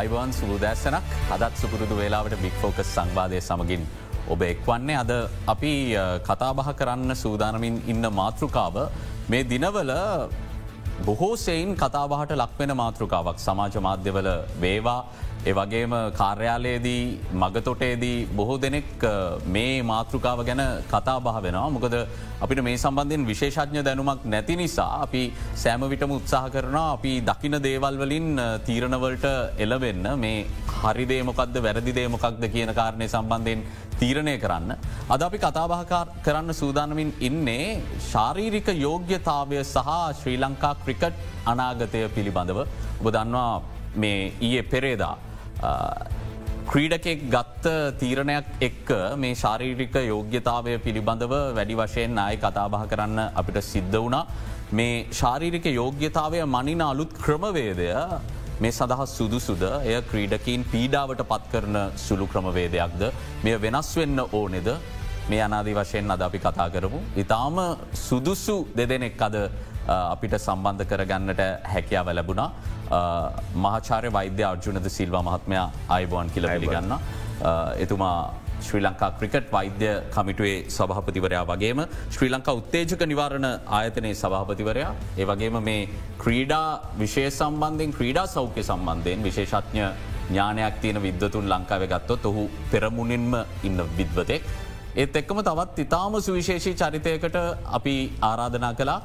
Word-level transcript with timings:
Ivan 0.00 0.30
සුබදෑසනක් 0.38 1.06
අදත් 1.34 1.54
සුපුරුදු 1.60 1.94
වෙලාවට 2.00 2.34
බික් 2.42 2.54
ෆෝකස් 2.62 2.90
සංවාදය 2.96 3.38
සමගින් 3.48 3.82
ඔබ 4.32 4.40
එක්වන්නේ. 4.50 4.98
අද 5.02 5.10
අපි 5.52 5.72
කතාබහ 6.28 6.68
කරන්න 6.80 7.12
සූදානමින් 7.22 7.76
ඉන්න 7.92 8.04
මාතෘකාව. 8.20 8.76
මේ 9.30 9.42
දිනවල 9.52 9.90
බොහෝසෙයින් 11.08 11.70
කතාබහට 11.82 12.32
ලක්වෙන 12.42 12.72
මාතෘකාවක්. 12.82 13.38
සමාජ 13.46 13.74
මාධ්‍යවල 13.88 14.28
වේවා. 14.64 15.00
ඒවගේම 15.46 15.92
කාර්යාලයේදී 16.20 17.18
මගතොටේදී 17.32 18.26
බොහෝ 18.38 18.58
දෙනෙක් 18.58 19.04
මේ 19.46 19.82
මාතෘකාව 19.82 20.44
ගැන 20.44 20.62
කතා 20.92 21.18
බහ 21.20 21.36
වෙනවා. 21.42 21.70
මොකද 21.70 21.94
අපිට 22.40 22.62
මේ 22.62 22.76
සම්බන්ධයෙන් 22.76 23.26
විශේෂඥ 23.26 23.82
දැනුමක් 23.82 24.24
නැති 24.24 24.56
නිසා 24.56 25.02
අපි 25.02 25.22
සෑමවිටම 25.54 26.10
උත්සාහ 26.10 26.44
කරන 26.50 26.76
අපි 26.76 27.12
දකින 27.20 27.56
දේවල් 27.62 27.98
වලින් 28.02 28.28
තීරණවලට 28.66 29.26
එලවෙන්න 29.58 30.08
මේ 30.24 30.46
හරිදේමොකක්ද 30.82 31.62
වැරදිදේමොකක්ද 31.66 32.42
කියන 32.54 32.74
කාරණය 32.74 33.08
සම්බන්ධයෙන් 33.08 33.62
තීරණය 34.00 34.34
කරන්න. 34.38 34.76
අද 35.08 35.22
අපි 35.22 35.38
කතාබහ 35.38 35.78
කරන්න 36.26 36.54
සූදානමින් 36.54 37.14
ඉන්නේ 37.20 37.80
ශාරීරික 38.10 38.68
යෝග්‍යතාවය 38.86 39.64
සහ 39.64 39.88
ශ්‍රී 40.20 40.38
ලංකා 40.44 40.74
ක්‍රිකට් 40.84 41.14
අනාගතය 41.46 42.04
පිළිබඳව. 42.16 42.60
ඔබ 43.00 43.06
දන්නවා 43.16 43.62
මේ 43.96 44.32
ඊයේ 44.40 44.62
පෙරේදා 44.62 45.14
ක්‍රීඩකෙක් 46.68 47.20
ගත්ත 47.30 47.66
තීරණයක් 47.98 48.48
එක්ක 48.60 48.90
මේ 49.16 49.34
ශාරීරික 49.34 49.94
යෝග්‍යතාවය 50.04 50.74
පිළිබඳව 50.78 51.32
වැඩි 51.56 51.76
වශයෙන් 51.76 52.18
අය 52.20 52.36
කතාබහ 52.36 52.76
කරන්න 52.86 53.20
අපිට 53.34 53.58
සිද්ධ 53.64 53.96
වුණා. 53.96 54.26
මේ 54.70 55.06
ශාරීරික 55.12 55.66
යෝග්‍යතාවය 55.72 56.42
මනින 56.46 56.82
අලුත් 56.82 57.12
ක්‍රමවේදය 57.16 57.88
මේ 58.60 58.72
සඳහස් 58.72 59.10
සුදුසුද 59.12 59.62
එය 59.62 59.96
ක්‍රීඩකින් 60.02 60.66
පීඩාවට 60.66 61.22
පත් 61.24 61.50
කරන 61.52 61.76
සුළු 61.96 62.26
ක්‍රමවේදයක්ද 62.26 63.02
මෙය 63.44 63.56
වෙනස් 63.58 63.90
වෙන්න 63.96 64.20
ඕනෙද 64.30 64.68
මේ 65.30 65.40
අනාදී 65.40 65.74
වශයෙන් 65.74 66.10
අද 66.10 66.22
අපි 66.22 66.38
කතා 66.38 66.68
කරමු. 66.68 67.00
ඉතාම 67.16 67.56
සුදුසු 67.98 68.56
දෙදෙනෙක් 68.76 69.20
අද 69.20 69.36
අපිට 69.88 70.34
සම්බන්ධ 70.40 70.88
කරගන්නට 70.90 71.40
හැකියාව 71.74 72.10
ලැබුණා. 72.18 72.50
මහාචාරය 73.64 74.10
වෛද්‍ය 74.18 74.44
අර්ජුනද 74.50 74.90
සිල්වා 74.98 75.22
මහත්මයා 75.30 75.70
අයිබෝන් 75.96 76.34
කියල 76.34 76.46
පිළිගන්න. 76.54 76.92
එතුමා 77.84 78.18
ශ්‍රී 78.66 78.82
ලංකා 78.84 79.10
ක්‍රිකට් 79.18 79.48
වෛද්‍ය 79.56 79.90
කමිටුවේ 80.14 80.56
සභහපතිවරයා 80.76 81.42
වගේම 81.50 81.80
ශ්‍රී 82.14 82.30
ලංකා 82.34 82.54
උත්තේජක 82.60 83.02
නිවාරණ 83.12 83.48
ආයතනයේ 83.78 84.14
සභහපතිවරයා 84.22 84.92
ඒවගේම 85.22 85.58
මේ 85.68 85.82
ක්‍රීඩා 86.22 86.68
විශේ 87.02 87.28
සම්බන්ධයෙන් 87.30 87.92
ක්‍රීඩා 87.98 88.26
සෞඛ්‍ය 88.36 88.62
සම්බන්ධයෙන් 88.70 89.22
විශේෂඥ 89.28 89.84
ඥානයක් 90.30 90.80
තියෙන 90.82 90.98
විද්වතුන් 91.06 91.46
ලංකාව 91.52 91.84
ගත්තොත් 91.92 92.26
ඔහු 92.30 92.42
පෙරමුණින්ම 92.72 93.36
ඉන්න 93.68 93.78
විද්වතෙක්. 93.98 94.42
ඒත් 95.02 95.16
එක්කම 95.20 95.40
තවත් 95.48 95.78
ඉතාම 95.86 96.14
සුවිශේෂී 96.26 96.74
චරිතයකට 96.82 97.38
අපි 97.78 97.96
ආරාධනා 98.30 98.74
කලා 98.80 99.00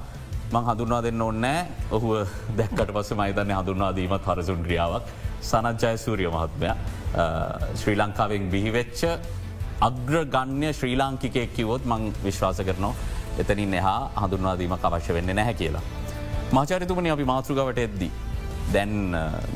මං 0.54 0.66
හඳුන්වා 0.70 1.02
දෙන්න 1.06 1.22
ඕන්නෑ 1.28 1.62
ඔහුව 1.98 2.12
දැක්කට 2.58 2.92
පස 2.96 3.09
මයිතන්න 3.22 3.54
හඳුන්වාදීමත් 3.59 4.28
හරසුන් 4.30 4.59
ක්‍රියාවක් 4.68 5.08
සනජ්ජය 5.50 5.94
සූරිය 6.04 6.30
මහත්මය 6.36 6.70
ශ්‍රී 7.82 7.98
ලංකාවෙන් 8.02 8.46
බිහිවෙච්ච 8.54 9.02
අග්‍රගන්‍ය 9.88 10.70
ශ්‍රී 10.80 10.96
ලාංකිකයෙක් 11.02 11.56
කිවොත් 11.58 11.90
මං 11.92 12.04
විශ්වාස 12.26 12.62
කරනවා 12.68 12.94
එතනින් 13.42 13.74
එහා 13.80 14.02
හඳුන්වාදීමක් 14.22 14.86
අවශ්‍ය 14.90 15.14
වෙන්න 15.18 15.36
නැහැ 15.40 15.56
කියලා. 15.62 15.84
මාචරිතුමනි 16.58 17.09
අපි 17.16 17.26
මාතෘගවට 17.34 17.80
එද්දී. 17.88 18.12
දැන් 18.74 18.94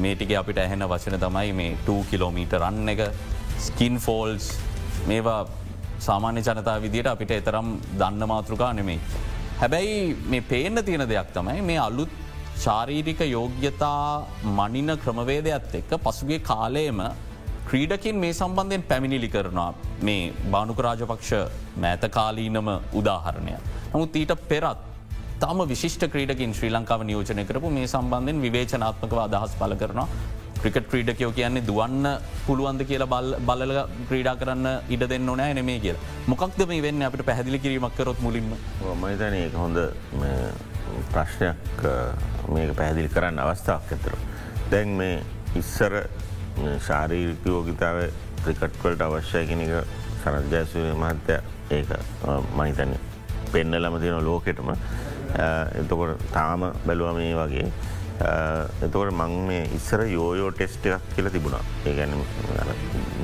මේටික 0.03 0.33
අපිට 0.41 0.63
ඇහෙන 0.63 0.83
වචන 0.91 1.19
තමයි 1.25 1.53
මේ 1.59 1.77
2 1.85 1.99
කිලෝමීට 2.11 2.57
රන්න 2.61 2.89
එක 2.93 3.01
ස්කින් 3.67 3.95
ෆෝල්ස් 4.05 4.49
මේවා 5.11 5.39
සාමාන්‍ය 6.07 6.41
ජනතා 6.47 6.77
විදියට 6.85 7.13
අපිට 7.13 7.31
එතරම් 7.39 7.69
දන්න 7.99 8.27
මාතෘකා 8.33 8.73
නෙමෙයි. 8.79 8.99
හැබැයි 9.59 10.15
මේ 10.25 10.41
පේන්න 10.43 10.83
තියෙන 10.85 11.03
දෙයක් 11.09 11.29
තමයි 11.33 11.61
මේ 11.61 11.77
අලුත් 11.79 12.11
ශාරීරික 12.57 13.21
යෝග්‍යතා 13.27 14.25
මනින 14.57 14.91
ක්‍රමවේදයක්ත් 15.03 15.73
එක්ක 15.79 15.93
පසුගේ 16.03 16.39
කාලයම 16.41 16.99
ක්‍රීඩකින් 17.69 18.15
මේ 18.15 18.33
සම්බන්ධයෙන් 18.33 18.83
පැමිණිලි 18.83 19.29
කරනවා 19.29 19.69
මේ 20.01 20.21
බානුක 20.51 20.79
රාජපක්ෂ 20.79 21.31
මෑතකාලීනම 21.77 22.69
උදාහරණය. 22.93 23.55
නමුත් 23.93 24.15
ඊට 24.15 24.33
පෙරත් 24.49 24.85
තම 25.39 25.59
විශිෂ්ට 25.67 26.05
ක්‍රීඩකින් 26.13 26.53
ශ්‍රී 26.53 26.71
ලංකාව 26.71 27.01
නියෝජනය 27.03 27.45
කරපු 27.45 27.69
මේ 27.71 27.87
සම්බන්ධෙන් 27.87 28.43
විවේචනාත්මකව 28.45 29.19
අදහස් 29.19 29.57
පල 29.59 29.75
කරනවා 29.81 30.07
ක්‍රිකට් 30.61 30.87
ක්‍රීඩකයෝ 30.91 31.31
කියන්නේ 31.39 31.65
දුවන්න 31.67 32.05
පුළුවන්ද 32.45 32.81
කියලා 32.89 33.09
බල් 33.13 33.35
බලල 33.49 33.73
ක්‍රීඩා 34.09 34.35
කරන්න 34.41 34.67
ඉඩ 34.95 35.03
දෙන්න 35.11 35.29
නෑ 35.31 35.53
නෙමේ 35.59 35.79
කිය 35.79 35.95
මොකක්ද 36.27 36.61
මේ 36.71 36.81
වෙන්න? 36.85 37.01
අපට 37.07 37.25
පැහදිලි 37.29 37.59
කිරීමක් 37.59 37.95
කරොත් 37.97 38.19
මුලින්ම. 38.21 38.53
මතන 39.01 39.37
ඒ 39.41 39.49
හොඳ 39.55 39.77
ප්‍රශ්නයක් 41.11 41.83
මේක 42.53 42.71
පැහැදිලි 42.79 43.09
කරන්න 43.15 43.39
අවස්ථාවක් 43.39 43.91
ඇතර. 43.95 44.15
දැන් 44.71 44.95
මේ 45.01 45.19
ඉස්සර 45.55 45.93
ශාරීරිකයෝගිතාව 46.87 47.97
ක්‍රිකට්වලට 48.43 49.01
අවශ්‍යය 49.01 49.45
කෙනක 49.51 49.71
සනජ්ජයසුය 50.23 50.87
මහත්තය 51.03 51.37
ඒක 51.71 51.89
මහිතන 52.57 52.95
පෙන්න 53.51 53.77
ලම 53.81 53.99
තියෙන 54.01 54.25
ලෝකෙටම. 54.25 54.73
එතකොට 55.79 56.25
තාම 56.33 56.65
බැලුව 56.87 57.13
මේ 57.19 57.35
වගේ. 57.35 57.69
එතවට 58.17 59.13
මං 59.13 59.33
මේ 59.47 59.63
ඉස්සර 59.77 60.01
යෝයෝ 60.07 60.51
ටෙස්ට 60.51 60.85
එකක් 60.85 61.03
කියල 61.15 61.29
තිබුණා. 61.35 61.63
ඒගැන 61.85 62.13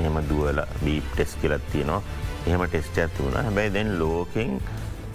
මෙම 0.01 0.17
දුවල 0.29 0.61
බීප් 0.83 1.07
ටෙස් 1.13 1.35
කියලත් 1.41 1.65
තියෙනවා. 1.71 2.01
එහෙම 2.47 2.63
ටෙස්ට 2.67 2.97
ඇතිවුණ 3.03 3.37
හැබැයි 3.39 3.73
දැන් 3.73 3.91
ලෝකෙන් 3.99 4.51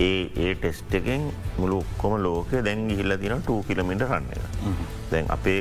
ඒ 0.00 0.20
ඒ 0.44 0.54
ටෙස්ට 0.54 0.94
එකෙන් 1.00 1.30
මුළු 1.58 1.78
ඔක්කොම 1.84 2.18
ලෝකය 2.26 2.62
දැන් 2.64 2.86
ගිහිල්ල 2.90 3.16
තින 3.22 3.34
2 3.46 3.62
කිලමිට 3.68 4.04
රන්න 4.08 4.30
එක. 4.36 4.44
දැන් 5.10 5.26
අපේ 5.36 5.60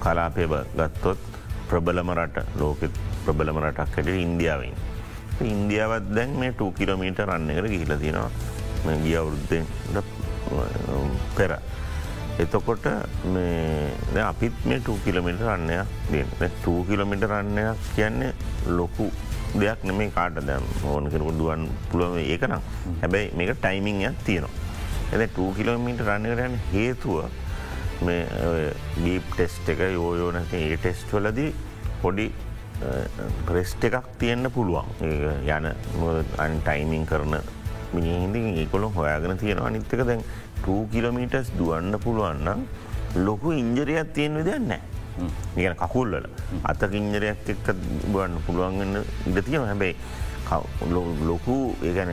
කලාපය 0.00 0.48
ගත්තොත් 0.76 1.18
ප්‍රබලම 1.68 2.10
රට 2.18 2.46
ලෝකෙත් 2.60 3.00
ප්‍රබලම 3.24 3.58
රටක් 3.64 3.96
හැට 3.96 4.08
ඉන්දියාවෙන්. 4.26 4.76
ඉන්දියාවත් 5.52 6.12
දැන් 6.16 6.36
මේ 6.40 6.52
2 6.52 6.72
කිලමීට 6.78 7.18
රන්න 7.28 7.50
එකට 7.50 7.70
ගිහිල 7.74 7.98
තියෙනවා. 8.04 8.30
ගිය 9.02 9.16
අවුරුද්ධෙන් 9.18 9.64
පෙර 11.36 11.52
එතකොට 12.42 12.86
අපිත් 14.30 14.54
මේ 14.64 14.80
2 14.80 14.98
කිලමිට 15.04 15.40
රන්නයක් 15.40 15.88
දෙන්න. 16.12 16.28
2 16.64 16.84
කිලමිට 16.88 17.24
රන්නයක් 17.30 17.76
කියන්නේ 17.96 18.32
ලොකු 18.78 19.10
දෙයක් 19.60 19.84
නෙමේ 19.88 20.10
කාට 20.16 20.38
දැම් 20.48 20.64
ඕන 20.84 21.10
කෙනකුට 21.10 21.38
දුවන් 21.40 21.68
පුළුව 21.90 22.16
ඒකනම් 22.20 22.62
හැබැයි 23.02 23.32
මේක 23.38 23.56
ටයිමිංයක් 23.60 24.16
තියෙනවා. 24.26 24.54
එ 25.12 25.26
2 25.26 25.54
කිලෝමීට 25.56 26.00
රන්නකරයන් 26.08 26.54
හේතුව 26.72 27.16
බීප් 29.02 29.24
ටෙස්ට 29.34 29.68
එක 29.72 29.80
යෝයෝන 29.94 30.36
ඒ 30.52 30.76
ටෙස්ට් 30.76 31.12
වලදී 31.16 31.50
පොඩි 32.02 32.26
ප්‍රෙස්ට 33.48 33.84
එකක් 33.88 34.08
තියෙන්න්න 34.20 34.50
පුළුවන්. 34.52 34.86
යන 35.00 35.66
අන් 36.44 36.52
ටයිමිං 36.66 37.06
කරන 37.06 37.38
මිනිහිදි 37.94 38.40
ඒකොළො 38.62 38.92
හොයාගෙන 38.96 39.38
තියෙනවා. 39.38 39.70
නිත්තක 39.70 40.04
දැන් 40.04 40.20
2 40.20 40.45
කිලමීටස් 40.92 41.48
දුවන්න 41.58 41.94
පුළුවන්නම් 42.04 42.60
ලොකු 43.26 43.52
ඉංජරයක් 43.62 44.12
තියෙන 44.14 44.36
විදයන්න 44.40 44.72
නිගන 45.56 45.74
කකුල්වල. 45.80 46.26
අතක 46.70 46.92
ඉංජරයක් 46.92 47.48
එක්ක 47.54 47.68
බන්න 48.12 48.38
පුළුවන්ගන්න 48.46 49.02
ඉඩ 49.30 49.38
තියෙන 49.46 49.66
හැබැයි 49.70 49.96
ලොකු 51.30 51.54
ඒගැන 51.82 52.10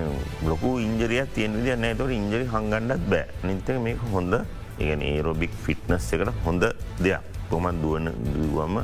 ලොකු 0.50 0.70
ඉන්ජරයක් 0.86 1.34
තියෙන 1.36 1.58
විදින්න 1.58 1.82
නෑතවට 1.86 2.16
ඉංජරි 2.20 2.46
හංගන්නත් 2.54 3.04
බෑ. 3.12 3.26
නිතක 3.44 3.78
මේක 3.88 4.00
හොඳ 4.14 4.34
ඒගැන 4.80 5.02
ඒරෝබික් 5.02 5.54
ෆිට්නස් 5.66 6.14
එකට 6.14 6.34
හොඳ 6.46 6.64
දෙයක්. 7.04 7.22
කොමන් 7.50 7.82
දුවන 7.82 8.10
දුවම 8.34 8.82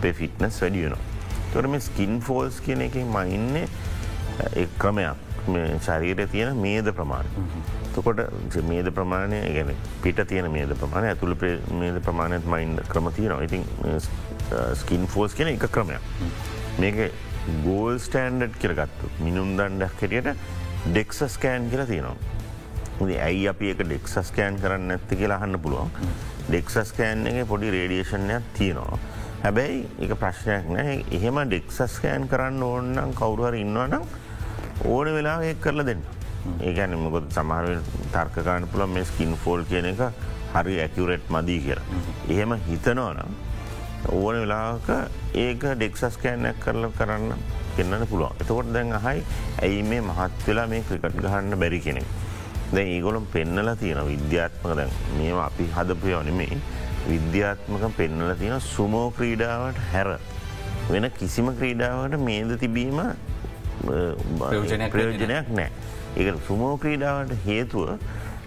පේ 0.00 0.12
ෆිට්නස් 0.12 0.60
වැඩියනවා. 0.62 1.00
තොර 1.52 1.66
මේ 1.66 1.80
ස්කින් 1.80 2.20
ෆෝල්ස් 2.20 2.60
කියන 2.64 2.82
එක 2.86 2.94
මඉන්නේ 3.16 3.66
එක් 4.62 4.70
ක්‍රමයක්. 4.78 5.16
ශරීරය 5.82 6.26
තියෙන 6.30 6.60
මේද 6.64 6.86
ප්‍රමාණ. 6.94 7.26
තකොට 7.96 8.20
මේද 8.70 8.88
ප්‍රමාණය 8.98 9.40
ගැන 9.56 9.74
පිට 10.02 10.22
තියෙන 10.28 10.50
මේද 10.52 10.74
ප්‍රමාණය 10.82 11.12
ඇතුළ 11.12 11.36
මේද 11.82 12.00
ප්‍රමාණයත් 12.06 12.48
මයින්ඩ 12.54 12.82
ක්‍රමතියනවා 12.92 13.42
ඉතින් 13.48 13.64
ස්කින් 14.82 15.06
ෆෝස් 15.06 15.34
කියන 15.34 15.52
එක 15.54 15.68
ක්‍රමයක්. 15.70 16.02
මේක 16.78 16.98
ගෝල් 17.64 17.98
ස්ටන්ඩ් 17.98 18.58
කියරගත්තු 18.58 19.10
මිනුම් 19.20 19.56
දණ්ඩක් 19.58 19.98
කෙටියට 20.00 20.36
ඩෙක්සස් 20.86 21.38
කෑන් 21.38 21.70
කියලා 21.70 21.86
තියෙනවා. 21.86 22.16
ඇයි 23.00 23.48
අපි 23.48 23.72
එක 23.72 23.82
ඩෙක්සස් 23.82 24.30
කෑන් 24.36 24.60
කරන්න 24.62 24.94
ඇත්ත 24.96 25.16
කියලා 25.18 25.40
අහන්න 25.42 25.58
පුළුවන්. 25.64 25.90
ඩෙක්සස් 26.48 26.92
කෑන් 26.96 27.26
එක 27.26 27.46
පොඩි 27.48 27.70
රේඩියේෂන්යක් 27.74 28.48
තියෙනවා. 28.58 28.98
හැබැයි 29.42 29.78
එක 30.06 30.16
ප්‍රශ්නයක් 30.22 30.68
නෑ 30.76 30.96
එහෙම 31.18 31.38
ඩෙක්සස් 31.50 32.00
කෑන් 32.02 32.28
කරන්න 32.30 32.62
ඕන්නම් 32.62 33.14
කවුරුහර 33.20 33.56
ඉන්නවනම් 33.58 34.04
ඕන 34.86 35.14
වෙලා 35.16 35.38
ඒ 35.48 35.54
කරලා 35.64 35.86
දෙන්න. 35.86 36.02
ඒගැන 36.60 36.98
මොකොද 37.04 37.30
සමහර 37.36 37.80
තර්කකාන 38.12 38.68
පුළ 38.72 38.86
මේ 38.96 39.04
ස්කින් 39.04 39.36
ෆෝල් 39.44 39.64
කියන 39.70 39.88
එක 39.92 40.02
හරි 40.54 40.74
ඇකිවරෙට් 40.84 41.30
මදී 41.30 41.60
කියලා. 41.66 41.86
එහෙම 42.28 42.52
හිතනවනම් 42.68 43.32
ඕන 44.10 44.36
වෙලාක 44.42 44.88
ඒක 45.44 45.62
ඩෙක්සස් 45.76 46.16
කෑනයක් 46.22 46.58
කරල 46.64 46.90
කරන්න 46.98 47.32
පෙන්න්න 47.76 48.06
පුළුවන්. 48.10 48.34
එතකොට 48.42 48.72
දැන් 48.74 48.92
අහයි 48.98 49.24
ඇයි 49.62 49.82
මේ 49.90 50.02
මහත් 50.08 50.46
වෙලා 50.46 50.66
මේ 50.66 50.82
ක්‍රිකට් 50.88 51.18
ගහන්න 51.24 51.58
බැරි 51.62 51.80
කෙනෙක්? 51.86 52.08
දැ 52.74 52.86
ඒගොලම් 52.96 53.26
පෙන්නල 53.34 53.74
තියෙන 53.80 54.02
විද්‍යාත්මක 54.12 54.76
දැන් 54.80 54.92
මේම 55.18 55.38
අපි 55.48 55.70
හදපයවනෙමේ 55.76 56.60
විද්‍යාත්මක 57.08 57.84
පෙන්නල 57.96 58.34
තියෙන 58.40 58.60
සුමෝ 58.60 59.08
ක්‍රීඩාවට 59.16 59.82
හැර. 59.92 60.18
වෙන 60.90 61.10
කිසිම 61.18 61.48
ක්‍රීඩාවට 61.58 62.18
මේද 62.28 62.52
තිබීම 62.62 63.00
ප්‍රයෝජනයක් 64.92 65.48
නෑ 65.58 65.70
ඒ 66.16 66.32
සුමෝ 66.46 66.74
ක්‍රීඩාවට 66.76 67.32
හේතුව 67.46 67.88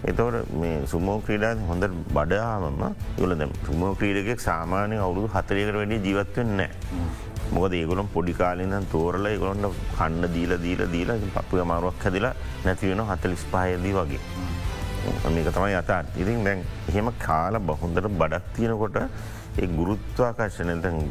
එතවට 0.04 0.50
මේ 0.60 0.74
සුමෝ 0.86 1.18
ක්‍රීඩා 1.26 1.54
හොඳ 1.68 1.84
බඩාමම 2.16 2.82
යල 3.24 3.32
දැ 3.40 3.48
සුමෝ 3.68 3.92
ක්‍රීඩගෙක් 4.00 4.40
සාමානය 4.40 4.96
අවුරුදු 5.06 5.28
හතරයකට 5.34 5.78
වැඩි 5.78 5.98
ජීවත්වෙන් 6.06 6.52
නෑ 6.58 6.70
මොකද 7.54 7.74
ඒගොලම් 7.78 8.08
පොඩිකාලින්දන් 8.14 8.86
තෝරල 8.92 9.26
ඒගොලොන්ට 9.32 9.80
කන්න 9.96 10.24
දීල 10.34 10.52
දීල 10.64 10.82
දීල 10.94 11.10
පපුය 11.36 11.64
මාරුවක් 11.72 12.04
හැදිලා 12.04 12.34
නැතිවෙන 12.64 13.02
හතලිස් 13.10 13.44
පහයදී 13.52 13.94
වගේ. 13.98 14.22
මේක 15.34 15.48
තමයි 15.56 15.74
අතාත් 15.80 16.06
ඉතින් 16.22 16.44
දැන් 16.46 16.62
එහෙම 16.90 17.10
කාල 17.26 17.58
බහොඳට 17.68 18.08
බඩක් 18.20 18.46
තියෙනකොට 18.56 18.96
ඒ 19.58 19.66
ගුරුත්වාකර්ශන 19.76 20.70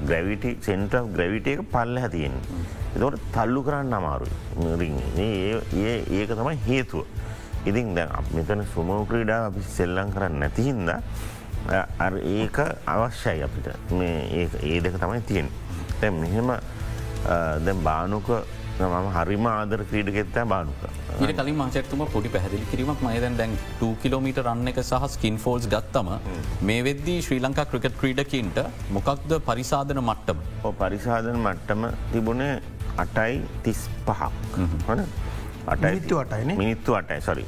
ග්‍රවිට 0.10 0.46
සෙන්ට 0.66 0.96
ග්‍රවිට 1.16 1.48
එක 1.54 1.62
පල්ල 1.74 1.98
හැතියෙන්. 2.04 2.36
එතවට 2.96 3.24
තල්ලු 3.36 3.64
කරන්න 3.68 3.94
අමාරු 4.00 4.28
ඒ 5.18 5.96
ඒක 6.18 6.30
තමයි 6.40 6.58
හේතුව. 6.68 7.06
ඉතින් 7.66 7.96
දැන් 7.98 8.10
මෙතන 8.36 8.62
සුමෝ 8.74 9.00
ක්‍රීඩා 9.10 9.40
අපි 9.50 9.62
සෙල්ලං 9.78 10.12
කරන්න 10.16 10.40
නැතිහින්ද 10.44 10.90
ඒක 12.36 12.58
අවශ්‍යයි 12.86 13.42
අපිට 13.48 13.68
ඒ 13.92 14.80
දෙක 14.86 15.00
තමයි 15.04 15.22
තියෙන්. 15.30 15.50
තැ 16.00 16.12
මෙහෙම 16.22 16.50
දැ 17.66 17.76
බානුක 17.88 18.30
මම 18.78 19.08
හරිම 19.16 19.46
ආදර 19.48 19.82
ක්‍රීඩගෙත්තෑ 19.90 20.46
බානුක. 20.46 20.82
ඊට 21.18 21.38
කලින් 21.38 21.56
මංචක්තුම 21.56 22.02
පොඩි 22.14 22.30
පැහදිලි 22.30 22.66
කිරීමක් 22.72 23.02
මයදැන් 23.02 23.38
දැන් 23.38 23.54
2 23.82 23.92
කිලෝමීට 24.04 24.42
රන්න 24.44 24.68
එක 24.68 24.82
සහ 24.82 25.08
ස්කින් 25.10 25.38
ෆෝල්ස් 25.38 25.68
ගත්තම 25.68 26.10
මේ 26.62 26.84
වෙද්දී 26.84 27.22
ශ්‍රී 27.22 27.40
ලංකා 27.42 27.66
ක්‍රිකට් 27.66 27.96
ක්‍රීඩකින්ට 28.02 28.60
මොකක්ද 28.92 29.38
පරිසාධන 29.48 30.02
මට්ටම. 30.04 30.44
පරිසාධන 30.76 31.40
මට්ටම 31.40 31.88
තිබුණේ 32.12 32.54
අටයි 32.98 33.42
තිස් 33.64 33.88
පහක් 34.06 34.68
හන 34.88 35.06
මිනිත්තු 35.66 36.18
අටයින 36.18 36.58
මිනිත්තු 36.58 36.94
අටයි. 36.94 37.22
සරි 37.22 37.46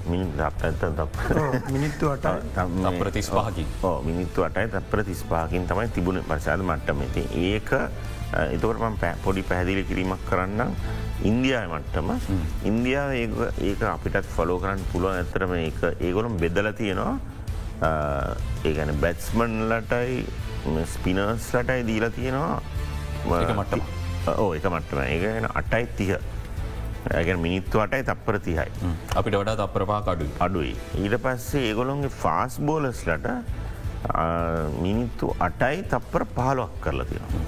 මිනිත්තු 1.72 2.10
අට 2.14 2.28
තප්පර 2.56 3.12
තිස් 3.12 3.30
පහකින් 3.30 3.68
මිනිත්තු 4.04 4.44
අටයි 4.44 4.68
තප්පර 4.70 5.04
තිස් 5.04 5.26
පහකින් 5.26 5.68
තමයි 5.68 5.90
තිබුණ 5.90 6.24
පරිසාද 6.24 6.64
මට්ටමති 6.64 7.28
ඒක 7.44 7.70
එතකට 8.34 8.80
මම 8.80 8.98
පොඩි 9.24 9.42
පැහැදිලි 9.50 9.84
කිරීමක් 9.90 10.24
කරන්න 10.30 10.74
ඉන්දියාව 11.30 11.72
මට්ටම. 11.76 12.10
ඉන්දියාව 12.70 13.12
ඒක 13.16 13.82
අපිටත් 13.96 14.28
ෆලෝ 14.36 14.60
කරන්න 14.64 14.84
පුළුවන්. 14.92 15.16
ඇතරම 15.22 15.54
ඒගොලම් 16.08 16.38
බෙදල 16.44 16.72
තියෙනවා. 16.82 17.16
ඒගැන 18.64 18.92
බැත්ස්මන්ලටයි 19.04 20.26
ස්පිනර්ස් 20.94 21.52
ලටයි 21.56 21.84
දීලා 21.92 22.10
තියෙනවා. 22.18 22.62
මට්ටම. 23.28 23.82
ඕ 24.38 24.50
එක 24.58 24.66
මට්ටම. 24.74 25.00
ඒගෙන 25.14 25.48
අටයි 25.62 25.86
තිහ. 25.98 26.18
ඇගැන 27.18 27.40
මිනිත්තු 27.40 27.80
අටයි 27.86 28.04
තප්පර 28.10 28.40
තිහයි. 28.48 28.70
අපිට 29.16 29.36
වඩා 29.42 29.56
තප්‍රපා 29.62 30.02
කඩු 30.08 30.28
අඩුයි. 30.46 30.74
ඊට 31.04 31.16
පස්සේ 31.26 31.64
ඒගොලොන්ගේ 31.70 32.12
ෆාස් 32.24 32.60
බෝලස්ලට 32.60 33.28
මිනිත්තු 34.84 35.36
අටයි 35.48 35.84
තප්පර 35.92 36.24
පහලොක් 36.36 36.74
කරලා 36.84 37.06
තියෙනවා. 37.12 37.44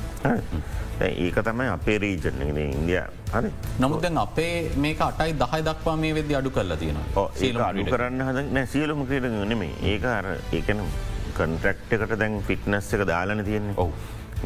ඒක 1.08 1.38
තමයි 1.48 1.68
අපේ 1.76 1.98
රීජන 2.04 2.42
ඉන්දිය. 2.48 3.02
හරි. 3.34 3.52
නමුදැන් 3.84 4.18
අපේ 4.26 4.54
මේක 4.86 5.02
අටයි 5.10 5.36
දහයි 5.44 5.62
දක්වා 5.70 5.96
මේ 6.04 6.14
වෙද 6.18 6.32
අඩු 6.42 6.52
කරලා 6.58 6.78
තියෙනවා. 6.84 7.28
ඒ 7.42 7.54
අඩු 7.70 7.86
කරන්න 7.92 8.22
හද 8.28 8.66
සියලුම 8.74 9.06
ක්‍රීඩ 9.10 9.30
නෙමේ 9.54 9.72
ඒක 9.94 10.06
අර 10.18 10.28
ඒකන 10.60 10.82
කන්ට්‍රක්් 11.40 11.94
එකට 11.98 12.16
දැන් 12.24 12.42
ෆිට්නස් 12.50 12.94
එක 12.98 13.06
දාලන 13.12 13.46
තියෙන්නේ. 13.50 13.78
ඔහු 13.78 13.94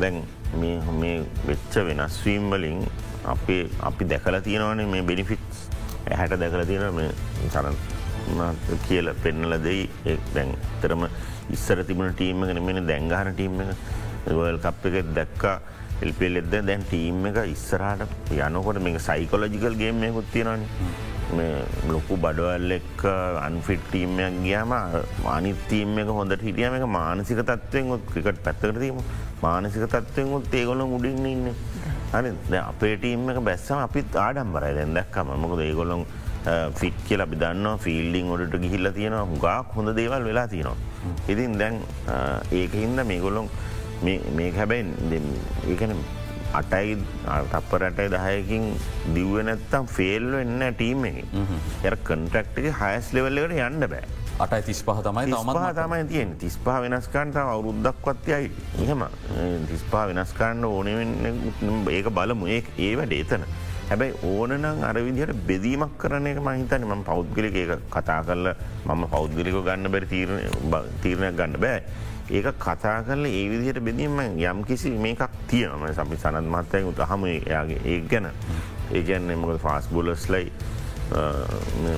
දැන් 0.01 0.21
මේ 0.61 0.77
මේ 1.01 1.17
වෙච්ච 1.47 1.73
වෙනස්වීම් 1.89 2.45
වලින් 2.53 2.85
අපේ 3.33 3.63
අපි 3.89 4.09
දැකල 4.13 4.39
තියෙනවනේ 4.47 4.87
මේ 4.93 5.03
බෙනිෆිටස් 5.09 5.67
ඇහැට 6.11 6.39
දැකල 6.43 6.65
තියෙන 6.71 6.95
මේ 6.99 7.11
සරන් 7.49 7.77
කියල 8.87 9.13
පෙන්නල 9.23 9.53
දෙයි. 9.67 9.85
දැන් 10.35 10.51
තරම 10.81 11.07
ඉස්සර 11.55 11.83
තිබුණ 11.89 12.11
ටීම 12.17 12.43
එක 12.47 12.51
නෙමෙන 12.57 12.83
දැංගාන 12.89 13.31
ටීම 13.33 13.61
එක. 13.63 13.71
වල් 14.27 14.59
කප් 14.65 14.91
එක 14.91 15.13
දැක්කා 15.19 15.55
එල්පෙල් 16.03 16.41
එද්ද? 16.41 16.53
දැන් 16.67 16.83
ටීම් 16.89 17.25
එක 17.29 17.41
ඉස්සරහට 17.55 18.35
යනකොට 18.35 18.79
මේ 18.85 19.01
සයිකොලජිකල් 19.07 19.75
ගේම් 19.81 20.03
යකුත් 20.09 20.29
තියෙනනි 20.35 20.67
මේ 21.37 21.61
ලොකු 21.89 22.17
බඩවල් 22.23 22.71
එක් 22.77 23.03
අන්ෆිට් 23.41 23.83
ටීම්යක් 23.89 24.39
ගියම 24.45 24.73
අනිතීම 25.35 25.93
එක 26.03 26.09
හොඳට 26.17 26.43
හිටියම 26.47 26.75
එක 26.79 26.85
මානසික 26.97 27.39
තත්වයෙන් 27.49 27.93
ොත් 27.95 28.03
ක්‍රිකට 28.11 28.41
පැත්තකරදීම 28.47 28.99
මානසික 29.41 29.87
තත්වයෙන් 29.93 30.35
ොත් 30.37 30.53
ඒගොල 30.59 30.83
උඩින්න 30.85 31.25
ඉන්න. 31.31 31.47
හරි 32.13 32.59
අපේ 32.59 32.97
ටීම් 32.99 33.29
එක 33.33 33.39
බැස්සම 33.47 33.81
අපිත් 33.85 34.19
ආඩම්බරයි 34.25 34.75
දැන් 34.77 34.93
දැක්කම. 34.99 35.33
මොකද 35.43 35.63
ඒගොලොන් 35.67 36.05
ෆිට් 36.79 36.97
කියල 37.07 37.21
අපි 37.25 37.37
දන්න 37.43 37.77
ෆිල්ඩිං 37.85 38.31
ඔඩට 38.35 38.57
ගිහිල්ල 38.63 38.91
තියෙනවා. 38.97 39.27
හුගක් 39.33 39.75
හොඳ 39.75 39.95
දේවල් 39.99 40.23
වෙලා 40.29 40.47
තියෙනවා. 40.47 40.77
ඉතින් 41.27 41.57
දැන් 41.61 41.79
ඒක 42.61 42.73
හින්ද 42.81 43.05
මේගොලොන් 43.11 43.47
මේ 44.03 44.49
හැබැයි 44.57 45.21
ඒකන 45.73 45.95
අටයි 46.59 46.97
තප්පරටයි 47.51 48.09
දහයකින් 48.13 48.65
දිව්ව 49.15 49.39
නැත්තම් 49.47 49.87
ෆෙල්ල 49.95 50.27
එන්න 50.41 50.67
ටීම 50.73 51.05
එක. 51.11 51.23
ය 51.85 51.95
කන්ටක්ටක 52.09 52.67
හයස් 52.81 53.13
ලෙවල්ලකට 53.17 53.55
යන්න 53.69 53.87
බෑ. 53.93 54.03
අටයි 54.43 54.61
තිස් 54.67 54.81
පහ 54.85 55.01
තමයි 55.07 55.33
තමා 55.33 55.71
තමයි 55.79 56.05
තියෙන් 56.11 56.29
තිස්පා 56.43 56.77
වෙනස්කාන්ට 56.83 57.35
අවුරුද්දක්වත්යයි 57.41 58.51
එහෙම. 58.83 59.03
තිස්පා 59.71 60.07
වෙනස්කාන්න 60.11 60.65
ඕනෙවෙන්න 60.69 61.87
ඒක 61.97 62.09
බලමු. 62.19 62.47
ඒ 62.55 62.61
ඒ 62.77 62.95
වැඩ 62.99 63.13
ඒතන 63.19 63.45
හැබැයි 63.89 64.13
ඕනනම් 64.23 64.83
අරවිදිහට 64.89 65.35
බෙදීමක් 65.47 65.93
කරන 65.97 66.27
එක 66.27 66.39
මහිතන 66.39 66.87
ම 66.87 67.03
පෞද්ගලික 67.03 67.55
ඒක 67.55 67.71
කතා 67.89 68.23
කරල 68.23 68.47
මම 68.85 69.03
පෞද්ගලික 69.13 69.55
ගන්න 69.59 69.91
බැරි 69.91 70.07
තීරණයක් 71.03 71.35
ගන්න 71.37 71.59
බෑ. 71.59 71.83
ඒක 72.29 72.47
කතා 72.57 73.03
කරල 73.03 73.25
ඒ 73.25 73.49
විදිහට 73.51 73.83
බෙදීම 73.83 74.19
යම් 74.19 74.63
කිසි 74.63 74.89
මේකක් 74.89 75.27
තියනම 75.47 75.83
සපි 75.91 76.15
සනත් 76.17 76.45
මත්තය 76.47 76.83
උතහම 76.91 77.25
යාගේ 77.27 77.81
ඒ 77.85 77.99
ගැන 78.07 78.29
ඒගැන්නේ 78.91 79.35
මොකද 79.35 79.59
ෆාස් 79.59 79.87
බොලස්ලයි 79.87 80.51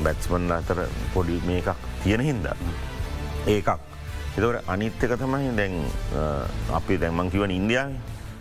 බැත්ස්මන් 0.03 0.51
අතර 0.51 0.87
පොඩි 1.13 1.37
මේකක් 1.45 1.69
තියෙන 2.03 2.21
හින්ද. 2.21 2.47
ඒකක්. 3.47 3.69
එතවට 4.35 4.67
අනිත්තක 4.67 5.15
තමයි 5.15 5.53
දැන් 5.55 5.75
අපි 6.73 6.97
දැන්මං 6.97 7.31
කිවන 7.31 7.51
ඉන්දියාව 7.51 7.93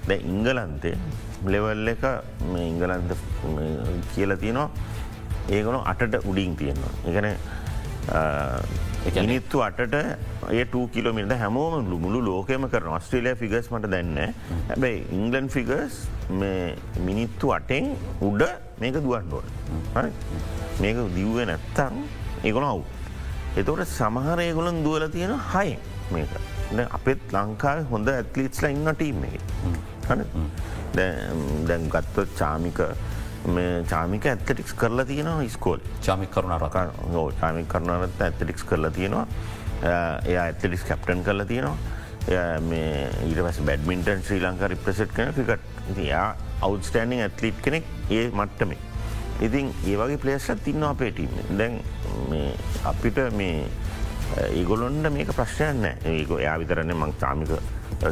දැ 0.08 0.18
ඉංගලන්තේ 0.32 0.96
ලෙවල් 1.52 1.88
එක 1.94 2.04
ඉංගලන්ත 2.70 3.10
කියල 4.14 4.30
තියනවා. 4.42 4.68
ඒගොන 5.56 5.76
අටට 5.92 6.14
උඩින් 6.30 6.52
තියෙනවා. 6.60 6.92
එකන 9.04 9.26
නිත්තු 9.28 9.58
අටට 9.66 9.94
ඒ 10.52 10.64
කිලමිට 10.94 11.32
හැමෝම 11.42 11.74
මුළු 12.04 12.20
ලෝකම 12.28 12.64
කර 12.72 12.84
ඔස්ට්‍රේලිය 12.96 13.34
ෆිගස් 13.42 13.66
මට 13.72 13.90
දැන්න 13.94 14.18
හැබැයි 14.70 14.98
ඉංගලන් 15.18 15.46
ෆිගස් 15.54 15.94
මිනිත්තු 17.06 17.46
අටෙන් 17.56 17.84
උඩ 18.28 18.42
මේක 18.82 18.96
දුවන්ඩුවන් 19.06 19.48
මේක 20.82 20.96
දිව්ව 21.16 21.36
නැත්තං 21.50 21.94
ඒගොන 22.48 22.66
අවු. 22.72 22.84
එතවට 23.60 23.88
සමහර 23.98 24.38
ඒගොලන් 24.48 24.84
දුවල 24.86 25.04
තියෙන 25.16 25.34
හයි 25.52 25.78
මේක. 26.14 26.32
අපත් 26.96 27.20
ලංකාව 27.36 27.78
හොඳ 27.92 28.08
ඇත්ලිට්ස්ල 28.12 28.66
ඉන්න 28.70 28.88
ටීම් 28.92 29.24
එක 29.28 29.42
දැන් 30.96 31.88
ගත්ත 31.94 32.28
චාමික 32.38 32.80
චාමික 33.90 34.26
ඇත්තටික්ස් 34.26 34.72
කරලා 34.80 35.04
තියෙනවා 35.04 35.48
ස්කෝල් 35.56 35.80
චාමික 36.06 36.30
කරුණරක 36.36 36.78
හෝ 37.12 37.26
චාමික 37.40 37.68
කරුණරත් 37.68 38.22
ඇත්තටික්ස් 38.28 38.64
කරලා 38.64 38.90
තියෙනවා. 38.90 39.26
එය 40.28 40.36
ඇත්තටික්ස් 40.36 40.84
කැප්ටන් 40.88 41.24
කරලා 41.24 41.46
තියෙනවා. 41.46 41.76
මේ 42.70 43.44
පස් 43.46 43.60
බැඩ්මින්ටන් 43.68 44.22
ශ්‍රී 44.24 44.40
ලංකා 44.40 44.68
රිප්‍රසට් 44.72 45.12
කන 45.16 45.32
ෆිකට් 45.36 45.98
යා 46.00 46.28
අවස්ටන්ඩිං 46.62 47.20
ඇත්ලිට් 47.26 47.58
කෙනෙක් 47.62 47.84
ඒ 48.10 48.30
මට්ටමේ. 48.30 48.78
ඉතින් 49.40 49.72
ඒවගේ 49.84 50.18
පලේස්සත් 50.22 50.62
තින්න 50.64 50.82
අපේටීම 50.88 51.32
දැන් 51.58 51.80
අපිට 52.90 53.18
මේ 53.36 53.66
ඒගොලොන්ට 54.54 55.10
මේක 55.12 55.34
ප්‍රශ්නයන්න 55.36 55.84
ඒක 56.14 56.32
යා 56.46 56.56
විතරන්නේ 56.62 56.96
මං 56.96 57.12
චාමික 57.20 57.52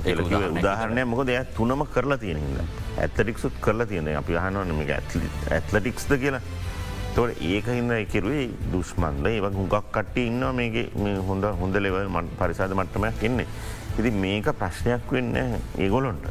කියලකිව 0.05 0.43
උදාහරණය 0.59 1.05
මොක 1.13 1.27
දෙයක් 1.27 1.55
තුනම 1.57 1.85
කරලා 1.95 2.19
තියෙනහිද. 2.25 2.61
ඇත්තටික්සුත් 2.99 3.55
කරලා 3.61 3.87
තියෙන. 3.87 4.09
අපි 4.23 4.39
හනවන 4.45 4.75
මේ 4.79 5.01
ඇත්ලටික්ස්ද 5.51 6.13
කියලා. 6.25 6.41
තොට 7.15 7.43
ඒක 7.53 7.67
හින්න 7.77 7.93
එකරුවේ 7.93 8.49
දුස්මන්ද 8.73 9.27
ඒව 9.31 9.47
හුගක් 9.61 9.75
කට්ටි 9.93 10.27
ඉන්න 10.31 10.45
මේක. 10.59 10.77
හොඳ 11.29 11.45
හොඳ 11.61 11.75
ලෙවල් 11.87 12.09
මට 12.09 12.39
පරිසාද 12.39 12.73
මට්ටමයක් 12.79 13.25
එන්නේ. 13.29 13.47
ඉති 13.99 14.11
මේක 14.11 14.47
ප්‍රශ්නයක් 14.61 15.11
වෙන්න 15.13 15.35
ඒගොලොන්ට 15.79 16.25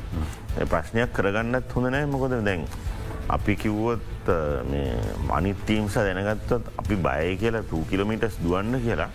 ප්‍රශ්නයක් 0.71 1.11
කරගන්නත් 1.17 1.75
හොඳ 1.75 1.91
නෑ 1.95 2.07
මොකොද 2.13 2.33
දැන් 2.47 2.65
අපි 3.35 3.55
කිව්වොත් 3.63 4.31
මනිත්තීම්ස 5.29 5.93
දැනගත්තත් 6.07 6.51
අපි 6.81 6.95
බය 7.05 7.37
කියලා 7.43 7.61
2 7.73 7.85
කිලමිටස් 7.91 8.41
දුවන්න 8.43 8.81
කියලා. 8.85 9.11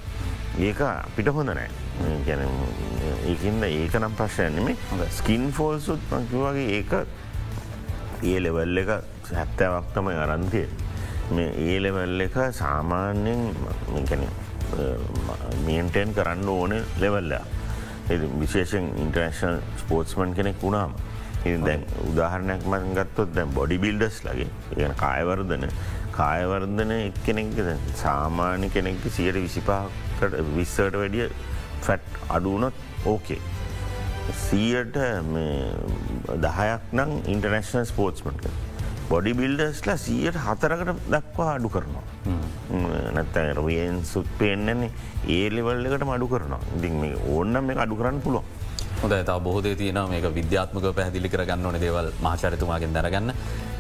ඒක 0.67 0.81
අපිට 0.81 1.29
හොඳ 1.37 1.51
නෑ 1.59 1.69
ගැන 2.27 2.47
ඒකන්න 3.27 3.65
ඒක 3.67 3.95
නම් 4.01 4.15
ප්‍රශ්යන්නෙම 4.19 4.69
ස්කින් 5.11 5.47
ෆෝල්සුත් 5.53 6.03
මකිවගේ 6.13 6.67
ඒක 6.79 6.93
ඒ 8.25 8.39
ලෙවල් 8.41 8.83
එක 8.83 8.91
හැත්තවක් 9.33 9.93
තමයි 9.95 10.17
අරන්තිය 10.25 10.67
මේ 11.31 11.49
ඒ 11.67 11.79
ලෙවල් 11.81 12.21
එක 12.21 12.37
සාමාන්‍යයෙන් 12.53 13.43
කැන 14.09 14.25
මියන්ටෙන් 15.67 16.15
කරන්න 16.15 16.49
ඕන 16.49 16.75
ලෙවල්ලා 17.01 17.45
විශේෂෙන් 18.41 18.87
ඉන්ටර්නශල් 18.97 19.61
ස්පෝර්ට්ස්මන් 19.77 20.35
කෙනෙක් 20.35 20.63
වුණාම. 20.63 20.95
දැන් 21.65 21.83
උදාහරණයක් 22.05 22.63
මන් 22.67 22.95
ගත්තොත් 22.95 23.35
දැන් 23.35 23.51
බොඩි 23.55 23.79
බිල්ඩස් 23.79 24.17
ලගේ 24.25 24.49
ඒ 24.77 24.89
කායවර්ධන 24.97 25.67
කායවර්ධන 26.13 26.93
එක්කෙනෙක් 26.93 27.59
සාමාන්‍ය 27.95 28.71
කෙනෙක් 28.71 29.07
සියට 29.17 29.39
විසිපාකට 29.39 30.39
විස්සට 30.57 30.99
වැඩිය 31.01 31.29
ෆැට් 31.81 32.07
අඩුවනොත් 32.29 32.75
ඕකේ. 33.13 33.41
සීයට 34.45 34.97
දහයක් 36.45 36.85
නම් 36.99 37.11
ඉන්ටර්නශනල් 37.35 37.85
ස්පෝර්ට්ස්මට 37.93 38.47
බොඩි 39.11 39.33
බිල්ඩස්ලා 39.41 39.97
සීයට 40.05 40.39
හතරකට 40.47 41.03
දක්වා 41.15 41.51
අඩු 41.57 41.69
කරනවා. 41.75 42.05
නැත 43.17 43.37
රයෙන් 43.59 44.01
සුත් 44.13 44.29
පේෙන්න්නේ 44.39 44.91
ඒ 45.37 45.47
ලෙවල් 45.57 45.87
එකට 45.91 46.09
අඩු 46.17 46.29
කරනවා. 46.33 46.61
ඉතින් 46.79 46.97
මේ 47.03 47.15
ඕන්න 47.35 47.65
මේ 47.69 47.83
අඩු 47.85 47.99
කරන්න 48.01 48.19
පුළුවන්. 48.25 48.49
හොඳ 49.03 49.15
තා 49.29 49.39
බොහෝදේ 49.47 49.77
තියන 49.81 50.01
මේක 50.11 50.27
විද්‍යාත්මක 50.41 50.87
පැහදිලි 50.99 51.29
කරගන්න 51.35 51.67
ඕන 51.69 51.81
දේවල් 51.85 52.09
මාචරිතුමාගෙන් 52.27 52.93
දැරගන්න 52.97 53.33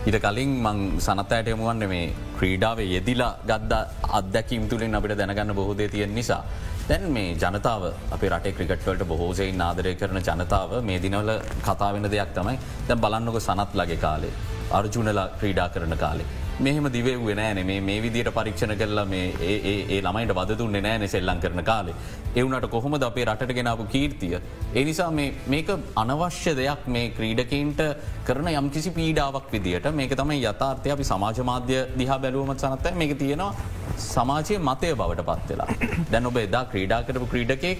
ඉට 0.09 0.17
කලින් 0.25 0.51
මං 0.65 0.79
සනත්තයට 1.07 1.49
යමුවන්න 1.55 1.89
මේ 1.93 2.05
ක්‍රීඩාවේ 2.39 2.89
යෙදිලා 2.95 3.33
ගද්ද 3.51 3.73
අදැකීම් 4.19 4.69
තුළින් 4.71 4.95
අපිට 4.99 5.19
දැනගන්න 5.21 5.55
බොහෝදේ 5.59 5.89
තියෙන් 5.95 6.15
නිසා. 6.19 6.43
දැන් 6.89 7.05
මේ 7.11 7.31
ජනතාව 7.35 7.85
අප 8.15 8.25
රට 8.27 8.51
ක්‍රිකට්වලට 8.57 9.05
බොහෝසයින් 9.11 9.63
ආදරය 9.63 9.93
කරන 10.01 10.19
ජනතාව 10.21 10.75
මේ 10.89 10.99
දිනවල 10.99 11.31
කතා 11.61 11.89
වෙන 11.95 12.07
දෙයක් 12.13 12.35
තමයි 12.35 12.59
දැ 12.89 12.97
බලන්නක 12.97 13.39
සනත් 13.41 13.73
ලගේ 13.81 13.97
කාලේ 14.05 14.35
අර්ජුනලා 14.71 15.25
ක්‍රීඩා 15.41 15.69
කරන 15.69 15.97
කාලේ. 15.97 16.27
මෙහෙම 16.59 16.87
දිවෙව්වෙ 16.89 17.35
නෑන 17.35 17.61
මේ 17.67 17.81
මේ 17.81 17.97
විදියට 18.05 18.31
පරීක්ෂණ 18.33 18.75
කරලා 18.83 19.05
මේ 19.05 19.25
ඒ 19.45 19.99
ළමයිට 20.01 20.35
වදදුන්නේ 20.39 20.83
නෑන 20.83 21.09
සෙල්ලං 21.09 21.41
කරන 21.41 21.65
කාලේ. 21.65 21.97
එවුනට 22.37 22.69
කොහොම 22.71 22.95
ද 22.95 23.03
අපේ 23.03 23.27
රට 23.27 23.57
ගෙනාපු 23.59 23.85
කීර්තිය. 23.87 24.39
එනිසා 24.75 25.11
මේක 25.11 25.75
අනවශ්‍ය 25.97 26.55
දෙයක් 26.55 26.87
මේ 26.89 27.11
ක්‍රීඩකන්ට 27.19 27.83
කරන 28.25 28.53
යම් 28.53 28.71
කිසි 28.71 28.95
පීඩාවක් 29.01 29.51
විදිට 29.53 29.91
මේක 29.93 30.15
තමයි 30.15 30.39
යථාර්ථය 30.45 30.95
අපි 30.95 31.11
සමාජ 31.13 31.43
මාධ්‍ය 31.51 31.83
දිහා 31.99 32.19
බැලුවමත් 32.19 32.65
සනත්තයි 32.65 32.97
මේක 32.97 33.19
තියෙනවා 33.19 33.53
සමාජය 33.97 34.59
මතය 34.61 34.91
බවට 35.01 35.25
පත්වෙලා. 35.31 35.69
දැන් 36.11 36.27
ඔබ 36.27 36.37
එදා 36.37 36.65
ක්‍රීඩා 36.73 37.01
කරපු 37.09 37.27
ක්‍රීඩකෙක් 37.33 37.79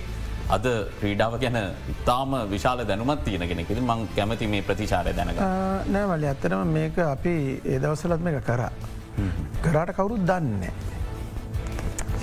අද 0.49 0.67
ක්‍රීඩාව 1.01 1.39
ගැන 1.41 1.57
ඉතාම 1.95 2.35
විශාල 2.51 2.85
දැනුමත් 2.91 3.25
තියෙන 3.25 3.49
කෙනෙකෙද 3.49 3.81
මං 3.83 4.07
කැමති 4.17 4.47
මේ 4.47 4.67
ප්‍රතිචාරය 4.69 5.15
දැනක 5.19 5.41
නෑවල 5.95 6.29
ඇත්තරම 6.33 6.77
මේක 6.79 6.99
අපි 7.07 7.35
ඒදවසලත් 7.75 8.21
මේක 8.21 8.39
කරා. 8.45 8.71
කරාට 9.63 9.93
කවුරුත් 9.99 10.23
දන්නේ. 10.31 10.73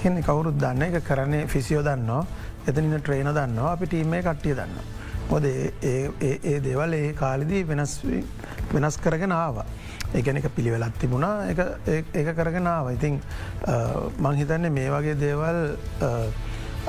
එ 0.03 0.21
කවුරුත් 0.21 0.57
දන්න 0.57 0.81
එක 0.89 1.03
කරන්නේ 1.03 1.47
ෆිසියෝ 1.47 1.83
දන්නවා 1.83 2.25
එතනින්න 2.67 2.99
ට්‍රේන 2.99 3.29
දන්නවා 3.29 3.71
අපි 3.75 3.85
ටීමේ 3.87 4.21
කට්ටිය 4.21 4.55
දන්න. 4.55 4.75
මොද 5.29 5.45
ඒ 5.45 6.59
දේවල් 6.67 6.93
ඒ 6.93 7.13
කාලිදී 7.13 7.63
වෙනස් 7.67 7.93
වෙනස් 8.73 8.97
කරගෙන 8.97 9.31
ආවා. 9.31 9.65
ඒගැන 10.13 10.37
එක 10.41 10.47
පිළිවෙලත් 10.55 10.97
තිබුණා. 11.01 11.35
ඒ 11.49 12.33
කරගෙන 12.39 12.67
ආව. 12.67 12.91
ඉතින් 12.97 13.21
මංහිතන්නේ 14.25 14.75
මේ 14.77 14.89
වගේ 14.95 15.15
දේවල් 15.25 15.59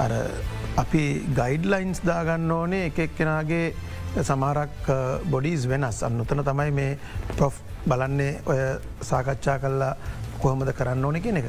අර 0.05 0.13
අපි 0.83 1.03
ගයිඩ්ලයින්ස් 1.39 2.03
දාගන්න 2.09 2.51
ඕනේ 2.51 2.87
එක 2.91 2.99
එක්කෙනගේ 3.07 3.75
සමාරක් 4.23 4.91
බොඩිස් 5.31 5.69
වෙනස්. 5.71 6.03
අන්නතන 6.03 6.45
තමයි 6.51 6.71
මේ 6.81 6.99
පොෆ් 7.39 7.63
බලන්නේ 7.87 8.41
ඔය 8.47 8.61
සාකච්ඡා 9.11 9.59
කල්ලා 9.63 9.95
කොහමද 10.43 10.71
කරන්න 10.79 11.05
ඕන 11.05 11.21
කියෙන 11.25 11.39
එක. 11.41 11.47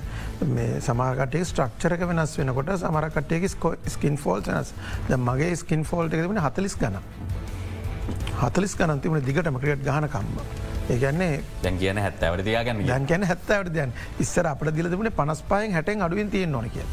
මේ 0.56 0.82
සමාකටේ 0.88 1.44
ස්ට්‍රක්චරක 1.50 2.06
වෙනස් 2.12 2.38
වෙනකොට 2.40 2.70
සමරකටයක 2.84 3.50
ස්කින් 3.96 4.18
ෆෝල් 4.24 4.46
වෙනස්. 4.48 4.74
ද 5.10 5.18
මගේ 5.30 5.56
ස්කින් 5.64 5.84
ෆෝල්ට 5.90 6.14
එකෙන 6.14 6.42
හතලිස් 6.46 6.78
ගන 6.84 7.02
හතලිස් 8.44 8.78
ගනන්තිමට 8.80 9.26
දිගටම 9.26 9.60
ක්‍රියට් 9.64 9.84
ගහනකම්ම. 9.90 10.40
ඒගන්නේ 10.90 11.42
දැන් 11.64 11.78
කියන 11.82 11.98
හැත්තවර 11.98 12.44
දයාගන්න 12.46 12.86
දැන් 12.88 13.08
කියන 13.10 13.24
හැත්තවට 13.30 13.74
දයන් 13.74 13.94
ඉස්සර 14.20 14.50
අපට 14.52 14.76
දිලතිබුණ 14.76 15.12
පනස්පායෙන් 15.20 15.74
හැටෙන් 15.74 16.06
අඩුවෙන් 16.08 16.30
තියෙන් 16.30 16.52
නොන 16.52 16.70
කිය. 16.70 16.86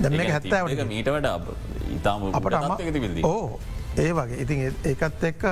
දැම 0.00 0.18
හැත්තාවට 0.34 0.84
මීට 0.92 1.08
වඩ 1.14 1.28
ඉතාම 1.96 2.28
අපට 2.32 3.24
ඕ 3.24 3.60
ඒ 3.96 4.12
වගේ. 4.12 4.40
ඉතින් 4.44 4.58
ඒකත් 4.84 5.24
එක්ක 5.30 5.44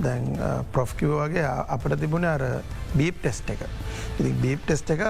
දැන් 0.00 0.28
ප්‍රොෆ්කිව 0.72 1.16
වගේ 1.20 1.46
අපට 1.76 2.00
තිබුණ 2.00 2.24
අර 2.24 2.44
බීප් 2.96 3.20
ටෙස්ට 3.20 3.50
එක. 3.56 3.64
ඉති 4.18 4.32
බීප් 4.42 4.64
ටෙස්ට 4.64 4.90
එක 4.96 5.02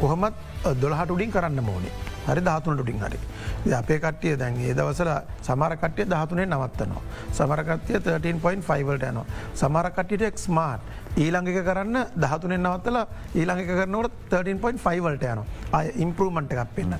කොහොමත් 0.00 0.34
දොළහට 0.82 1.14
උඩින් 1.16 1.30
කරන්න 1.30 1.62
මෝනේ 1.64 2.09
හරි 2.26 2.40
ධාතුනට 2.48 2.82
උඩින් 2.82 3.00
හරි 3.04 3.18
අපේ 3.80 3.98
කට්ටිය 3.98 4.36
දැන් 4.42 4.56
ඒ 4.60 4.74
දවසල 4.74 5.10
සමරකට්ටිය 5.42 6.06
දහතුනේ 6.12 6.46
නවත්තනවා. 6.46 7.02
සමරකත්තිය 7.38 7.98
13.5ට 8.08 9.10
යනවා. 9.10 9.26
සමරකට්ටිට 9.54 10.26
එක් 10.28 10.38
ස්මාර්ට් 10.38 11.18
ඊළඟක 11.24 11.60
කරන්න 11.68 11.98
දහතුනෙන් 12.24 12.62
නවත්තලා 12.66 13.06
ඊළඟක 13.34 13.72
කරනවට 13.80 14.34
13.5වලට 14.34 15.26
යන 15.32 15.42
අය 15.72 15.92
ඉම්පරූමන්ට 16.04 16.54
එකක් 16.54 16.76
පෙන්න්න. 16.76 16.94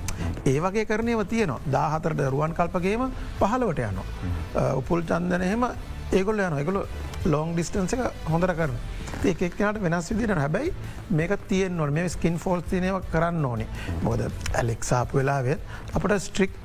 ඒවගේ 0.45 0.85
කරනයව 0.85 1.23
තියනවා 1.33 1.61
දාහතරට 1.77 2.27
රුවන් 2.33 2.57
කල්පගේම 2.59 3.07
පහලවට 3.39 3.85
යනවා. 3.87 4.75
උපුල් 4.81 5.01
චන්දන 5.03 5.47
එහෙම 5.47 5.65
ඒගොල්ල 6.11 6.45
යන 6.47 6.59
එකගොල 6.61 6.83
ලෝං 7.25 7.53
ඩිස්ටන්ස 7.53 7.93
එක 7.93 8.29
හොඳර 8.29 8.53
කරන. 8.55 8.77
ඒකෙක්නට 9.25 9.81
වෙනස් 9.81 10.09
විදින 10.11 10.37
හැබැයි 10.37 10.73
මේක 11.09 11.35
තියෙන් 11.47 11.77
නොට 11.77 11.93
මේ 11.93 12.09
ස්කින් 12.09 12.39
ෆෝල් 12.39 12.61
තිනව 12.71 13.01
කරන්න 13.11 13.45
ඕනේ 13.45 13.67
මොද 14.03 14.25
ඇලෙක්සාප 14.53 15.13
වෙලාවෙත් 15.13 15.61
අපට 15.93 16.17
ස්ට්‍රික් 16.27 16.57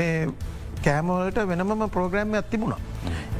මේ 0.00 0.28
කෑමවලට 0.84 1.38
වෙනම 1.48 1.88
ප්‍රෝග්‍රෑම්ම 1.90 2.34
ඇතිබුණා. 2.40 2.80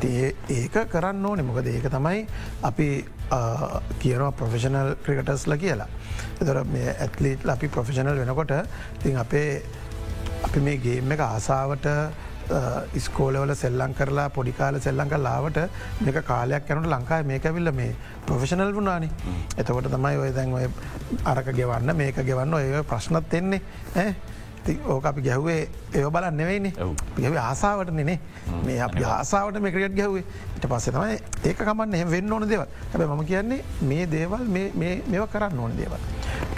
ඒක 0.03 0.77
කරන්න 0.93 1.27
ඕනෙ 1.27 1.43
මොකද 1.43 1.67
ඒක 1.67 1.89
තමයි 1.93 2.27
අපි 2.63 2.89
කියනවා 4.01 4.33
ප්‍රොෆෙෂනල් 4.33 4.95
ක්‍රිකටස්ල 5.05 5.57
කියලා. 5.57 5.89
එතොර 6.41 6.63
මේ 6.65 6.95
ඇත්ලීට් 6.95 7.49
අපි 7.57 7.69
ප්‍රොෆෙෂනල් 7.69 8.21
වෙනකොට 8.21 8.55
තින් 9.03 9.17
අපේ 9.25 9.63
අපි 10.45 10.61
මේ 10.61 10.77
ගේම් 10.79 11.13
එක 11.17 11.21
ආසාාවට 11.21 11.87
ඉස්කෝලවල 12.95 13.55
සෙල්ලං 13.55 13.95
කරලා 13.95 14.29
පොඩිකාල 14.31 14.81
සෙල්ලංක 14.81 15.17
ලාවට 15.27 15.59
මේක 16.05 16.21
කාලයක් 16.27 16.71
යනට 16.71 16.91
ලංකායි 16.95 17.25
මේක 17.33 17.49
විල්ල 17.57 17.73
මේ 17.73 17.97
ප්‍රොෆෙෂනල් 18.27 18.75
වුණානි. 18.75 19.11
එතකොට 19.57 19.91
තමයි 19.97 20.17
ඔය 20.19 20.31
දැන් 20.33 20.53
ඔය 20.53 20.69
අරක 21.25 21.51
ගෙවන්න 21.59 21.97
මේක 21.97 22.17
ගෙවන්න 22.31 22.55
ඔය 22.55 22.83
ප්‍රශ්නත් 22.93 23.35
එන්නේ. 23.35 23.61
ඕක 24.89 25.05
අපි 25.05 25.21
ගැහ්වේ 25.21 25.69
ඒව 25.95 26.11
බලන්න 26.13 26.37
නෙවෙයිනි. 26.37 26.71
ගැව 27.17 27.37
ආසාාවට 27.37 27.93
නෙනේ 27.93 28.19
මේ 28.65 28.81
අප 28.81 28.95
ආසාාවට 28.97 29.61
මේ 29.61 29.73
ක්‍රියට් 29.73 29.97
ගැහ්වේ. 29.97 30.25
ට 30.61 30.71
පස්සේ 30.71 30.95
තමයි 30.95 31.19
ඒක 31.45 31.59
කමන්න. 31.59 31.95
එහ 31.95 32.05
වෙන්න 32.11 32.33
ඕන 32.33 32.49
දේවල්. 32.49 32.69
හැබ 32.93 33.03
ම 33.09 33.25
කියන්නේ 33.25 33.65
මේ 33.91 34.07
දේවල් 34.07 34.45
මේව 34.49 35.29
කරන්න 35.33 35.59
ඕන 35.59 35.77
දේවල්. 35.77 36.01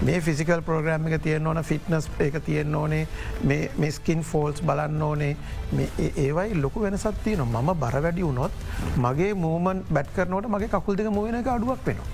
මේ 0.02 0.20
ෆිසිකල් 0.20 0.60
ප්‍රෝග්‍රම් 0.60 1.06
එක 1.08 1.22
තියෙන් 1.22 1.46
ඕන 1.46 1.62
ෆිට්නස් 1.64 2.08
එක 2.20 2.34
තියෙන් 2.44 2.74
ඕනේ 2.74 3.06
මේ 3.44 3.90
ස්කින් 3.90 4.22
ෆෝල්ස් 4.22 4.60
බලන්න 4.60 5.02
ඕනේ. 5.02 5.36
ඒවයි 6.16 6.60
ලොකු 6.62 6.80
වෙනසත් 6.82 7.22
තියන 7.24 7.40
මම 7.40 7.70
බර 7.80 7.96
වැඩි 8.02 8.26
වුණොත් 8.26 8.52
මගේ 8.98 9.32
මූමන් 9.34 9.84
බැට් 9.90 10.12
කරනවට 10.16 10.48
මගේ 10.48 10.68
කකුල් 10.68 10.96
දෙක 10.96 11.10
මුවෙන 11.10 11.40
එක 11.40 11.48
අඩුවක් 11.48 11.86
වෙනවා. 11.86 12.06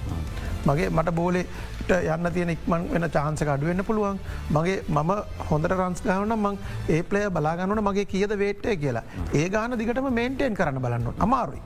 මගේ 0.67 0.91
මට 0.91 1.15
බෝලෙට 1.15 1.49
යන්න 1.91 2.33
තියෙන 2.33 2.51
ඉක්මන් 2.51 2.89
වෙන 2.93 3.11
චාන්සක 3.11 3.49
අඩුවෙන්න්න 3.49 3.85
පුළුවන්. 3.85 4.19
මගේ 4.51 4.83
මම 4.89 5.13
හොඳට 5.51 5.73
රන්ස් 5.73 6.03
ගහන 6.07 6.39
මං 6.39 6.59
ඒ 6.89 7.03
පලය 7.03 7.27
බලාගන්නට 7.31 7.83
මගේ 7.83 8.05
කියද 8.07 8.39
වේට්ටය 8.39 8.77
කියලා. 8.77 9.05
ඒ 9.35 9.49
ගාන 9.49 9.79
දිගටම 9.79 10.13
මේන්ටෙන් 10.13 10.55
කරන්න 10.55 10.83
බලන්න 10.83 11.15
අමාරුයි. 11.19 11.63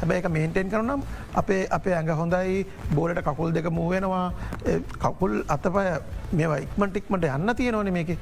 හැබැ 0.00 0.18
එක 0.20 0.28
මේන්ටෙන් 0.36 0.70
කරනම් 0.70 1.02
අපේ 1.34 1.66
අපේ 1.70 1.94
ඇඟ 1.94 2.12
හොඳයි 2.20 2.66
බෝලට 2.94 3.22
කකුල් 3.22 3.52
දෙක 3.52 3.70
මූවෙනවා 3.70 4.32
කකුල් 4.98 5.44
අතපය 5.48 5.86
මේවා 6.32 6.58
ඉක්මටික්මට 6.58 7.24
යන්න 7.24 7.54
තියෙනවන 7.56 7.92
මේක. 7.92 8.18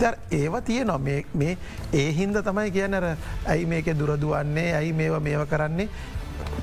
ද 0.00 0.02
ඒවා 0.30 0.60
තියනවා. 0.60 0.98
මේ 0.98 1.56
ඒ 1.92 2.12
හින්ද 2.12 2.36
තමයි 2.42 2.70
කියනර 2.70 3.16
ඇයි 3.46 3.66
මේක 3.66 3.86
දුරදුවන්නේ 3.98 4.74
ඇයි 4.74 4.92
මේවා 4.92 5.20
මේව 5.20 5.46
කරන්නේ? 5.48 5.88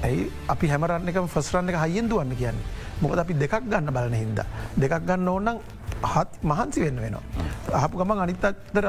ඇයි 0.03 0.31
අපි 0.47 0.67
හැමරන්න 0.67 1.09
එක 1.09 1.19
ෆස්රන්න 1.27 1.69
එක 1.69 1.79
හයිියෙන් 1.83 2.09
දුවන්න 2.09 2.35
කියන්නේ? 2.35 2.81
මොකද 3.01 3.19
අපි 3.19 3.33
දෙකක් 3.33 3.63
ගන්න 3.69 3.93
බලන 3.93 4.13
හින්ද. 4.13 4.39
දෙකක් 4.77 5.05
ගන්න 5.05 5.27
ඕන්නම් 5.27 5.57
හත් 5.57 5.82
මහන්සි 6.51 6.83
වෙන්න 6.85 7.01
වෙනවා. 7.05 7.23
අහපු 7.79 7.97
ගම 8.01 8.13
අනිත්තර 8.25 8.85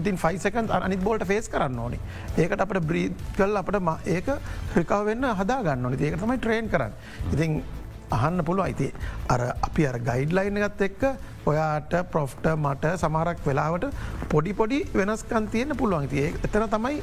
ඉතින් 0.00 0.16
ෆයිසකන් 0.24 0.70
අනිත් 0.78 1.04
බෝල්ට 1.06 1.26
ෆේස් 1.32 1.48
කරන්න 1.52 1.78
ඕනි. 1.84 1.98
ඒකට 2.38 2.64
අපට 2.64 2.80
බ්‍රීත් 2.90 3.14
කල් 3.36 3.56
අපට 3.62 3.78
ඒක 4.16 4.28
ක්‍රිකාවෙන්න 4.74 5.28
හදා 5.40 5.60
ගන්න 5.68 5.86
ඕනි. 5.86 6.02
ඒක 6.08 6.18
තමයි 6.22 6.38
ට්‍රේන් 6.38 6.68
කරන්න. 6.74 6.92
ඉතින් 7.34 7.62
අහන්න 8.12 8.44
පුළුව 8.44 8.64
අයිති 8.68 8.88
අර 9.34 9.40
අපි 9.68 9.86
අර 9.90 9.98
ගයිඩ් 10.08 10.32
ලයින් 10.38 10.62
එකත් 10.68 10.82
එක්ක 10.88 11.02
ඔයාට 11.50 11.94
ප්‍රොෆ්ට 12.12 12.46
මට 12.56 12.94
සමහරක් 13.02 13.44
වෙලාවට 13.48 13.86
පොඩි 14.32 14.52
පොඩි 14.60 14.80
වෙනස්කන් 14.94 15.50
තියෙන 15.54 15.76
පුළුවන්. 15.82 16.08
තිය 16.08 16.28
එතන 16.46 16.68
තමයි 16.76 17.02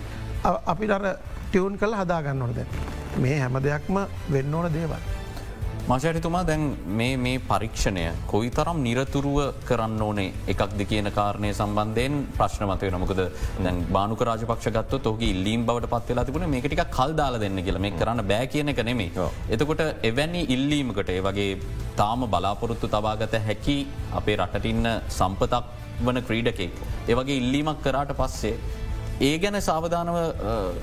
අපි 0.73 0.91
අර 0.97 1.05
ටියවුන් 1.49 1.79
කල් 1.81 1.95
හදාගන්න 2.01 2.43
ඕනද 2.47 2.59
මේ 3.23 3.39
හැම 3.43 3.63
දෙයක්ම 3.69 4.05
වෙන්න 4.35 4.53
ඕන 4.53 4.73
දේවල්. 4.73 5.18
මශරිතුමා 5.89 6.41
දැන් 6.47 6.63
මේ 6.97 7.13
මේ 7.17 7.37
පරීක්ෂණය 7.49 8.01
කොයි 8.31 8.49
තරම් 8.57 8.79
නිරතුරුව 8.85 9.37
කරන්න 9.69 10.01
ඕනේ 10.07 10.25
එකක්ද 10.53 10.81
කියන 10.91 11.07
කාරණය 11.15 11.49
සම්බන්ධයෙන් 11.51 12.17
ප්‍රශ්නමතය 12.35 12.89
නමුකද 12.95 13.21
දැන් 13.63 13.79
බානුක 13.95 14.21
රාජපක්ෂ 14.29 14.69
ගත්ත 14.75 14.99
තෝගේ 15.07 15.29
ඉල්ලීම් 15.33 15.63
බවට 15.67 15.89
පත්වෙලා 15.93 16.25
තිබුණ 16.27 16.45
මේකටික 16.53 16.83
කල්දාල 16.97 17.37
දෙන්න 17.43 17.57
කියල 17.67 17.79
මේ 17.85 17.95
කරන්න 17.99 18.21
බෑ 18.31 18.45
කියන 18.53 18.69
එක 18.73 18.81
නෙමේ. 18.89 19.25
එතකොට 19.49 19.81
එවැනි 20.09 20.43
ඉල්ලීමකට 20.55 21.09
ඒ 21.15 21.23
වගේ 21.27 21.49
තාම 22.01 22.27
බලාපොරොත්තු 22.35 22.91
තබාගත 22.95 23.33
හැකි 23.47 23.77
අපේ 24.19 24.37
රටටින්න 24.37 24.91
සම්පතක් 25.09 25.63
වන 26.05 26.21
ක්‍රීඩකෙක්. 26.27 26.77
ඒවගේ 27.09 27.39
ඉල්ලීමක් 27.41 27.81
කරාට 27.87 28.13
පස්සේ 28.21 28.55
ඒ 29.27 29.37
ගැන 29.43 29.57
සාවධානව 29.67 30.17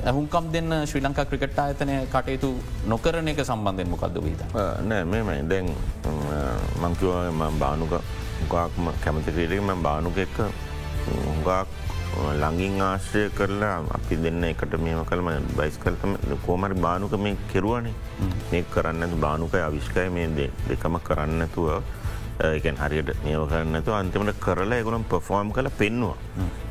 ඇහුන්කම් 0.09 0.49
දෙන්න 0.55 0.73
ශ්‍රී 0.89 1.03
ලංකා 1.05 1.25
ක්‍රිකට් 1.29 1.59
ආයතනය 1.63 1.95
කටයුතු 2.15 2.51
නොකරන 2.93 3.31
එක 3.33 3.41
සම්බන්ධයෙන් 3.45 3.89
මොකක්ද 3.93 4.19
වීද. 4.27 4.43
නෑ 4.91 5.05
මෙමයි 5.13 5.41
දැන් 5.53 5.71
මංකිව 6.83 7.09
බානුක 7.63 7.95
ගක්ම 8.53 8.91
කැමති 9.05 9.33
ක්‍රීඩක 9.37 9.65
ම 9.65 9.83
බානුක 9.89 10.19
එක්ක 10.27 10.39
හුගක් 11.09 11.49
ලඟින් 12.43 12.77
ආශ්‍රය 12.89 13.23
කරලා 13.39 13.79
අපි 13.99 14.21
දෙන්න 14.25 14.45
එකට 14.51 14.77
මේම 14.85 15.01
කළම 15.11 15.31
බයිස් 15.59 15.79
කල්තම 15.85 16.13
කෝමරි 16.47 16.77
බානුක 16.87 17.17
මේ 17.27 17.37
කෙරුවනේ. 17.53 17.95
මේ 18.51 18.65
කරන්න 18.75 19.21
බානුකය 19.25 19.61
අවිශ්කය 19.69 20.09
මේ 20.17 20.51
දෙකම 20.69 21.01
කරන්නතුව 21.09 21.69
එකන් 22.41 22.77
හරියට 22.77 23.11
නියව 23.25 23.43
කරන්නතු 23.51 23.93
අන්තිමට 23.93 24.41
කරලා 24.41 24.79
එකුනම් 24.83 25.05
පෆෝර්ම් 25.11 25.53
කළ 25.57 25.71
පෙන්නවා 25.79 26.17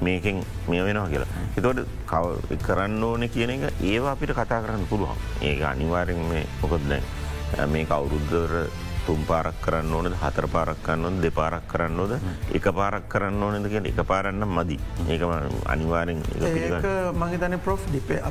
මේකෙන් 0.02 0.44
මේ 0.70 0.84
වෙනවා 0.86 1.08
කියලා. 1.10 1.32
එතොට 1.58 1.80
කව 2.06 2.58
කරන්න 2.62 3.04
ඕන 3.04 3.30
කියන 3.30 3.50
එක 3.50 3.64
ඒවා 3.84 4.12
අපිට 4.12 4.34
කතා 4.34 4.62
කරන්න 4.62 4.86
පුළුවන් 4.90 5.18
ඒක 5.42 5.62
අනිවාරෙන් 5.72 6.22
මේ 6.32 6.46
මොකොත් 6.62 6.86
දැන් 6.90 7.04
මේ 7.72 7.86
කවුරුද්ධර 7.86 8.54
තුම් 9.08 9.22
පාරක් 9.32 9.58
කරන්න 9.66 9.94
ඕනද? 9.98 10.16
හතර 10.24 10.48
පාරක් 10.56 10.80
කන්න 10.86 11.06
ඕොද 11.06 11.22
දෙපාරක් 11.26 11.68
කරන්න 11.72 12.00
ඕද 12.04 12.14
එක 12.60 12.68
පාරක් 12.80 13.10
කරන්න 13.14 13.44
ඕනද 13.48 13.70
කිය 13.74 13.82
එක 13.92 14.00
පාරන්න 14.12 14.48
මදි. 14.58 14.78
ඒක 15.10 15.22
අනිවාරෙන් 15.74 16.24
මහිතන 17.24 17.60
ප්‍රෝ් 17.66 17.78
ඩිපේ 17.90 18.22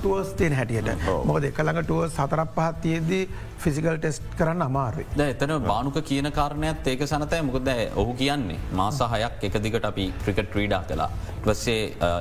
ටුවස් 0.00 0.30
තියෙන් 0.38 0.54
හැටියට. 0.60 1.08
මොකද 1.30 1.50
එකළඟ 1.50 1.82
ටුව 1.82 2.06
සතරක් 2.16 2.54
පහත්තියේදී 2.56 3.24
ෆිසිකල් 3.64 3.96
ටෙස්ට් 3.98 4.24
කරන්න 4.38 4.62
අමාරුයි. 4.68 5.06
ද 5.18 5.28
එතන 5.34 5.52
බානුක 5.66 5.98
කියන 6.10 6.30
කාරණයත් 6.38 6.86
ඒක 6.92 7.06
සනතය. 7.12 7.40
මොකද 7.48 7.68
ඔහු 8.02 8.12
කියන්නේ 8.22 8.58
මාස 8.80 9.00
හයක් 9.14 9.44
එක 9.48 9.56
දිගට 9.66 9.86
අපි 9.90 10.06
ක්‍රිකට 10.24 10.54
්‍රීඩා 10.58 10.82
කලා. 10.90 11.10
වස්සේ 11.46 11.80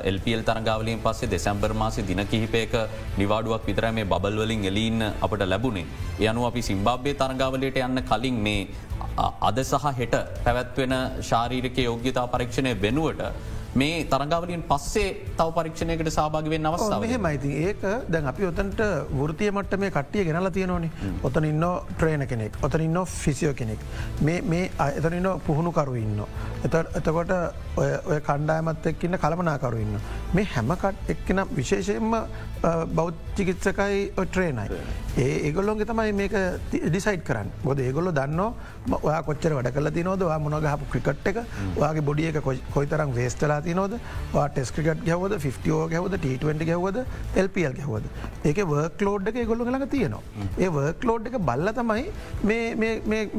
එල්පල් 0.09 0.41
තරගාවලින් 0.49 0.99
පස්සේ 1.05 1.31
දෙසැම්බර් 1.33 1.73
මාසි 1.81 2.01
දින 2.09 2.21
කිහිපයක 2.31 2.73
නිවාඩුවක් 3.21 3.67
විතර 3.67 3.85
මේ 3.97 4.05
බල්වලින් 4.13 4.65
එලීන්න 4.71 5.01
අපට 5.25 5.43
ලැබුණේ. 5.51 5.85
යනු 6.29 6.45
අපි 6.49 6.61
සිම්බාබ්‍ය 6.69 7.13
තරගාවලට 7.43 7.79
යන්න 7.79 8.03
කලින් 8.09 8.37
මේ 8.45 8.67
අද 9.47 9.57
සහ 9.63 9.89
හෙට 9.99 10.15
පැවැත්වෙන 10.45 10.95
ශාරීරික 11.29 11.77
යෝග්‍යතා 11.87 12.27
පරීක්ෂණය 12.33 12.73
වෙනුවට 12.85 13.21
මේ 13.75 14.05
තරගාවලින් 14.05 14.63
පස්සේ 14.69 15.07
තව 15.37 15.47
පරීක්ෂණයකට 15.57 16.09
සභාග 16.15 16.47
වෙන්න 16.53 16.69
අවස්ථාව 16.69 17.05
මයිති 17.25 17.51
ඒක 17.67 17.83
දැන් 18.13 18.29
අපි 18.31 18.47
ඔතන්ට 18.51 18.81
වෘතිය 19.19 19.51
මට 19.51 19.79
මේ 19.83 19.93
කට්ටිය 19.97 20.25
ගෙනල 20.29 20.49
තියෙනවනේ 20.57 21.13
ඔතන 21.23 21.49
ඉන්න 21.49 21.65
ට්‍රේන 21.91 22.25
කෙනෙක්. 22.27 22.59
ඔතන 22.61 22.85
ඉන්න 22.87 22.99
ෆිසියෝ 23.15 23.53
කෙනෙක්. 23.53 23.81
මේ 24.21 24.69
එතන 24.89 25.17
ඉන්න 25.19 25.29
පුහුණුකරු 25.47 25.95
ඉන්න. 25.95 26.21
එතකොට 26.65 27.33
ඔය 27.77 28.19
කණ්ඩායමත් 28.27 28.85
එක්කින්න 28.91 29.17
කළමනාකරු 29.23 29.77
ඉන්න. 29.83 29.95
මේ 30.33 30.47
හැමකට 30.55 31.09
එක්කෙන 31.13 31.41
විශේෂයෙන්ම 31.59 32.11
බෞද්ධචිකිත්සකයි 32.97 34.03
ට්‍රේනයි. 34.17 34.67
ඒ 35.17 35.29
ඒගොල්ලොන්ගේ 35.47 35.87
තමයි 35.89 36.13
මේක 36.19 36.35
ඩිසයිට් 36.73 37.23
කරන්න. 37.29 37.49
බොද 37.63 37.79
ඒගොල්ල 37.85 38.11
දන්න 38.19 38.41
ඔයා 38.99 39.21
කොච්චර 39.29 39.55
වැඩ 39.57 39.71
කල 39.77 39.89
තිනෝද 39.97 40.25
මොනගහපු 40.45 40.89
ක්‍රිකට් 40.93 41.27
එක? 41.31 41.39
වගේ 41.79 42.05
බොඩියක 42.09 42.37
කොයිතරම් 42.75 43.15
වේස්ටලා 43.17 43.59
තිනෝද 43.69 43.97
ටෙස්ක්‍රිකට් 44.33 45.03
ගැවද 45.09 45.37
ෆිෝ 45.45 45.81
ගැවද 45.95 46.17
ට20 46.19 46.69
ගැවද 46.71 47.01
එල්පල් 47.43 47.77
ගැවද 47.79 48.05
ඒක 48.51 48.63
වර්ක් 48.73 49.01
ලෝඩ් 49.07 49.27
එක 49.33 49.41
ගොල්ල 49.51 49.65
ළඟ 49.65 49.89
තියෙනවා. 49.95 50.21
ඒ 50.59 50.69
වර්ක් 50.77 51.09
ලෝඩ් 51.09 51.31
එක 51.31 51.39
බල්ල 51.49 51.73
තමයි 51.81 52.05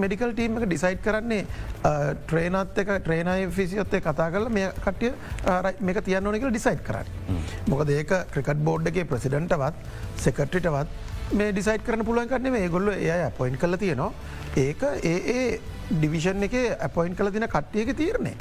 මෙඩිකල් 0.03 0.35
ටීම 0.35 0.61
එක 0.61 0.68
ඩිසයිට් 0.68 1.03
කරන්නේ. 1.07 1.47
ට්‍රේනත් 2.27 2.79
එක 2.85 2.92
ට්‍රේනයි 2.99 3.51
ෆිසියොත්තේ 3.57 4.01
කතා 4.05 4.24
කරල 4.31 4.49
මේ 4.59 4.71
කටිය 4.85 5.13
මේක 5.81 6.05
තියන්න 6.05 6.27
ඕනෙක 6.27 6.47
ඩිසයිට් 6.49 6.85
කරන්න 6.85 7.43
මොකද 7.69 7.91
ඒක 7.91 8.15
ක්‍රිකට් 8.33 8.65
බෝඩ්ගේ 8.69 9.05
ප්‍රසිඩන්ටවත් 9.05 9.75
සෙකට්‍රිටවත් 10.19 10.89
මේ 11.33 11.53
ඩිසයිට් 11.53 11.87
කරන 11.87 12.05
පුළුවන් 12.05 12.29
කරන්නේ 12.29 12.57
මේ 12.57 12.69
ගොල්ල 12.69 12.91
එය 12.95 13.31
පොයින්් 13.39 13.57
කල 13.57 13.77
තියෙනවා 13.77 14.13
ඒක 14.57 14.83
ඒ 15.05 15.17
ඒ 15.35 15.47
ඩිවිෂන් 15.93 16.45
එක 16.45 16.55
අපොයින්් 16.81 17.15
කල 17.15 17.29
දින 17.29 17.45
කට්ටියක 17.45 17.91
තීරණය. 17.93 18.33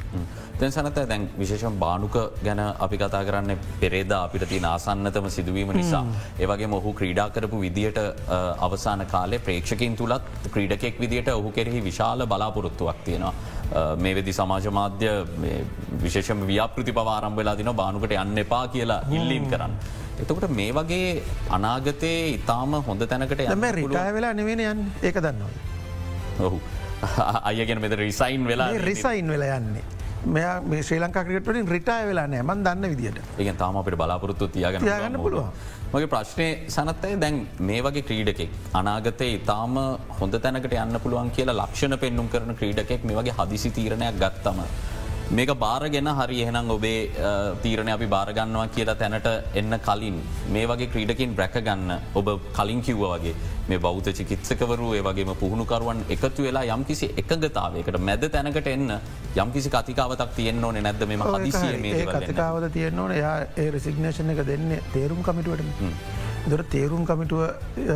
තැන් 0.58 0.72
සනත 0.72 1.02
දැන් 1.04 1.28
විශේෂම් 1.36 1.78
බානුක 1.78 2.16
ගැන 2.42 2.60
අපි 2.78 2.96
කතා 2.96 3.22
කරන්න 3.22 3.58
පෙරේද 3.80 4.12
අපිට 4.12 4.46
තින 4.48 4.64
ආසන්නතම 4.64 5.28
සිදුවීම 5.28 5.72
නිසා. 5.72 6.04
ඒවගේ 6.38 6.68
මොහු 6.68 6.94
ක්‍රීඩා 6.94 7.28
කරපු 7.30 7.60
විදියට 7.60 7.98
අවසාන 8.60 9.06
කාලේ 9.06 9.38
ප්‍රේක්ෂකින් 9.40 9.96
තුළත් 9.96 10.22
ක්‍රීඩකෙක් 10.48 11.00
විදිට 11.00 11.28
ඔහු 11.30 11.50
කෙරෙහි 11.50 11.82
විශාල 11.82 12.26
බලාපොරොත්තුවක් 12.26 13.04
තියෙනවා. 13.04 13.34
මේ 14.04 14.14
වෙදි 14.18 14.32
සමාජ 14.38 14.66
මාධ්‍ය 14.78 15.10
විශේෂම 16.02 16.46
ව්‍යාපෘති 16.50 16.92
පවාරම් 16.98 17.36
වෙලා 17.40 17.56
දින 17.60 17.70
බානුකට 17.82 18.16
යන්න 18.16 18.42
එපා 18.44 18.64
කියලා 18.74 19.00
ඉල්ලීම් 19.10 19.46
කරන්න. 19.52 19.74
එතකොට 20.22 20.48
මේ 20.60 20.70
වගේ 20.78 21.22
අනාගතයේ 21.58 22.20
ඉතාම 22.36 22.78
හොඳ 22.88 23.06
තැනකට 23.12 23.44
එම 23.46 23.66
රිටාය 23.80 24.12
වෙලා 24.18 24.32
නෙවෙන 24.40 24.64
යන් 24.68 24.86
ඒක 25.02 25.18
දන්නවා. 25.26 25.52
ඔහු 26.46 26.60
අයගෙන 27.50 27.80
මෙත 27.80 27.98
රිසයින් 28.04 28.46
වෙලා 28.46 28.70
රිසයින් 28.90 29.28
වෙලා 29.34 29.58
යන්නේ. 29.58 29.84
මේ 30.26 30.82
ශ්‍රී 30.82 31.00
ලංකා 31.00 31.24
ක්‍රටලින් 31.24 31.68
රිටාය 31.68 32.06
වෙලා 32.08 32.26
නෑ 32.26 32.42
මන් 32.42 32.64
දන්න 32.66 32.90
විදිට 32.92 33.18
ඒ 33.38 33.52
තාම 33.62 33.76
අපට 33.76 33.96
බලාපොරොත්තු 34.02 34.48
තියගන්න 34.48 34.86
තියාගන්න 34.86 35.20
පුළුව. 35.20 35.50
මගේ 35.94 36.08
ප්‍රශ්නය 36.12 36.46
සනත්තය 36.68 37.10
දැන් 37.22 37.36
මේ 37.60 37.82
වගේ 37.86 38.02
ක්‍රීඩකෙක් 38.06 38.54
අනාගතය 38.74 39.26
ඉතාම 39.34 39.76
හොඳ 40.18 40.34
තැනකට 40.44 40.74
යන්න 40.76 40.98
පුළුවන් 41.04 41.30
කියලා 41.36 41.54
ලක්ෂණ 41.60 41.94
පෙන්නුම් 42.02 42.30
කරන 42.32 42.56
ක්‍රීඩකෙක් 42.60 43.04
මේ 43.08 43.18
වගේ 43.18 43.36
හදිසි 43.38 43.70
තීරණයක් 43.70 44.18
ගත්තම. 44.22 44.58
මේක 45.30 45.48
බාරගෙන 45.56 46.08
හරි 46.10 46.40
එහෙනම් 46.42 46.70
ඔබේ 46.70 47.10
තීරණ 47.62 47.88
අපි 47.88 48.06
බාරගන්නවා 48.06 48.66
කියලා 48.68 48.94
තැනට 48.94 49.28
එන්න 49.54 49.74
කලින් 49.80 50.16
මේ 50.50 50.66
වගේ 50.66 50.88
ක්‍රීඩකින් 50.88 51.34
බ්‍රැකගන්න 51.34 51.92
ඔබ 52.14 52.28
කලින් 52.52 52.82
කිව්ව 52.82 53.04
වගේ 53.06 53.34
මේ 53.68 53.78
බෞත 53.78 54.04
චිකිත්සකවරු 54.10 54.88
ඒ 54.94 55.02
වගේම 55.02 55.32
පුහුණුකරුවන් 55.34 56.04
එකතු 56.10 56.42
වෙලා 56.42 56.64
යම්කිසි 56.66 57.08
එකගතාවයකට 57.16 57.98
මැද 58.00 58.28
තැනකට 58.28 58.68
එන්න 58.68 58.98
යම්කිසි 59.36 59.70
කතිකාවතක් 59.70 60.36
තියෙන් 60.36 60.64
ඕන 60.64 60.82
නැද 60.82 61.06
මෙම 61.06 61.24
හදිසිය 61.24 62.04
කතිකාවත 62.06 62.68
තියෙන් 62.72 62.98
ඕන. 62.98 63.16
යා 63.16 63.34
ඒ 63.56 63.70
රසිග්නේෂණ 63.70 64.30
එක 64.30 64.46
දෙන්නේ 64.46 64.82
තේරුම් 64.92 65.22
කමිටුවට 65.22 65.64
දොර 66.50 66.62
තේරුම් 66.66 67.06
කමිටුව 67.06 67.42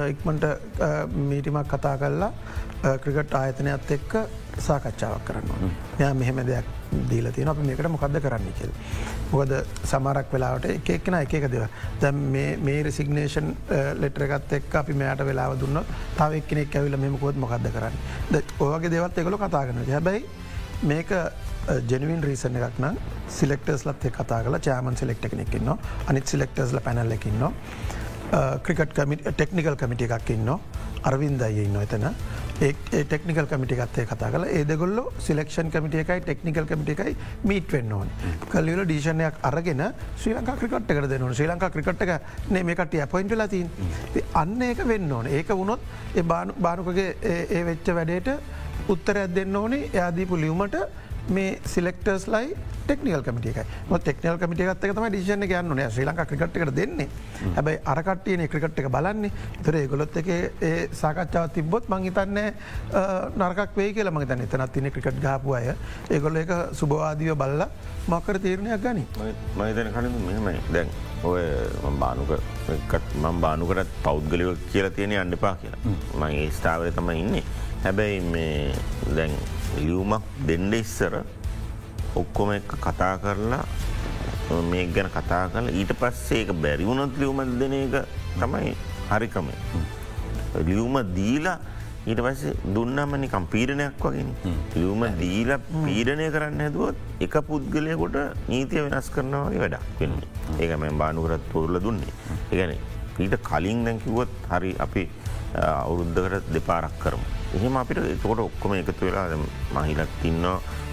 ඉක්මට 0.08 0.44
මීටිමක් 1.28 1.68
කතා 1.68 1.96
කල්ලා 1.98 2.32
ක්‍රිකට් 2.98 3.34
ආයතනයක්ත් 3.36 3.90
එක්ක 3.92 4.14
සාකච්ඡාවක් 4.66 5.24
කරන්න. 5.28 5.72
ය 6.00 6.10
මෙහෙම 6.20 6.40
දෙයක් 6.46 6.66
දීල 7.10 7.30
තියෙන 7.32 7.48
අප 7.48 7.60
මේකට 7.68 7.88
මොකක්ද 7.94 8.18
කරන්න 8.24 8.52
කෙල්. 8.60 8.72
මොකද 9.32 9.54
සමරක් 9.84 10.32
වෙලාවට 10.32 10.68
එකක්න 10.70 11.18
එකක 11.20 11.48
දෙව 11.54 11.64
දැ 12.00 12.12
මේ 12.66 12.82
රසිගනේෂන් 12.82 13.54
ලෙටරගත් 14.02 14.56
එක් 14.58 14.74
අපි 14.82 14.98
මෙයාට 15.02 15.24
වෙලාව 15.30 15.58
දුන්න 15.62 15.82
තව 16.18 16.42
එක්නෙක් 16.42 16.76
ඇවිල 16.80 16.98
මෙමකොත් 17.04 17.36
මොකක්ද 17.36 17.70
කරන්න. 17.76 17.96
ඕගේ 18.60 18.90
දෙවත් 18.90 19.18
එකොල 19.18 19.38
කතාගන්න 19.44 19.84
හැබැයි 19.90 20.24
මේක 20.82 21.10
uh, 21.10 21.30
ජෙනවින් 21.90 22.22
රීසන 22.22 22.56
එකක් 22.56 22.78
නම් 22.78 22.98
සිලෙක්ටර්ස් 23.38 23.86
ලත් 23.86 24.12
කතා 24.18 24.42
කල 24.44 24.58
චෑමන් 24.66 24.96
සිලෙක්ට 24.96 25.30
කෙනෙක්කින්න 25.30 25.72
අනිත් 26.06 26.26
සිලෙක්ටර්ස්ල 26.26 26.78
පැනල්ලකින්න 26.86 27.48
ක්‍රිකට් 28.62 28.98
ටෙක්නිකල් 29.32 29.76
කමිටි 29.76 30.06
එකක් 30.06 30.30
ඉන්න 30.36 30.52
අරවින්දය 31.02 31.48
ඉන්න 31.64 31.76
එතන. 31.80 32.06
ඒ 32.66 32.74
ටෙක්නිකල් 33.04 33.46
කමිටිකත්තේ 33.50 34.04
කතා 34.10 34.30
කල 34.34 34.44
ඒදගොල්ල 34.58 34.96
සිලෙක්ෂන් 35.26 35.68
කමිටිය 35.74 36.00
එකයි 36.02 36.22
ටෙක්නිකල් 36.24 36.66
කමිටි 36.70 36.94
එකයි 36.96 37.12
මීට 37.50 37.72
වෙන්න 37.72 37.92
ඕන. 37.98 38.08
කල්ලිවල 38.52 38.82
ඩීෂණයක් 38.84 39.38
අරගෙන 39.50 39.82
ශ්‍රී 40.18 40.34
ලංකා 40.38 40.56
ක්‍රිකට් 40.62 40.90
එකට 40.94 41.10
දෙනවන 41.12 41.34
ශ්‍රී 41.38 41.50
ලංකා 41.52 41.70
ක්‍රිකට් 41.74 42.02
එක 42.06 42.12
මේකට 42.70 42.96
ඇපොයින්ට 42.98 43.36
ලතින් 43.38 43.70
අන්න 44.42 44.62
ඒක 44.70 44.82
වෙන්න 44.90 45.12
ඕන. 45.12 45.26
ඒක 45.26 45.54
වුණොත් 45.54 45.80
බානුකගේ 46.66 47.14
ඒ 47.32 47.62
වෙච්ච 47.70 47.92
වැඩේට 48.00 48.34
උත්තරයක් 48.88 49.34
දෙන්න 49.36 49.56
ඕනේ. 49.62 49.90
යාදීපු 49.94 50.40
ලියවමට 50.42 50.76
මේ 51.36 51.60
සිලෙක්ටර්ස් 51.72 52.26
ලයි 52.34 52.56
ටෙක්නිකල් 52.88 53.22
කමිටියක 53.26 53.58
ටෙක්නල් 53.88 54.38
කමිටියගත්ත 54.42 54.84
තම 54.84 55.06
ඩිෂන 55.12 55.44
ගන්න 55.50 55.82
ශ්‍රී 55.94 56.06
ලංක 56.08 56.24
ක්‍රිකට්කට 56.30 56.74
දෙන්නේ. 56.78 57.08
හැබයි 57.56 57.80
අරකට්ටියන 57.92 58.44
ක්‍රිකට් 58.52 58.78
එක 58.82 58.88
බලන්නේ. 58.94 59.32
තර 59.64 59.76
ගොලොත් 59.92 60.16
එක 60.20 60.30
සාකච්ඡාව 61.00 61.50
තිබොත් 61.56 61.90
මංහිතන්න 61.92 62.40
නරකක් 63.42 63.76
වේ 63.80 63.92
කියල 63.98 64.10
මගත 64.10 64.38
එතනත් 64.46 64.72
තින 64.72 64.90
ක්‍රිකට් 64.94 65.20
ගාපු 65.26 65.54
අය. 65.58 65.74
ඒගොල්ල 66.10 66.40
එක 66.44 66.54
සුභවාදීව 66.80 67.36
බල්ල 67.36 67.66
මක්කර 68.08 68.40
තීරණයක් 68.46 68.80
ගනි. 68.86 69.04
මහිතන 69.58 69.92
කන 69.92 70.10
මෙමයි 70.26 70.64
දැන් 70.72 70.88
ඔය 71.28 71.44
බානුක 72.00 72.30
මම් 73.20 73.40
බානුකරත් 73.44 73.94
පෞද්ගලිව 74.02 74.56
කියලා 74.72 74.96
තියෙන 74.96 75.18
අන්නපා 75.26 75.54
කියලා. 75.62 75.96
මගේ 76.20 76.50
ස්ථාවර 76.58 76.92
තම 76.96 77.10
ඉන්නේ. 77.22 77.44
හැබැයි 77.84 78.20
මේ 78.32 78.74
දැන් 79.16 79.32
ලියවමක් 79.76 80.24
දෙන්ඩ 80.48 80.74
ඉස්සර 80.74 81.14
ඔක්කොම 82.14 82.52
එක 82.57 82.72
කතා 82.87 83.14
කරලා 83.22 83.64
මේ 84.70 84.87
ගැන 84.94 85.11
කතා 85.16 85.44
කරලා 85.52 85.76
ඊට 85.81 85.92
පස්සේ 86.02 86.44
එක 86.44 86.52
බැරිවුණොත් 86.64 87.18
ලියවමත් 87.22 87.59
දෙන 87.61 87.74
එක 87.81 87.96
තමයි 88.40 88.74
හරිකම 89.11 89.50
ලියවම 90.68 90.96
දීලා 91.18 91.59
ඊට 92.07 92.20
පස්සේ 92.24 92.54
දුන්නමනිකම් 92.74 93.46
පීරණයක් 93.52 94.04
වගෙන 94.04 94.31
ලියවම 94.74 95.02
දීල 95.20 95.50
පීඩනය 95.85 96.28
කරන්න 96.35 96.62
හැදුවත් 96.64 97.24
එක 97.26 97.35
පුද්ගලයකොට 97.48 98.16
නීතිය 98.48 98.85
වෙනස් 98.87 99.11
කරනවාගේ 99.14 99.61
වැඩක් 99.64 100.00
වෙන්න 100.00 100.16
ඒක 100.59 100.72
මෙ 100.81 100.92
බානුකරත් 101.02 101.44
පුරල 101.52 101.81
දුන්නේ. 101.87 102.14
එකන 102.52 102.72
ඊට 103.18 103.37
කලින් 103.48 103.85
දැකිවොත් 103.87 104.33
හරි 104.50 104.72
අපි 104.87 105.04
අවුරුද්ධකට 105.54 106.48
දෙපාරක් 106.54 106.96
කරමු. 107.02 107.26
එහෙම 107.56 107.76
අපිට 107.80 107.98
එතකොට 108.04 108.40
ඔක්කොම 108.40 108.74
එකතු 108.74 109.06
වෙලා 109.06 109.26
මහිලත් 109.74 110.24
ඉන්න 110.30 110.44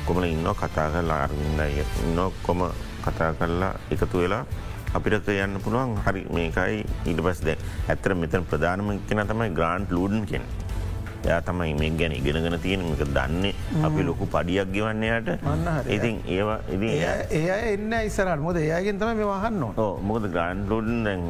කොමල 0.06 0.24
ඉන්න 0.24 0.48
කතා 0.62 0.88
කරලා 0.94 1.20
අරවින්දයි 1.26 1.84
ඉන්නොක්කොම 2.06 2.62
කතා 3.06 3.32
කරලා 3.40 3.74
එකතු 3.92 4.22
වෙලා 4.22 4.44
අපිට 4.94 5.28
යන්න 5.28 5.60
පුළුවන් 5.64 5.98
හරි 6.06 6.22
මේකයි. 6.32 6.84
ඊට 7.06 7.20
පස් 7.26 7.42
දැ 7.44 7.58
ඇතර 7.92 8.16
මෙතන 8.16 8.46
ප්‍රධානම 8.52 8.92
කෙන 9.10 9.28
තමයි 9.28 9.50
ග්‍රාන්ට් 9.58 9.92
ලූඩන් 9.92 10.24
කෙන 10.26 10.44
එයා 11.26 11.42
තමයි 11.48 11.74
මේ 11.82 11.92
ගැන 12.00 12.14
ඉගෙනගෙන 12.20 12.58
තියෙනක 12.66 13.04
දන්නේ. 13.18 13.54
අපි 13.88 14.02
ලොකු 14.10 14.26
පඩියක් 14.34 14.70
ගෙවන්නයට 14.76 15.30
ඉතින් 15.96 16.16
ඒවා 16.28 16.60
ඒ 17.40 17.58
එන්න 17.74 17.94
ඉස්සරල් 18.00 18.40
මොද 18.48 18.58
ඒයාගෙන් 18.64 19.00
තම 19.00 19.18
මේ 19.22 19.30
වහන්න 19.32 19.64
මොකද 20.10 20.28
ග්‍රාන්ඩ් 20.36 20.70
ලෝඩන් 20.72 21.04
දැන් 21.08 21.24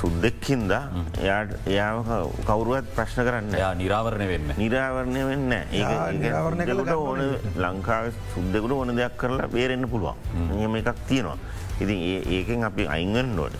සුද්දෙක්කින්ද 0.00 0.72
එයාට 0.72 1.52
එයා 1.66 2.22
කවුරුවත් 2.48 2.88
ප්‍රශ්න 2.96 3.22
කරන්න 3.28 3.58
යා 3.62 3.72
නිරාවරණය 3.82 4.26
වෙන්න 4.32 4.54
නිරාවරණය 4.62 5.22
වෙන්න 5.30 5.52
ඒ 5.52 6.92
ඕන 6.98 7.22
ලංකාව 7.64 8.10
සුද්දකුට 8.34 8.76
ඕන 8.78 8.96
දෙයක් 8.96 9.16
කරලා 9.20 9.48
බේරෙන්න්න 9.48 9.88
පුළුවන්. 9.88 10.16
නියම 10.50 10.76
එකක් 10.80 11.00
තියෙනවා. 11.08 11.38
ඉතින් 11.82 11.98
ඒකෙන් 12.36 12.64
අපි 12.64 12.86
අයිංගන් 12.94 13.36
නොට 13.36 13.54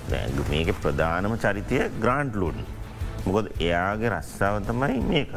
මේක 0.51 0.73
ප්‍රධානම 0.83 1.37
චරිතය 1.45 1.79
ග්‍රාන්ඩ් 2.03 2.35
ලෝඩන් 2.35 2.65
මොකොද 3.25 3.51
එයාගේ 3.61 4.11
රස්සාාව 4.11 4.63
තමයි 4.67 5.01
මේක. 5.03 5.35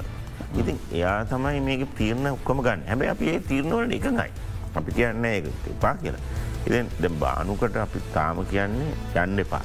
ඉතින් 0.55 0.77
එයා 0.91 1.19
තමයි 1.25 1.59
මේක 1.61 1.83
තීරණ 1.97 2.27
ඔක්කොම 2.27 2.61
ගන්න. 2.61 2.87
හැබැ 2.87 3.09
අපි 3.09 3.29
ඒ 3.29 3.39
තීරණවලට 3.41 3.93
එකඟයි. 3.93 4.31
අපි 4.75 4.91
කියන්න 4.91 5.25
ඒ 5.25 5.43
එපා 5.71 5.95
කියලා. 5.95 6.23
ඉතින් 6.65 6.89
ද 6.97 7.13
බානුකට 7.19 7.77
අපි 7.77 7.99
තාම 8.13 8.45
කියන්නේ 8.45 8.93
යන්න 9.17 9.39
එපා. 9.39 9.63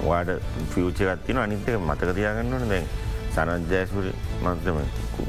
වාට 0.00 0.28
ෆියචගත්තින 0.70 1.38
අනිතක 1.38 1.68
මතක 1.78 2.14
තියාගන්නවන 2.14 2.68
දැන් 2.68 2.86
සනජ්‍යයසුරි 3.30 4.12
මතම 4.42 4.78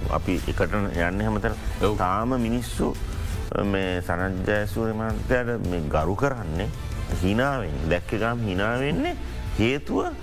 අපි 0.10 0.39
එකට 0.47 0.73
යන්න 0.73 1.21
හැමතර 1.21 1.53
තාම 1.97 2.36
මිනිස්සු 2.39 2.93
මේ 3.65 4.01
සනජ්‍යයසූරි 4.01 4.93
මන්තයට 4.93 5.67
මේ 5.69 5.84
ගරු 5.89 6.15
කරන්නේ 6.15 6.69
හිනාවෙන් 7.21 7.77
දැක්කගම් 7.89 8.45
හිනාවෙන්නේ 8.47 9.15
හේතුව 9.57 10.13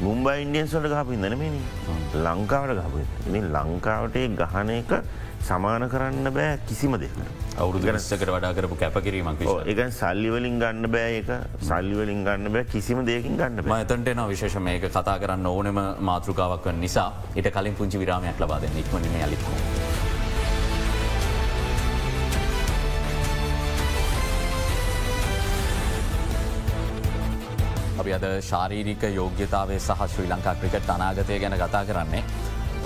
මුම්බයි 0.00 0.44
ඉන්ඩියන්ස්වලට 0.44 0.94
ගහපින්දන 0.94 1.36
මෙනි 1.42 1.60
ලංකාවට 2.24 2.78
ගහප 2.78 2.94
ලංකාවට 3.56 4.16
ගහන 4.40 4.70
එක 4.78 4.92
සමාන 5.42 5.84
කරන්න 5.92 6.30
බෑ 6.36 6.58
කිසිම 6.68 6.96
දෙක 7.02 7.14
අවුදු 7.58 7.82
ගනස්සකට 7.84 8.24
වඩා 8.28 8.52
කරපු 8.54 8.78
කැපකිරීමක් 8.82 9.44
එක 9.74 9.84
සල්ලිවලින් 9.92 10.58
ගන්න 10.62 10.90
බෑ 10.96 11.20
එක 11.20 11.30
සල්ලිවලින් 11.68 12.24
ගන්න 12.24 12.52
බෑ 12.56 12.64
කිසිම 12.72 13.04
දෙයකින් 13.04 13.36
ගන්න 13.36 13.68
මතන්ට 13.68 14.16
න 14.16 14.26
විශේෂ 14.32 14.58
මේක 14.68 14.88
කතා 14.88 15.18
කරන්න 15.18 15.46
ඕනෙම 15.46 15.80
මාතෘකාවක් 16.00 16.72
නිසා. 16.80 17.10
එට 17.36 17.52
කලින් 17.52 17.74
පුංචි 17.74 17.98
විරාමයක් 17.98 18.40
ලබාද 18.40 18.68
නික්මනීම 18.74 19.24
අලිකෝ. 19.28 19.81
අපි 28.02 28.12
අද 28.12 28.26
ශාරීරික 28.42 29.02
යෝග්‍යතාවේ 29.12 29.78
සහ 29.78 30.02
ශ්‍රී 30.12 30.28
ලංකා 30.28 30.54
ක්‍රිකට් 30.60 30.90
අනාගතය 30.90 31.38
ගැන 31.38 31.54
කතා 31.54 31.84
කරන්නේ. 31.88 32.22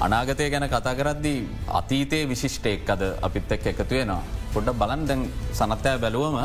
අනාගතය 0.01 0.51
ගැන 0.51 0.69
කතා 0.69 0.95
කරද්දී 0.95 1.41
අතීතයේ 1.79 2.29
විශිෂ්ටයෙක් 2.29 2.91
අද 2.91 3.03
අපිත් 3.23 3.53
එක් 3.53 3.67
එකතුවෙනවා. 3.67 4.23
පොඩ්ඩ 4.55 4.79
බලන් 4.81 5.03
දැන් 5.09 5.23
සනත්තෑ 5.53 5.99
බැලුවම 5.99 6.39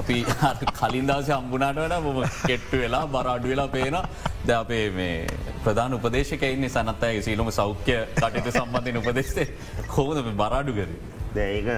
අපි 0.00 0.16
කලින් 0.78 1.06
දවස 1.06 1.30
අම්බුණට 1.30 1.78
වඩ 1.78 2.00
මොම 2.02 2.18
කෙට්ටු 2.42 2.80
වෙලා 2.82 3.04
බරාඩු 3.08 3.48
වෙලා 3.48 3.68
පේන 3.68 3.98
ද 4.46 4.50
අපේ 4.52 4.86
මේ 4.90 5.26
ප්‍රධාන 5.64 5.94
උපදේශකයින්නේ 5.94 6.68
සනත්තය 6.68 7.22
සීලම 7.22 7.50
සෞඛ්‍ය 7.52 7.98
කටයුතු 8.16 8.50
සම්බන්ධය 8.52 8.98
උපදේශේ 9.02 9.46
හෝද 9.94 10.18
බරාඩු 10.42 10.72
කර. 10.72 10.90
දැඒක 11.36 11.68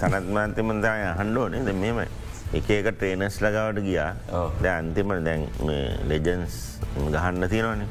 සනත්මාන්තමන්දාය 0.00 1.06
හන්ඩෝනේ 1.20 1.62
ද 1.68 1.72
මෙමයි. 1.74 2.08
එකක 2.58 2.88
ට්‍රේනස් 2.90 3.36
ලගවට 3.42 3.84
ගියා. 3.88 4.10
ද 4.62 4.64
අන්තිම 4.66 5.08
දැන් 5.26 5.42
ලෙජන්ස් 6.10 6.56
ගහන්න 6.96 7.48
තියෙනවනේ. 7.52 7.86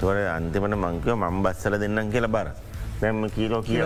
තොර 0.00 0.16
අන්තිමට 0.36 0.76
මංකව 0.76 1.16
මම් 1.16 1.42
බස්සල 1.42 1.78
දෙන්නම් 1.82 2.12
කියලා 2.14 2.34
බර. 2.36 2.48
දැම්ම 3.00 3.26
කීලෝ 3.34 3.62
කිය 3.62 3.82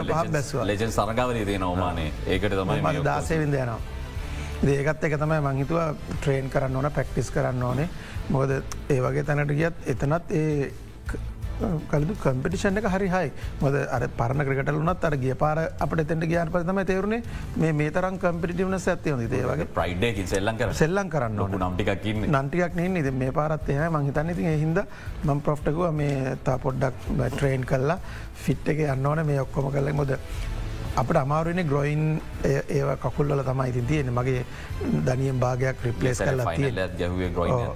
ලෙජන් 0.70 0.92
සරගවරී 0.98 1.44
තියෙන 1.48 1.62
ඕමානේ 1.62 2.12
ඒකට 2.26 2.54
තමයි 2.60 3.02
දාසයවිද 3.04 3.54
යනවා. 3.54 3.80
ඒකත් 4.74 5.04
එක 5.08 5.16
තමයි 5.22 5.40
මංහිතුව 5.46 5.80
ට්‍රේන් 6.20 6.50
කරන්න 6.52 6.76
ඕන 6.76 6.90
පැක්ටිස් 6.92 7.30
කරන්න 7.34 7.62
ඕනේ. 7.62 7.88
මොකද 8.28 8.50
ඒ 8.90 9.00
වගේ 9.00 9.24
තැනට 9.24 9.56
ගියත් 9.56 9.88
එතනත් 9.94 10.30
ඒ 10.30 10.70
කලු 11.92 12.14
කම්පිටිෂන් 12.24 12.80
එක 12.80 12.88
හරි 12.94 13.08
හයි 13.14 13.30
මොද 13.62 13.74
අර 13.96 14.02
පරණ 14.20 14.44
ක්‍රකට 14.48 14.72
වුනත් 14.78 15.04
අර 15.08 15.16
ගිය 15.24 15.34
පාර 15.42 15.58
අපට 15.86 16.04
තෙන්ට 16.10 16.28
ගයාන 16.32 16.52
පතම 16.54 16.80
තේරුණේ 16.90 17.22
මේ 17.56 17.72
මේ 17.80 17.90
තරම් 17.96 18.18
කම්පිටිවන 18.24 18.78
සඇතිවන 18.86 19.24
දේවගේ 19.34 19.68
ප්‍රයිඩ්ඩ 19.78 20.26
සෙල්ලන් 20.34 20.56
කර 20.60 20.74
සෙල්ලන් 20.82 21.10
කරන්න. 21.14 21.40
ඕන. 21.40 21.58
නම්ටිකකින් 21.60 22.26
නන්ටියක් 22.30 22.74
නෙ 22.80 23.02
ද 23.02 23.12
මේ 23.22 23.32
පාරත් 23.38 23.68
එහ 23.68 23.88
මංහිතන්න 23.96 24.32
ඉතින් 24.34 24.58
හිද 24.64 24.80
මම් 25.24 25.40
ප්‍රොෆ්ටකුව 25.46 25.92
මේ 26.00 26.36
තා 26.44 26.56
පොඩ්ඩක් 26.58 26.96
ට්‍රේන් 27.34 27.66
කල්ලා 27.72 27.98
ෆිට් 28.44 28.68
එක 28.72 28.80
යන්න 28.86 29.06
ඕන. 29.06 29.26
මේ 29.26 29.40
ඔක්කොම 29.44 29.70
කල්ල 29.74 29.92
මොද 29.92 30.16
අපට 31.00 31.16
අමාරුවනේ 31.16 31.64
ග්‍රොයින් 31.64 32.04
ඒව 32.44 32.88
කකුල්ල 33.02 33.42
තමයි 33.48 33.68
ඉතින් 33.72 33.86
තියෙන 33.90 34.12
මගේ 34.18 34.40
දනියම් 35.08 35.38
භාගයක් 35.44 35.84
රිපලේස් 35.84 36.22
කල්ලා 36.22 36.54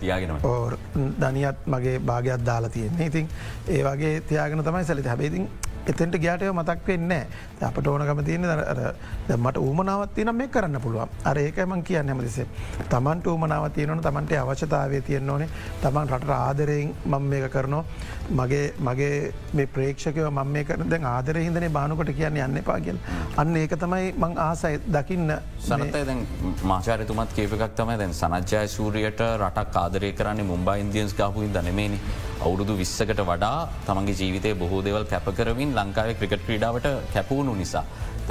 තියගෙන 0.00 0.32
දනියත් 1.20 1.66
මගේ 1.66 1.98
භාගයක් 2.10 2.46
දාලා 2.46 2.74
තියෙන්නේ. 2.76 3.06
ඉතින් 3.06 3.28
ඒ 3.68 3.82
වගේ 3.84 4.20
තියාගෙන 4.28 4.64
තමයි 4.64 4.84
සැලි 4.84 5.06
හැබේතින් 5.12 5.48
එතෙන්ට 5.86 6.18
ගයාටය 6.18 6.52
මතක් 6.52 6.86
වෙන්නේ 6.88 7.26
අපට 7.68 7.86
ඕනකම 7.92 8.22
තියෙන 8.28 8.46
මට 9.36 9.56
ඌමනාවත් 9.66 10.14
තියන 10.16 10.34
මේ 10.40 10.48
කරන්න 10.48 10.80
පුළුවන්. 10.84 11.08
අර 11.24 11.36
ඒකමං 11.44 11.82
කියන්න 11.88 12.12
හැමදිසේ 12.12 12.46
තමන්ට 12.94 13.26
ූමනාව 13.34 13.68
තියනවන 13.76 14.02
තමන්ට 14.06 14.36
අවශ්‍යතාවය 14.42 15.00
තියෙන්න්න 15.08 15.34
ඕනේ 15.34 15.48
තමන් 15.82 16.12
රට 16.16 16.30
ආදරයෙන් 16.38 16.94
මං 17.12 17.30
මේක 17.32 17.48
කරනවා. 17.56 17.84
මගේ 18.40 18.64
මගේ 18.88 19.32
මේ 19.52 19.66
ප්‍රේක්ෂකව 19.74 20.30
මං 20.30 20.52
මේ 20.56 20.64
කරන 20.70 20.90
දැන් 20.92 21.08
ආදර 21.14 21.40
හිදනේ 21.40 21.72
බානුකට 21.78 22.14
කියන්න 22.20 22.40
යන්න 22.46 22.62
එපා 22.62 22.78
කියල්. 22.86 22.98
අන්න 23.36 23.56
ඒක 23.62 23.76
තමයි 23.84 24.12
මං 24.24 24.38
ආසයි 24.48 24.80
දකින්න 24.96 25.34
සනතය 25.68 26.04
දැන් 26.10 26.26
මාචාරතුමත් 26.72 27.34
කේපකක් 27.38 27.74
තමයි 27.80 27.98
දැන් 28.02 28.14
සනජ්‍යය 28.20 28.68
සූරියට 28.76 29.24
රටක් 29.24 29.82
ආදරය 29.84 30.12
කරන්නේ 30.20 30.50
මුම්බා 30.52 30.76
ඉන්දියන්ස් 30.84 31.16
ගාපුින් 31.20 31.52
දනමේනි 31.56 31.98
අවුරුදු 32.46 32.74
විස්සකට 32.80 33.20
වඩා 33.30 33.58
තමන්ගේ 33.86 34.16
ජීවිතය 34.20 34.54
බොහෝ 34.62 34.80
දෙවල් 34.86 35.04
කැපකරමින් 35.12 35.70
ලංකාවේ 35.78 36.16
ක්‍රිකට් 36.20 36.44
ක්‍රීඩාවට 36.46 36.88
කැපූුණු 37.54 37.58
නිසා. 37.58 37.84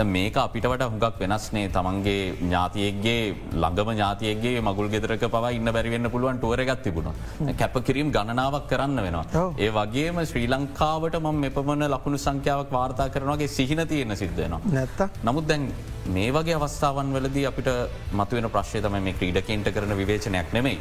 මේක 0.06 0.36
අපිට 0.36 0.66
වට 0.66 0.90
හුඟක් 0.92 1.20
වෙනස්නේ 1.20 1.70
තමන්ගේ 1.70 2.36
ඥාතියගේ 2.42 3.36
ළඟම 3.54 3.90
ඥාතියගේ 3.92 4.62
මගුල් 4.62 4.90
ගෙදරක 4.90 5.26
පව 5.30 5.52
ඉන්න 5.54 5.72
බැරිවෙන්න 5.72 6.10
පුළුවන් 6.10 6.38
ටුවරගත් 6.38 6.84
තිබුණ 6.84 7.10
කැප 7.56 7.76
කිරීම් 7.86 8.12
ගණනාවක් 8.12 8.68
කරන්න 8.68 9.00
වෙනවා. 9.06 9.46
ඒ 9.58 9.70
වගේම 9.70 10.20
ශ්‍රී 10.26 10.48
ලංකාවට 10.48 11.20
මම 11.22 11.42
මෙපමණ 11.46 11.88
ලකුණු 11.96 12.18
සංඛ්‍යාවක් 12.18 12.72
වාර්තා 12.72 13.10
කරනගේ 13.10 13.48
සිහින 13.48 13.88
තියෙන 13.88 14.18
සිද්ධයනවා. 14.18 14.62
නැත්ත 14.72 15.24
නමුත් 15.24 15.48
දැන් 15.48 15.72
මේ 16.08 16.30
වගේ 16.32 16.58
අවස්ථාවන් 16.60 17.14
වලදී 17.16 17.46
අපිට 17.46 17.70
මතුවෙන 18.14 18.50
ප්‍රශ්ය 18.50 18.82
තම 18.82 19.00
මේ 19.00 19.18
ක්‍රීඩකෙන්ට 19.20 19.74
කරන 19.76 19.98
විවේචනයක් 19.98 20.54
නෙමෙයි. 20.54 20.80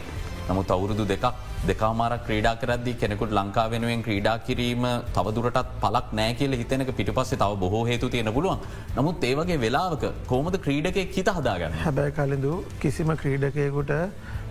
නමුත් 0.53 0.73
අවුරුදු 0.77 1.07
දෙකක් 1.13 1.27
දෙකාමාර 1.69 2.13
ක්‍රීඩා 2.27 2.55
කරදදි 2.63 2.95
කෙනෙකුට 3.03 3.37
ලංකා 3.39 3.67
වෙනුවෙන් 3.75 4.07
ක්‍රීඩා 4.09 4.37
කිරීම 4.49 4.87
තවදුරටත් 5.17 5.73
පලක් 5.85 6.19
නෑ 6.21 6.35
කියල 6.41 6.59
හිතනක 6.63 6.93
පිටි 6.99 7.17
පස්සේ 7.19 7.43
තව 7.45 7.61
බොහෝ 7.65 7.85
හේතු 7.91 8.13
තියෙන 8.15 8.33
පුළුවන් 8.33 8.69
නමුත් 8.99 9.29
ඒවගේ 9.31 9.63
වෙලාවක 9.67 10.05
කෝමද 10.33 10.63
ක්‍රීඩකෙක් 10.67 11.17
හිත 11.19 11.33
හදාගන්න 11.39 11.81
හැබැයි 11.83 12.19
කලඳු 12.19 12.55
කිසිම 12.83 13.17
ක්‍රීඩකයකුට 13.23 13.93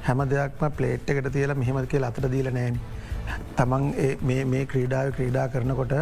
හැම 0.06 0.22
දෙයක්ම 0.30 0.66
පලේට් 0.78 1.10
එකට 1.12 1.30
තියලා 1.34 1.58
මෙහෙමද 1.58 1.88
කිය 1.90 2.04
අතට 2.04 2.28
දීල 2.34 2.50
නෑන. 2.52 2.80
තමන් 3.58 3.84
මේ 4.52 4.64
ක්‍රීඩාව 4.72 5.12
ක්‍රීඩා 5.18 5.48
කරනකොට 5.54 5.94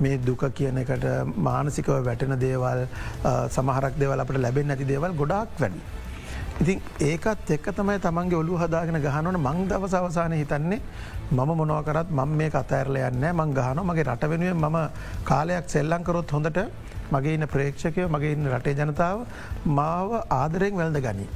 මේ 0.00 0.18
දුක 0.20 0.44
කියන 0.58 0.78
එකට 0.82 1.06
මානසිකව 1.46 1.96
වැටෙන 2.08 2.36
දේවල් 2.44 2.84
සමහරක් 3.48 3.98
දේවල් 4.02 4.24
අපට 4.24 4.38
ලැබෙන් 4.38 4.70
නැති 4.72 4.90
දේවල් 4.92 5.16
ගොඩාක් 5.22 5.58
වැඩි. 5.58 5.82
ඉතින් 6.60 6.80
ඒකත් 7.00 7.50
එක්ක 7.50 7.66
තමයි 7.72 7.96
තමන්ගේ 7.98 8.36
ඔලු 8.36 8.56
හදාගෙන 8.60 9.00
ගහනවන 9.00 9.36
මං 9.38 9.60
දවස 9.68 9.94
අවසානය 9.94 10.36
හිතන්නේ 10.36 10.80
මම 11.30 11.50
මොනවකරත් 11.56 12.10
මං 12.12 12.36
මේ 12.38 12.50
කතඇරල 12.50 12.96
යන්න 13.00 13.24
මං 13.30 13.54
ගහන 13.54 13.80
මගේ 13.82 14.04
රට 14.04 14.28
වෙනුවෙන් 14.28 14.58
මම 14.58 14.76
කාලයක් 15.24 15.64
සෙල්ලංකරොත් 15.66 16.30
හොඳට 16.30 16.60
මගේ 17.10 17.34
ඉන්න 17.34 17.46
ප්‍රේක්ෂකය 17.48 18.04
මගේ 18.06 18.32
ඉන්න 18.32 18.50
රටේ 18.52 18.74
ජනතාව 18.74 19.24
මාව 19.66 20.10
ආදරයෙන් 20.30 20.76
වැල්ද 20.76 21.00
ගනී. 21.00 21.28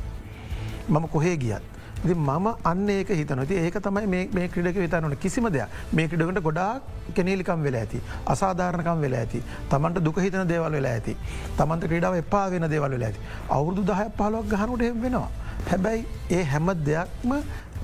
මම 0.89 1.09
කොහේ 1.09 1.37
ගියත්. 1.37 1.74
මම 2.05 2.47
අන්න 2.63 2.89
ඒක 2.89 3.09
හිතනති 3.11 3.55
ඒක 3.57 3.77
තමයි 3.81 4.07
මේ 4.07 4.49
ක්‍රඩක 4.49 4.77
විතනට 4.77 5.21
කිසිම 5.21 5.49
දෙයක්. 5.51 5.69
මේ 5.93 6.09
ක්‍රඩකට 6.09 6.43
ගොඩාක් 6.43 6.83
කෙනේලිකම් 7.15 7.63
වෙලා 7.63 7.81
ඇති. 7.81 8.01
අසාධාරණකම් 8.27 9.01
වෙලා 9.01 9.21
ඇති. 9.21 9.43
තමන්ට 9.71 10.05
දුක 10.05 10.19
හිතන 10.19 10.47
දේවල් 10.47 10.73
වෙලා 10.73 10.93
ඇති. 10.93 11.17
තමන්ට 11.57 11.89
ක්‍රඩාව 11.89 12.17
එපා 12.17 12.51
වෙන 12.51 12.69
දේවල් 12.69 12.91
වෙලා 12.91 13.09
ඇති. 13.09 13.21
අවුරදු 13.49 13.83
දහය 13.83 14.11
පාලොක් 14.19 14.45
ගහනුට 14.47 14.83
එම 14.83 15.01
වෙනවා. 15.03 15.29
හැබැයි 15.71 16.07
ඒ 16.31 16.45
හැම 16.45 16.69
දෙයක්ම 16.85 17.33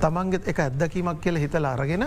තමන්ගෙත් 0.01 0.49
එක 0.49 0.59
ඇත්දකීමක් 0.59 1.21
කියල 1.21 1.37
හිතලා 1.37 1.73
අරගෙන 1.73 2.05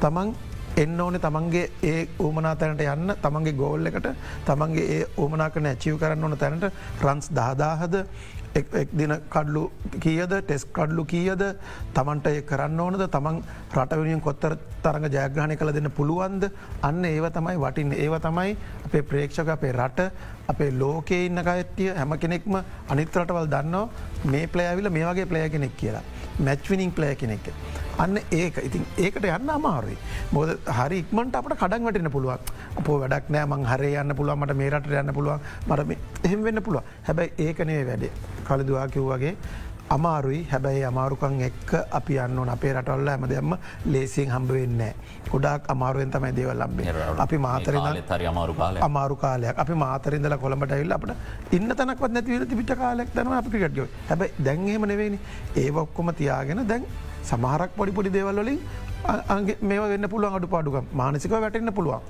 තමන් 0.00 0.34
එන්න 0.76 1.00
ඕන 1.00 1.18
තමන්ගේ 1.20 1.66
ඒ 1.82 1.98
ඕමනා 2.18 2.54
තැනට 2.56 2.80
යන්න 2.84 3.14
තමන්ගේ 3.22 3.54
ගෝල් 3.54 3.86
එකට 3.86 4.08
තමන්ගේ 4.46 4.86
ඒ 4.94 5.02
ඕමනා 5.16 5.50
කන 5.50 5.68
ඇචිව 5.70 5.98
කරන්න 6.00 6.24
ඕන 6.24 6.38
තැනට 6.38 6.66
රන්ස් 7.02 7.30
දාදාහද 7.38 7.94
දින 8.54 9.12
කඩලු 9.34 9.62
කියද 10.04 10.32
ටෙස් 10.46 10.64
කඩලු 10.76 11.04
කියද 11.12 11.42
තමන්ට 11.96 12.26
ඒ 12.30 12.42
කරන්න 12.50 12.80
ඕනද 12.84 13.02
තමන් 13.16 13.40
රටවනියෙන් 13.74 14.22
කොත්තර 14.26 14.56
තරඟ 14.84 15.08
ජයග්‍රහණය 15.16 15.56
කළ 15.56 15.74
දෙන්න 15.74 15.90
පුළුවන්ද? 15.98 16.48
අන්න 16.82 17.04
ඒව 17.04 17.26
තමයි 17.36 17.56
වටින් 17.64 17.92
ඒව 17.98 18.16
තමයි 18.26 18.56
අපේ 18.86 19.02
ප්‍රේක්ෂක 19.02 19.50
අපේ 19.56 19.72
රට 19.72 20.10
අපේ 20.48 20.70
ලෝකයේ 20.82 21.26
ඉන්න 21.26 21.44
කයට්ටිය 21.48 21.94
හැම 21.98 22.18
කෙනෙක්ම 22.24 22.60
අනිත් 22.88 23.16
රටවල් 23.22 23.50
දන්නවා. 23.54 23.88
මේ 24.32 24.46
ප්ලෑවිල 24.46 24.90
මේ 24.90 25.06
වගේ 25.10 25.30
ප්ලය 25.32 25.48
කෙනෙක් 25.50 25.76
කියලා. 25.76 26.04
මැච්විනිින් 26.38 26.92
ප්ලය 26.92 27.14
කෙනෙක්. 27.14 27.50
අන්න 27.98 28.18
ඒක. 28.30 28.56
ඉතින් 28.68 28.86
ඒකට 28.98 29.24
යන්න 29.24 29.50
අමාරුයි. 29.56 29.96
මොද 30.32 30.54
හරි 30.78 30.98
ඉක්මට 31.04 31.36
අපට 31.40 31.56
කඩන් 31.62 31.86
වටන 31.86 32.10
පුළුවන්. 32.10 32.38
අප 32.78 32.88
වැඩක් 32.88 33.30
නෑ 33.36 33.46
මං 33.46 33.66
හරය 33.72 33.92
යන්න 34.02 34.16
පුළුව 34.20 34.38
මට 34.38 34.56
මේ 34.62 34.70
රට 34.70 34.96
යන්න 35.02 35.14
පුළුවන්. 35.14 35.40
මට 35.68 35.98
එහෙම 36.24 36.42
වෙන්න 36.48 36.62
පුළුව 36.62 36.82
හැබැයි 37.10 37.48
ඒකනේ 37.48 37.84
වැඩේ. 37.90 38.12
කලදවා 38.48 38.88
කිව් 38.88 39.06
වගේ 39.12 39.36
අමාරුයි. 39.96 40.40
හැබැයි 40.52 40.84
අමාරුකං 40.90 41.40
එක්ක 41.48 41.72
අපි 41.98 42.18
යන්න 42.24 42.52
අපේ 42.54 42.72
රටවල්ල 42.76 43.10
ඇම 43.12 43.26
දෙයම්ම 43.32 43.54
ලේසියෙන් 43.94 44.32
හම්බ 44.34 44.50
වෙන්නේ. 44.56 44.92
ගොඩක් 45.32 45.70
අමාරුවෙන් 45.74 46.12
තමයි 46.14 46.32
දේවල් 46.38 46.62
ලම්බේ 46.64 46.94
අපි 47.26 47.38
මාතර 47.46 47.74
අමාරු 48.32 48.54
කාල 48.60 48.80
අමාරු 48.88 49.16
කාලයක්. 49.24 49.56
අපි 49.64 49.74
මාතරින්දල 49.84 50.36
කොළඹට 50.44 50.76
ඇල්ල 50.78 50.96
අපට 50.98 51.54
ඉන්න 51.58 51.68
තනක්වත් 51.80 52.12
නැතිවල 52.16 52.46
තිබිට 52.52 52.74
කාලෙක් 52.82 53.14
දන 53.16 53.32
අපි 53.40 53.58
කටයෝ 53.64 53.88
හැබයි 54.10 54.30
දැන්හෙම 54.48 54.86
නෙවෙනි 54.92 55.18
ඒ 55.62 55.70
ඔක්කොම 55.84 56.10
තියාගෙන 56.22 56.66
දැන් 56.72 56.86
සමහරක් 57.30 57.70
පොඩිපොඩි 57.78 58.14
දේවල්ලින් 58.18 58.60
මේ 59.70 59.80
වෙන්න 59.92 60.08
පුළුවන් 60.12 60.36
අඩු 60.38 60.48
පාඩුක 60.54 60.76
මානසික 61.00 61.34
වැටෙන්න්න 61.34 61.74
පුළුවන් 61.78 62.02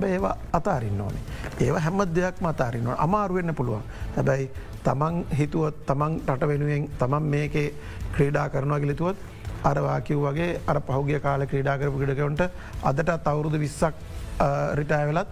ඒවා 0.00 0.36
අතාරන්න 0.58 1.00
ඕනේ. 1.00 1.22
ඒව 1.60 1.76
හැම 1.86 2.02
දෙයක් 2.18 2.36
මතාරන්න 2.40 2.88
අමාරුවෙන්න්න 3.06 3.54
පුළුවන්. 3.54 3.82
හැබැයි 4.16 4.50
තමන් 4.86 5.24
හිතුවත් 5.38 5.84
තමන් 5.88 6.20
රට 6.26 6.48
වෙනුවෙන් 6.52 6.88
තමන් 7.00 7.30
මේකේ 7.34 7.68
ක්‍රීඩා 8.14 8.48
කරනවා 8.54 8.80
ගිලිතුවත් 8.84 9.16
අරවාකිව් 9.70 10.22
වගේ 10.26 10.60
අර 10.66 10.80
පහුගිය 10.88 11.20
කාල 11.26 11.46
ක්‍රීඩා 11.46 11.78
කරපු 11.78 12.02
ගෙඩකවන්ට 12.02 12.42
අදටත් 12.90 13.28
අවුරුදු 13.32 13.58
විස්සක් 13.64 13.94
රිටෑවෙලත් 14.80 15.28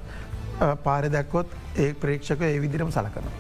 පාරි 0.85 1.09
දැක්කොත් 1.11 1.55
ඒ 1.77 1.93
ප්‍රේක්ෂක 1.95 2.43
ඒ 2.43 2.61
විදිරම 2.61 2.91
සලකන. 2.91 3.31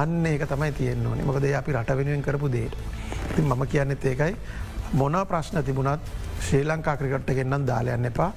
අන්න 0.00 0.26
ඒක 0.26 0.44
තමයි 0.48 0.72
තියෙන්න්න 0.72 1.06
ඕනේ 1.06 1.24
මොකද 1.24 1.46
අපි 1.60 1.72
රට 1.72 1.96
වෙනුවෙන් 2.00 2.22
කරපු 2.22 2.52
දේට. 2.52 2.76
ති 3.34 3.42
මම 3.42 3.62
කියන්නෙත් 3.66 4.04
ඒකයි 4.04 4.36
මොන 4.92 5.16
ප්‍රශ්න 5.30 5.64
තිබුණත් 5.64 6.12
ශ්‍රී 6.46 6.64
ලංකා 6.64 6.96
ක්‍රිකට්ට 6.96 7.34
ගෙන්න්නම් 7.38 7.66
දාලයන්න 7.66 8.10
එපා 8.10 8.30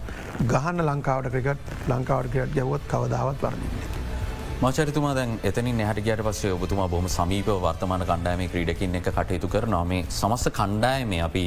ගහන්න 0.52 0.86
ලංකාවට 0.90 1.30
ක්‍රිකට් 1.34 1.92
ලංකාවට 1.92 2.32
ක්‍රට් 2.34 2.56
ගැවොත් 2.56 2.90
කවදාවත් 2.94 3.42
වරදින්නේ. 3.44 3.95
මචරිතුමා 4.62 5.16
දැන් 5.16 5.32
එතනින් 5.44 5.80
හැටියට 5.86 6.22
පස්සේ 6.26 6.52
ඔබතුමා 6.58 6.88
බොහම 6.88 7.08
සමීප 7.08 7.48
වර්තමාන 7.64 8.04
කණ්ඩෑම 8.10 8.44
ක්‍රීඩකින් 8.52 8.96
එක 8.96 9.10
කටයුතු 9.18 9.48
කරනවා. 9.48 9.84
මේ 9.86 10.06
සමස්ස 10.10 10.48
කණ්ඩායම 10.58 11.12
අපි 11.26 11.44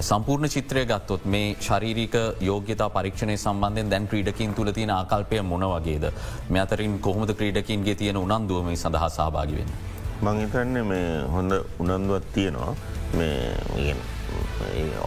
සම්පූර්ණ 0.00 0.48
චිත්‍රය 0.54 0.84
ගත්තොත් 0.86 1.24
මේ 1.34 1.56
ශරීරික 1.60 2.14
යෝගතා 2.40 2.88
පරීක්ෂණය 2.96 3.36
සම්බන්ධයෙන් 3.36 3.90
දැන් 3.90 4.06
ක්‍රීඩකින් 4.12 4.54
තුළ 4.54 4.70
තියෙන 4.70 4.90
ආකල්පය 4.90 5.42
මොන 5.42 5.66
වගේද? 5.72 6.06
මේ 6.50 6.62
අතරින් 6.62 6.98
කොහොමද 7.00 7.34
ක්‍රීඩකින්ගේ 7.40 7.94
තියෙන 7.94 8.16
උනන්දුවම 8.16 8.70
සඳහා 8.76 9.10
සභාගිවෙන්. 9.16 9.74
මංහිතන්න 10.22 10.86
මේ 10.92 11.10
හොඳ 11.34 11.52
උනන්දුවත් 11.80 12.32
තියෙනවා. 12.34 12.74
මේ 13.18 13.96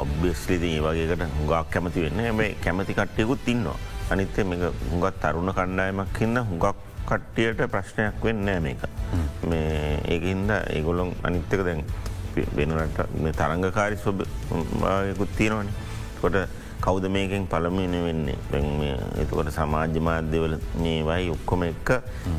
ඔබ්බෙස්ලිති 0.04 0.76
ඒ 0.76 0.84
වගේකට 0.84 1.28
හුඟක් 1.40 1.72
කැමති 1.72 2.08
වෙන්න. 2.08 2.24
හැබයි 2.28 2.54
කැමති 2.64 2.94
කට්ටයකුත් 2.94 3.48
ඉන්නවා. 3.48 3.80
අනිත්තේ 4.12 4.44
මේ 4.44 4.72
හුඟත් 4.92 5.22
තරුණ 5.22 5.58
කණ්ඩායමක් 5.60 6.26
ඉන්න 6.28 6.46
හුඟක් 6.54 6.88
කට්ටියට 7.10 7.62
ප්‍රශ්නයක් 7.74 8.24
වෙන්න 8.24 8.50
මේක. 8.66 8.82
මේ 9.50 10.00
ඒකහින්ද 10.16 10.52
ඒගොලොන් 10.52 11.14
අනිත්තක 11.24 11.64
දැන් 11.68 11.84
වෙනට 12.58 13.00
තරංගකාරි 13.40 13.98
ස්වභයකුත් 14.04 15.32
තියෙනවනි. 15.38 15.72
කොට 16.22 16.38
කෞද 16.82 17.06
මේකෙන් 17.16 17.48
පළමින 17.48 17.96
වෙන්නේ? 18.06 18.98
එතකොට 19.22 19.50
සමාජ්‍ය 19.58 20.00
මාධ්‍යවල 20.10 20.56
මේවයි 20.84 21.30
ඔක්කොම 21.38 21.64
එක්ක 21.64 21.90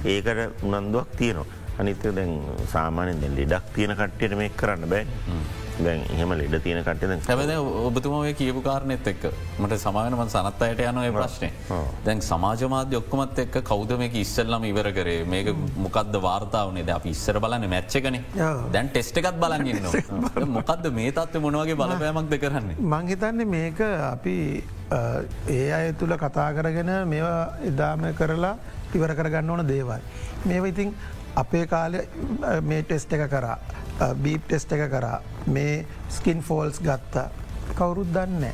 ඒකට 0.05 0.63
උනන්දුවක් 0.63 1.17
තියෙනවා. 1.19 1.47
අනිත 1.81 2.03
දැන් 2.17 2.33
සාමානෙන් 2.73 3.21
දැන් 3.21 3.37
ලෙඩක් 3.37 3.69
තියෙන 3.75 3.97
කට්ටියට 3.97 4.37
මේ 4.41 4.51
කරන්න 4.61 4.89
බෑ. 4.93 5.07
දැන් 5.79 6.03
එහෙම 6.15 6.33
ලෙඩ 6.37 6.57
තියෙන 6.65 6.83
කටද 6.85 7.29
හැබද 7.29 7.53
ඔබතුමේ 7.89 8.33
කියපු 8.35 8.61
කාරණෙත් 8.63 9.07
එක් 9.07 9.23
මට 9.59 9.79
සමානම 9.81 10.23
සනත් 10.27 10.67
අයට 10.67 10.83
යන 10.85 11.01
ප්‍රශ්නය 11.17 11.49
දැන් 12.05 12.21
සමාජමාධ්‍ය 12.21 12.99
ඔක්කොමත් 13.01 13.39
එක්ක 13.45 13.57
කෞද 13.65 13.95
මේක 13.99 14.15
ඉස්සල්ලම 14.15 14.67
ඉවර 14.71 14.91
කරේ? 14.93 15.25
මේක 15.25 15.49
මොකක්ද 15.77 16.19
වාර්තාවනේ 16.27 16.85
ද 16.85 16.95
අපි 16.97 17.15
ඉස්සර 17.17 17.41
බලන්න 17.41 17.69
මැච්චකන 17.71 18.19
දැන් 18.73 18.93
ටෙස්ට 18.93 19.17
එකත් 19.23 19.41
බලන්න. 19.41 20.47
මොකක්ද 20.59 20.91
මේ 20.93 21.13
තත්ව 21.13 21.43
මොනවගේ 21.47 21.77
බලපෑමක් 21.77 22.31
දෙ 22.31 22.39
කරන්නේ? 22.39 22.77
මංහිතන්නේ 22.95 23.47
මේක 23.47 23.81
අපි 24.13 24.37
ඒ 25.49 25.73
අය 25.73 25.93
තුළ 25.95 26.17
කතා 26.17 26.53
කරගෙන 26.53 26.93
මේවා 27.09 27.57
එදාම 27.65 28.07
කරලා 28.15 28.55
ඉවර 28.95 29.15
කරගන්න 29.15 29.51
ඕන 29.51 29.67
දේවල්. 29.67 30.01
මේව 30.45 30.65
ඉතින් 30.67 30.95
අපේ 31.37 31.67
කාලය 31.67 32.01
මේ 32.63 32.83
ටෙස්ට 32.83 33.13
එක 33.13 33.29
කරා 33.31 33.59
බීප් 34.23 34.45
ටෙස්ට 34.47 34.73
එක 34.73 34.91
කරා 34.91 35.21
මේ 35.47 35.85
ස්කින් 36.11 36.43
ෆෝල්ස් 36.43 36.81
ගත්තා 36.81 37.31
කවුරුත් 37.75 38.13
දන්න. 38.13 38.45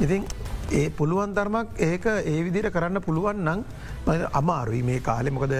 ඉතින් 0.00 0.24
ඒ 0.70 0.90
පුළුවන් 0.90 1.34
ධර්මක් 1.36 1.68
ඒක 1.80 2.06
ඒ 2.06 2.40
විදිර 2.44 2.70
කරන්න 2.70 3.00
පුළුවන් 3.00 3.44
නං 3.44 3.64
අමාරුයි 4.32 4.82
මේ 4.82 5.00
කාලෙ. 5.00 5.30
මොකද 5.30 5.54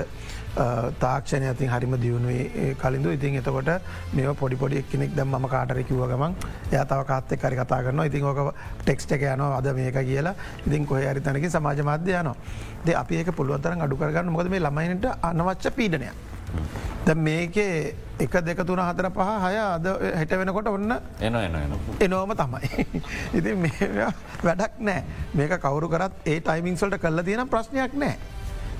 තාක්ෂණය 1.00 1.46
ඇතින් 1.48 1.70
හරිම 1.70 1.94
දියුණුවේ 2.02 2.74
කලින්ඳු 2.83 3.11
ඉතින් 3.16 3.40
එතකොට 3.40 3.70
මේ 4.12 4.35
පොඩි 4.35 4.57
පොඩි 4.57 4.85
කෙනෙක් 4.92 5.16
දැම් 5.16 5.37
ම 5.40 5.48
කාටර 5.48 5.83
කිව 5.83 6.04
ගමන් 6.12 6.35
යතාව 6.72 7.04
කාත්තෙ 7.07 7.37
කරි 7.37 7.57
කතා 7.57 7.83
කරන්න 7.83 8.07
ඉතින් 8.11 8.24
ඕක 8.24 8.54
ටෙක්ස්ට 8.85 9.12
එක 9.12 9.22
යන 9.33 9.40
අද 9.40 9.72
මේක 9.74 10.00
කියලා. 10.11 10.35
ඉතින් 10.66 10.87
කොහ 10.87 11.00
හරි 11.00 11.20
තැනක 11.20 11.50
සමාජ 11.50 11.83
මාධ්‍ය 11.90 12.12
යන 12.20 12.33
ද 12.85 12.96
අපි 13.02 13.22
ඒක 13.22 13.33
පුළුවන්තරන් 13.33 13.81
අඩු 13.81 13.96
කරගන්න. 13.96 14.33
මොද 14.33 14.48
මේ 14.48 14.61
ළමයිනට 14.61 15.07
අනවච්ච 15.22 15.72
පීඩනයක්. 15.76 16.38
මේකේ 17.15 17.95
එක 18.21 18.35
දෙක 18.45 18.61
තුන 18.67 18.81
හතර 18.83 19.11
පහ 19.11 19.31
හය 19.45 19.55
අද 19.57 19.87
හැට 20.21 20.33
වෙනකොට 20.43 20.71
ඔන්න 20.75 20.93
එන 21.21 21.35
එන 21.35 21.57
එනෝම 22.01 22.33
තමයි. 22.37 22.87
ඉති 23.39 23.53
වැඩක් 24.43 24.81
නෑ 24.81 25.03
මේක 25.35 25.59
කවරු 25.59 25.89
කරත් 25.89 26.15
ඒ 26.27 26.41
ටයිමිංසල්ට 26.41 26.99
කල්ල 27.01 27.23
තියෙන 27.25 27.49
ප්‍රශ්නයක් 27.49 27.95
නෑ. 27.95 28.17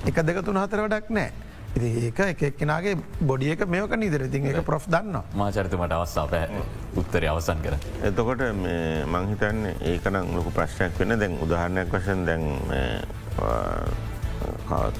එක 0.05 0.25
දෙක 0.25 0.43
තුන 0.45 0.59
හතර 0.63 0.85
වැඩක් 0.85 1.09
නෑ. 1.09 1.31
ඒක 1.77 2.19
එකක්කෙනගේ 2.19 2.97
බොඩියක 3.21 3.61
මේක 3.69 3.91
නිදර 3.95 4.25
ඉතින් 4.25 4.45
එක 4.51 4.61
ප්‍රොෆ් 4.65 4.87
දන්න 4.89 5.21
මාචරිතමට 5.37 5.93
අවස්සා 5.93 6.25
පැ 6.27 6.47
උත්තර 6.97 7.25
අවසන් 7.29 7.61
කර. 7.63 7.75
එතකොට 8.03 8.41
මංහිතන්න 9.15 9.59
ඒකනම් 9.93 10.35
ලොකු 10.35 10.51
ප්‍රශ්නයක් 10.51 10.97
වෙන 10.99 11.19
දැන් 11.19 11.37
උදාහරණයක් 11.45 11.93
වශයෙන් 11.93 12.25
දැන් 12.25 12.45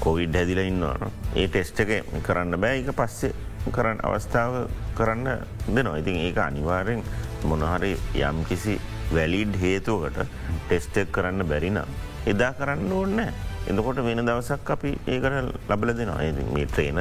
කොවිඩ් 0.00 0.34
හැදිල 0.34 0.60
ඉන්නවන 0.64 1.06
ඒ 1.34 1.46
ටෙස්ට 1.48 1.80
එක 1.80 2.04
කරන්න 2.26 2.60
බෑ. 2.60 2.80
එක 2.82 2.92
පස්සේ 2.92 3.32
කරන්න 3.68 4.00
අවස්ථාව 4.02 4.70
කරන්න 4.94 5.28
දෙනවා. 5.68 5.98
ඉතින් 5.98 6.16
ඒක 6.26 6.38
අනිවාරෙන් 6.38 7.02
මොනහරි 7.44 7.92
යම් 8.22 8.44
කිසි 8.48 8.78
වැලිඩ් 9.12 9.56
හේතුවකට 9.60 10.24
ටෙස්ටෙක් 10.66 11.12
කරන්න 11.12 11.46
බැරිනම් 11.46 11.78
එදා 12.26 12.52
කරන්න 12.54 12.92
ඕන්න 12.92 13.20
එතකොට 13.68 14.02
වෙන 14.04 14.24
දවසක් 14.24 14.70
අපි 14.70 14.90
ඒකට 15.06 15.68
ලබල 15.68 15.94
දෙනවා. 15.96 16.22
ඒ 16.22 16.32
මේ 16.54 16.66
ට්‍රේන 16.66 16.98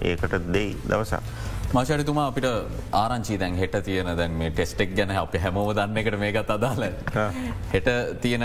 ඒකට 0.00 0.36
දෙයි 0.52 0.76
දවසක්. 0.84 1.22
මශරිතුමා 1.72 2.24
අපිට 2.30 2.46
ආරංචි 3.00 3.34
දැන් 3.40 3.54
හෙට 3.54 3.74
තියෙන 3.86 4.08
දැන් 4.18 4.32
මේ 4.38 4.50
ටෙස්ටෙක් 4.50 4.94
ගැන 4.98 5.10
අප 5.12 5.34
හැමෝම 5.44 5.68
දන්න 5.78 6.00
එකට 6.00 6.16
මේකත් 6.22 6.50
අදාල 6.54 6.82
හෙට 7.74 7.88
තියෙන 8.24 8.44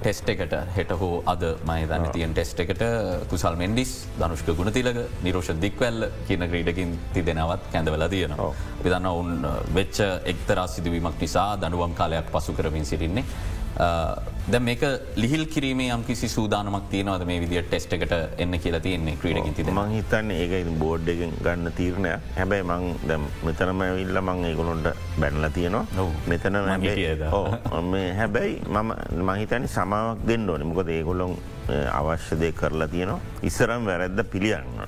ටෙස්ට 0.00 0.30
එකට 0.34 0.54
හෙට 0.76 0.94
හෝ 1.00 1.22
අද 1.32 1.44
මයි 1.70 1.84
දන්න 1.90 2.14
තියන් 2.14 2.32
ටෙස්ට 2.32 2.62
එකට 2.64 2.84
කුසල් 3.32 3.58
මෙන්ඩිස් 3.62 3.92
ධනුෂ්ක 4.16 4.48
ගුණතිලක 4.60 5.00
නිරෝෂ 5.26 5.52
දික්වැල්ල 5.60 6.08
කියන 6.28 6.46
ක්‍රීඩකින් 6.48 6.94
තිදෙනවත් 7.12 7.68
කැඳවල 7.74 8.06
තියෙනවා. 8.08 8.48
අපි 8.78 8.88
දන්න 8.88 9.10
ඔවුන් 9.12 9.46
වෙච්ච 9.74 10.00
එක්තරා 10.24 10.66
සිදුවීමක් 10.66 11.20
නිසා 11.20 11.50
දනුවම් 11.56 11.92
කාලයක් 12.00 12.32
පසු 12.32 12.56
කරමින් 12.56 12.88
සිරින්නේ. 12.92 13.26
ද 13.74 14.58
මේක 14.60 14.82
ලිහිල් 15.16 15.46
කිරීමේ 15.50 15.90
යම් 15.94 16.02
කිසි 16.06 16.28
සූදානමක් 16.28 16.84
තියනවද 16.90 17.24
මේ 17.26 17.40
විදිිය 17.42 17.62
ටෙස්ට 17.66 17.94
එකට 17.96 18.12
එන්න 18.38 18.54
කියලා 18.64 18.80
තියන්නේ 18.80 19.16
ක්‍රීඩකින් 19.22 19.54
තිද 19.58 19.70
මං 19.72 19.94
හිතන්න 19.96 20.30
ඒක 20.30 20.68
බෝඩ් 20.78 21.08
එක 21.08 21.22
ගන්න 21.42 21.72
තීරණය 21.78 22.12
හැබැයි 22.36 22.66
මං 22.68 22.84
දැම් 23.10 23.26
මෙතනම 23.48 23.82
ඉල්ල 24.04 24.20
මං 24.22 24.44
ඒගොලොන්ට 24.50 24.90
බැනල 25.18 25.48
තියනවා. 25.58 26.06
මෙතන 26.30 26.60
හැබැයි 28.20 28.60
මම 28.68 28.92
මහිතනි 29.30 29.68
සමාවක් 29.76 30.22
දෙන්න 30.28 30.50
ඕන. 30.50 30.66
මොකද 30.66 30.88
ඒගොලොන් 30.88 31.34
අවශ්‍ය 31.92 32.38
දය 32.38 32.52
කරලා 32.52 32.88
තියනවා. 32.88 33.20
ඉස්සරම් 33.42 33.90
වැරැද්ද 33.90 34.22
පිළියන්න 34.30 34.86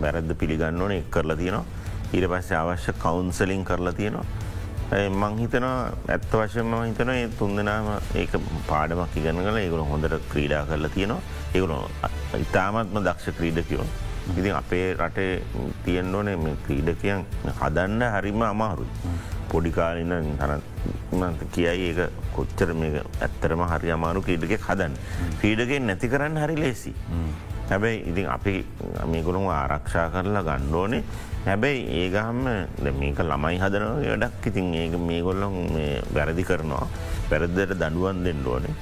වැරැද්ද 0.00 0.36
පිළිගන්න 0.38 0.82
ඕන 0.82 0.92
එක් 1.00 1.10
කරලා 1.10 1.36
තියනවා. 1.36 1.64
ඊට 2.14 2.30
පස්සේ 2.30 2.58
අවශ්‍ය 2.62 2.92
කවුන්සලින් 3.02 3.64
කරලා 3.64 3.92
තියෙනවා 3.92 4.24
මං 4.92 5.38
හිතනවා 5.38 5.92
ඇත්ත 6.08 6.24
වශයම 6.30 6.74
හිතන 6.76 7.10
ඒ 7.10 7.28
තුන්දනාම 7.38 7.86
ඒක 8.14 8.32
පාඩමක් 8.68 9.16
ඉගන්න 9.16 9.40
කල 9.46 9.58
ඒගුණ 9.60 9.86
හොඳට 9.90 10.16
ක්‍රීඩා 10.32 10.64
කරලා 10.68 10.90
තියෙනවා 10.96 11.22
ඒගුණ 11.54 11.74
ඉතාමත්ම 12.40 12.98
දක්ෂ 13.06 13.36
ක්‍රීඩකයෝ. 13.38 13.86
ඉතින් 14.38 14.54
අපේ 14.54 14.94
රටේ 14.94 15.42
තියෙන් 15.84 16.14
ඕනේ 16.14 16.36
මේ 16.36 16.56
ක්‍රීඩකයන් 16.66 17.24
හදන්න 17.60 18.04
හරිම 18.14 18.42
අමාරුයි. 18.42 18.90
පොඩිකාලින 19.52 20.12
හර 20.40 20.52
කියයි 21.54 21.88
ඒක 21.88 22.12
කොච්චර 22.36 22.74
මේ 22.74 23.02
ඇත්තරම 23.20 23.64
හරි 23.72 23.96
අමාරු 23.96 24.22
ක්‍රීඩක 24.22 24.54
හදන්න. 24.68 25.00
ක්‍රීඩකෙන් 25.40 25.86
නැති 25.86 26.08
කරන්න 26.08 26.40
හරි 26.44 26.56
ලේසි. 26.56 26.94
හැබැයි 27.68 27.98
ඉතින් 28.10 28.26
අපි 28.36 28.54
මේගුණුම් 29.12 29.48
ආරක්ෂා 29.48 30.08
කරලා 30.14 30.42
ගණ්ඩෝනේ 30.48 31.02
හැබැයි 31.44 31.80
ඒගහම 32.00 32.44
මේක 33.00 33.18
ළමයි 33.20 33.58
හදනව 33.60 34.04
වැඩක්. 34.08 34.46
ඉතින් 34.48 34.74
ඒ 34.74 34.88
මේගොල්ලොන් 34.96 35.54
වැරදි 36.16 36.44
කරනවා. 36.50 36.86
වැරද්දට 37.30 37.74
දඩුවන් 37.80 38.24
දෙන්න 38.24 38.46
ඕනේ. 38.46 38.74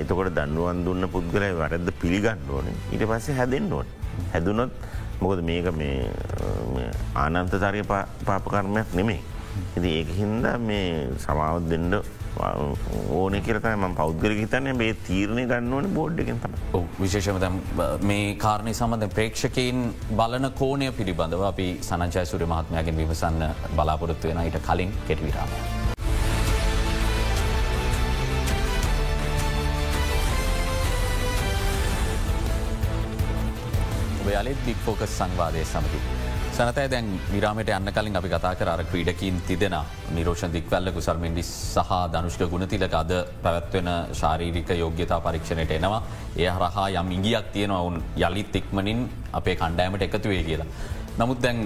එතකොට 0.00 0.28
දන්නුවන් 0.36 0.84
දුන්න 0.84 1.08
පුද්ගලයි 1.14 1.54
වැරද්ද 1.60 1.88
පිළිගන්න 2.02 2.50
ඕනේ. 2.50 2.74
ඊට 2.92 3.06
පස්සේ 3.08 3.36
හැදෙන්න්න 3.38 3.72
ඕන. 3.72 3.88
හැදුනොත් 4.32 4.72
මොකද 5.20 5.40
මේක 5.48 5.72
මේ 5.72 6.10
ආනන්තතරය 7.14 7.82
පාපකර්මයක් 8.26 8.92
නෙමේ. 8.94 9.20
ඉති 9.76 9.88
ඒක 10.00 10.12
හින්දා 10.20 10.58
මේ 10.58 11.08
සමාවත් 11.24 11.68
දෙන්න 11.72 11.96
ඕන 12.38 13.36
කියරතම 13.46 13.84
පෞද්ගල 13.96 14.34
හිතන්න 14.40 14.68
මේ 14.76 14.96
තීරණය 15.06 15.44
ගන්න 15.46 15.72
ඕන 15.72 15.88
බෝඩ්ඩගෙන් 15.94 16.40
තම 16.42 16.56
විශේෂම 16.98 17.56
මේ 18.02 18.34
කාරණය 18.36 18.74
සමඳ 18.74 19.08
ප්‍රේක්ෂකයින් 19.14 19.80
බලන 20.12 20.50
කෝනය 20.60 20.90
පිළිබඳව 20.98 21.46
අපි 21.52 21.68
සනංචයසුර 21.80 22.46
මහත්මයගෙන් 22.52 23.00
විමසන්න 23.00 23.42
බලාපොරොත්තු 23.76 24.28
වෙන 24.28 24.44
ඊට 24.44 24.60
කලින් 24.68 24.92
කෙටවිරාම. 25.08 25.50
ඔයාලෙත් 34.26 34.64
බික්‍ෆෝකස් 34.66 35.18
සංවාදය 35.18 35.64
සමති. 35.64 36.00
සනතය 36.56 36.84
දැන් 36.88 37.08
විරාමට 37.28 37.68
යන්න 37.68 37.90
කලින් 37.92 38.14
අපි 38.16 38.28
කතා 38.28 38.54
කර 38.56 38.80
ක්‍රීඩකින් 38.82 39.40
තිදෙන 39.46 39.74
නිරෝෂ 40.16 40.44
දික්වල්ල 40.48 40.88
කුසල් 40.90 41.18
මින්ඩිස් 41.20 41.48
සහ 41.74 41.90
ධනුෂ්ක 42.12 42.44
ගුණතිලක 42.48 42.94
අද 42.94 43.10
පැවැත්වෙන 43.42 43.90
ශාරීරික 44.12 44.70
යෝග්‍යතා 44.74 45.18
පරීක්ෂණයට 45.20 45.74
එනවා 45.76 45.98
ඒ 46.36 46.48
හරහා 46.48 46.86
යම් 46.92 47.10
ඉගියක් 47.10 47.50
තියෙනවා 47.52 47.80
ඔවුන් 47.80 47.98
යළිත් 48.18 48.56
ඉක්මනින් 48.56 49.02
අපේ 49.32 49.56
කණ්ඩෑමට 49.56 50.06
එකතුවේ 50.08 50.42
කියලා. 50.44 50.66
නමුත් 51.18 51.42
දැන් 51.42 51.60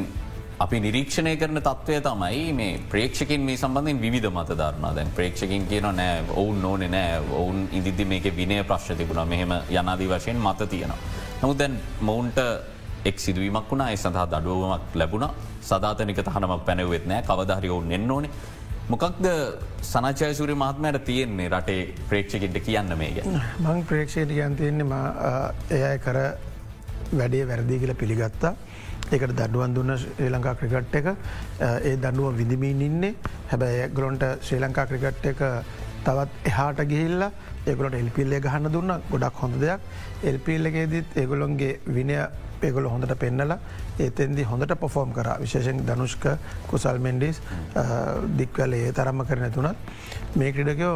අපි 0.58 0.80
නිරීක්ෂණය 0.80 1.36
කරන 1.36 1.60
තත්ත්වය 1.60 2.00
තමයි 2.00 2.42
මේ 2.52 2.82
ප්‍රේක්ෂකින් 2.90 3.40
මේ 3.42 3.56
සම්බඳධින් 3.56 4.02
විධ 4.06 4.28
මතධරණ 4.32 4.96
දැන් 4.96 5.14
ප්‍රේක්ෂකින් 5.14 5.70
කියන 5.70 5.88
නෑ 5.92 6.18
ඔවුන් 6.34 6.64
ඕන 6.64 6.84
නෑ 6.88 7.22
ඔවුන් 7.32 7.62
ඉදිදි 7.72 8.04
මේක 8.06 8.26
විනය 8.34 8.58
ප්‍රශ්න 8.64 8.98
තිබුණ 8.98 9.22
මෙහෙම 9.28 9.54
යනාදී 9.70 10.10
වශයෙන් 10.10 10.42
මත 10.42 10.68
තියෙනවා. 10.68 11.00
නමුත් 11.42 11.58
දැන් 11.58 11.80
මොවුන්ට 12.02 12.44
එක් 13.04 13.18
සිදුවීමක් 13.24 13.70
වුණා. 13.70 13.90
ඒ 13.92 13.96
සඳහා 13.96 14.26
දඩුවමක් 14.32 14.96
ලැබුණ. 15.00 15.28
සධාතනික 15.70 16.22
තහනමක් 16.28 16.64
පැනවෙත් 16.68 17.06
නෑ. 17.10 17.22
කවධහරි 17.28 17.68
ඔවුන් 17.76 17.92
එන්න 17.98 18.10
ඕනේ. 18.10 18.30
මොකක්ද 18.92 19.26
සනචයසුරි 19.88 20.54
මහත්මයට 20.62 21.04
තියෙන්නේ 21.08 21.48
රටේ 21.48 21.82
ප්‍රේක්ෂකින්ට 22.10 22.56
කියන්න 22.66 22.94
මේ 23.02 23.10
ගැන 23.16 23.36
මං 23.64 23.84
ප්‍රේක්ෂයට 23.90 24.32
කියන් 24.38 24.56
තියෙන්නේ 24.60 25.02
එයයි 25.76 25.98
කර 26.06 26.18
වැඩේ 27.18 27.44
වැරදි 27.50 27.78
කියල 27.82 27.94
පිළිගත්තා. 28.00 28.52
ඒකට 29.12 29.34
දඩුවන් 29.38 29.76
දුන්න 29.76 29.92
ශ්‍රී 30.00 30.30
ලංකා 30.34 30.54
ක්‍රිකට් 30.62 30.98
එක. 31.00 31.06
ඒ 31.68 31.94
දඩුව 32.04 32.36
විදිමීන් 32.40 32.82
ඉන්නේ. 32.88 33.14
හැබැයි 33.52 33.88
ගලොන්ට 33.94 34.26
ශ්‍රී 34.48 34.60
ලංකා 34.64 34.86
ක්‍රිකට් 34.90 35.24
එක 35.32 35.40
තවත් 36.04 36.30
එහාට 36.50 36.84
ගිහිල්ල 36.92 37.22
ඒගොලට 37.70 37.98
එල්පිල්ලේ 38.02 38.40
ගහන්න 38.46 38.72
දුන්න. 38.76 38.92
ගොඩක් 39.10 39.42
හොඳ 39.42 39.60
දෙයක්. 39.62 39.80
එල්පිල්ලගේදත් 40.30 41.18
ඒගොලොන්ගේ 41.22 41.80
විනය 41.96 42.16
ඒගොල 42.68 42.88
හොඳට 42.92 43.14
පෙන්නල 43.24 43.54
ඒතෙන්දි 43.98 44.42
හොඳට 44.52 44.74
පොෆෝම් 44.84 45.12
කර. 45.12 45.28
විශේෂෙන් 45.42 45.82
ධනුෂ්ක 45.88 46.24
කුසල් 46.70 46.98
මෙන්ඩිස් 47.06 47.40
දික්වල 48.38 48.72
ඒ 48.80 48.92
තරම්ම 48.92 49.24
කරන 49.28 49.52
තුනත්. 49.52 49.76
මේ 50.36 50.52
ක්‍රඩකයෝ 50.52 50.94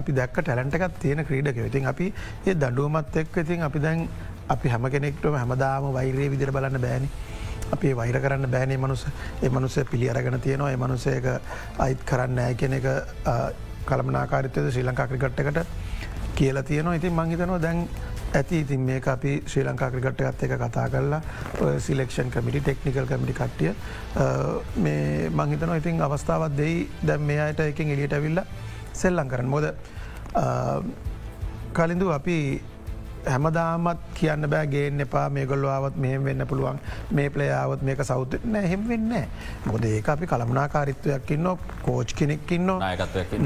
අපි 0.00 0.12
දැක් 0.12 0.40
ටැලන්ටකත් 0.40 1.00
තියෙන 1.02 1.24
ක්‍රීඩක 1.24 1.62
ඉතින් 1.68 1.86
අපි 1.92 2.12
ඒ 2.46 2.54
දඩුවමත් 2.54 3.16
එක් 3.16 3.36
ඉතින් 3.44 3.62
අපි 3.68 3.78
දැන් 3.86 4.08
අපි 4.48 4.68
හැම 4.68 4.90
කෙනෙක්ටම 4.90 5.38
හැමදාම 5.42 5.92
වෛරයේ 5.98 6.30
විදිර 6.30 6.52
බලන්න 6.52 6.80
බෑනි. 6.80 7.08
අපේ 7.74 7.94
වෛර 7.96 8.16
කරන්න 8.24 8.50
බෑනේ 8.50 8.78
මනුස 8.78 9.06
ඒ 9.42 9.48
මනුසය 9.48 9.84
පිළි 9.84 10.10
අරගෙන 10.10 10.40
තියෙනවා. 10.40 10.70
ඒ 10.70 10.76
මනුසයක 10.76 11.26
අයිත් 11.78 12.04
කරන්න 12.10 12.38
ෑ 12.38 12.54
කෙන 12.54 12.72
එක 12.78 12.86
කළමනාකාරිත්වද 13.88 14.70
ශ්‍රී 14.70 14.86
ලංකා 14.88 15.06
ක්‍රිකට්ටකට 15.10 15.66
කියලා 16.38 16.62
තියෙනවා. 16.62 16.94
ඉතින් 17.00 17.12
මංහිතනවා 17.12 17.62
දැන් 17.62 17.88
ඇති. 18.34 18.60
ඉතින් 18.60 18.80
මේ 18.88 19.00
අපි 19.14 19.32
ශ්‍රී 19.46 19.64
ලංකා 19.68 19.90
ක්‍රිකට්ට 19.90 20.42
එක 20.44 20.54
කතා 20.62 20.86
කරලා 20.94 21.20
සිලෙක්ෂන් 21.86 22.30
කමිටි 22.30 22.60
ටෙක්නිකල් 22.60 23.06
කමිටි 23.12 23.34
කට්ටිය 23.40 23.72
මේ 24.86 25.30
මංහිතන 25.40 25.76
ඉතින් 25.76 26.00
අවස්ථාවත් 26.08 26.56
දෙයි. 26.62 26.88
දැම් 27.06 27.26
මේ 27.32 27.40
අයට 27.48 27.60
එකින් 27.60 27.92
එලියට 27.96 28.16
ඇවිල්ල 28.18 28.40
සෙල්ලං 28.92 29.28
කරන්න. 29.28 29.48
මොද 29.54 29.64
කලින්දු 31.76 32.10
අපි 32.18 32.38
හැමදාමත් 33.32 34.00
කියන්න 34.18 34.48
බෑ 34.52 34.66
ගේන්න 34.74 35.04
එපා 35.04 35.26
මේ 35.36 35.46
ගොල්ලවාවත් 35.50 35.96
මෙහෙම 36.04 36.24
වෙන්න 36.28 36.46
පුළුවන්. 36.50 36.78
මේ 37.10 37.28
පලයාවත් 37.34 37.82
මේක 37.88 38.02
සෞත 38.10 38.36
නෑ 38.44 38.70
හෙම 38.72 38.88
වෙන්න 38.88 39.14
මොද 39.66 39.84
ඒක 39.90 40.08
අපි 40.14 40.30
කළමනාකාරිත්වයක් 40.32 41.30
ඉන්න 41.36 41.50
කෝච් 41.86 42.14
කෙනෙක්කින්න 42.20 42.72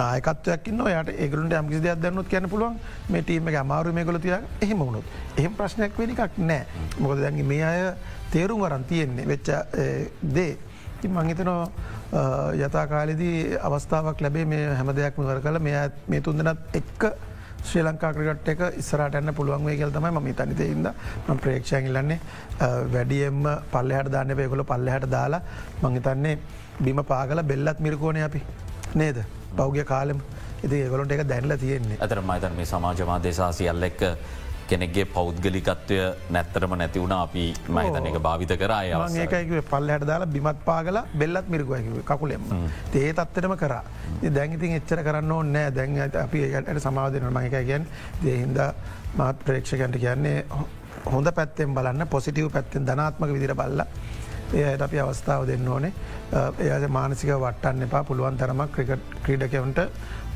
නායකත්වයක්න්න 0.03 0.87
යට 0.95 1.13
ඒගලට 1.17 1.59
යම්කිසි 1.61 1.83
දෙයක් 1.87 2.03
දන්නුත් 2.07 2.33
කියන්න 2.33 2.51
පුළුවන්. 2.55 2.81
මේ 3.11 3.23
ටීම 3.23 3.53
අමාරු 3.65 3.93
මේ 3.93 4.05
ගොලතිය 4.05 4.35
එහෙම 4.37 4.79
වුණුත්. 4.79 5.05
එහෙම 5.37 5.55
ප්‍රශ්නයක් 5.61 5.99
වෙන 5.99 6.17
එකක් 6.17 6.39
නෑ. 6.39 6.67
මොකද 6.99 7.23
දැන්ගේ 7.27 7.47
මේ 7.53 7.63
අය 7.71 7.95
තේරුම් 8.33 8.61
වරන් 8.65 8.85
තියෙන්නේ 8.91 9.29
වෙච්ච 9.33 9.49
දේ. 10.35 10.53
මංහිතනෝ 11.09 11.63
යථකාලෙදී 12.65 13.57
අවස්ථාවක් 13.67 14.21
ලැබේ 14.21 14.45
මේ 14.45 14.65
හැම 14.79 14.91
දෙයක් 14.97 15.19
මවර 15.19 15.41
කල 15.45 15.59
මේ 15.65 16.21
තුන්දනත් 16.21 16.77
එක්ක 16.81 17.07
ශ්‍රී 17.65 17.85
ලංකා 17.85 18.13
ක්‍රගට් 18.13 18.49
එක 18.53 18.63
ඉස්සරට 18.83 19.19
එන්න 19.21 19.35
පුළුවන් 19.35 19.65
වේ 19.65 19.77
කියල් 19.77 19.93
තමයි 19.97 20.11
ම 20.13 20.29
තනිතයිද 20.35 20.89
ම 21.29 21.39
ප්‍රේක්ෂයන් 21.45 21.87
ඉල්ලන්නේ 21.87 22.19
වැඩියම් 22.95 23.47
පල්ලහට 23.73 24.13
දාන්න 24.15 24.35
පයකොල 24.41 24.65
පල්ලහට 24.65 25.11
දාලා 25.11 25.43
මංහිතන්නේ 25.83 26.39
බිම 26.81 27.03
පාගල 27.05 27.43
බෙල්ලත් 27.45 27.81
මිරිකෝණය 27.81 28.23
අපි. 28.23 28.43
නේද? 28.95 29.25
පෞග්‍ය 29.57 29.85
කාලෙම. 29.85 30.21
ඉති 30.65 30.77
ඒගොලොට 30.77 31.13
එක 31.13 31.25
දැන්ල 31.29 31.57
තියෙන්නේ. 31.57 31.99
ඇතර 32.01 32.21
මයිතන් 32.23 32.57
මේ 32.57 32.67
සමාජමා 32.67 33.23
දෙසාසියල්ල 33.23 33.91
කෙනෙක්ගේ 34.71 35.05
පෞද්ගලිකත්වය 35.15 35.99
නැත්තරම 36.37 36.75
නැතිවුණ 36.83 37.15
අපි 37.17 37.45
මහිතන 37.77 38.09
එක 38.11 38.19
භාවිත 38.27 38.55
කරය 38.63 38.91
ඒකයික 39.25 39.53
පල්ලහට 39.73 40.07
දාලා 40.11 40.33
බිමත් 40.37 40.61
පාගල 40.69 41.01
බෙල්ලත් 41.23 41.49
මිරිකුව 41.55 42.03
කකුලෙම 42.11 42.43
තේ 42.93 43.13
තත්තරම 43.13 43.55
කර. 43.63 43.75
දැංගිතින් 44.37 44.77
එච්චර 44.79 45.03
කරන්න 45.09 45.33
ඕන්නෑ 45.39 45.75
දැන් 45.79 45.99
අපි 46.25 46.45
ඒට 46.49 46.83
සමාධන 46.87 47.31
මහික 47.39 47.57
ගැන් 47.71 47.89
දෙහින්ද 48.25 48.61
මාත් 49.17 49.45
ප්‍රේක්ෂකන්ට 49.47 50.01
කියන්නේ 50.05 50.39
හොඳ 51.13 51.29
පැත්තෙන් 51.39 51.75
බලන්න 51.77 52.09
පොසිටව් 52.15 52.51
පැත්තෙන් 52.57 52.87
ධනාත්මක 52.89 53.33
විදිර 53.37 53.55
බල්ල 53.61 53.85
එයට 54.61 54.83
අපි 54.87 54.99
අවස්ථාව 54.99 55.47
දෙන්න 55.47 55.69
ඕනේ. 55.69 55.93
එය 56.59 56.89
මානසික 56.89 57.31
වටන්න 57.45 57.83
එපා. 57.87 58.03
පුළුවන් 58.09 58.39
තරමක් 58.41 58.71
ක්‍රිකට් 58.75 59.15
ක්‍රීඩකවන්ට 59.25 59.81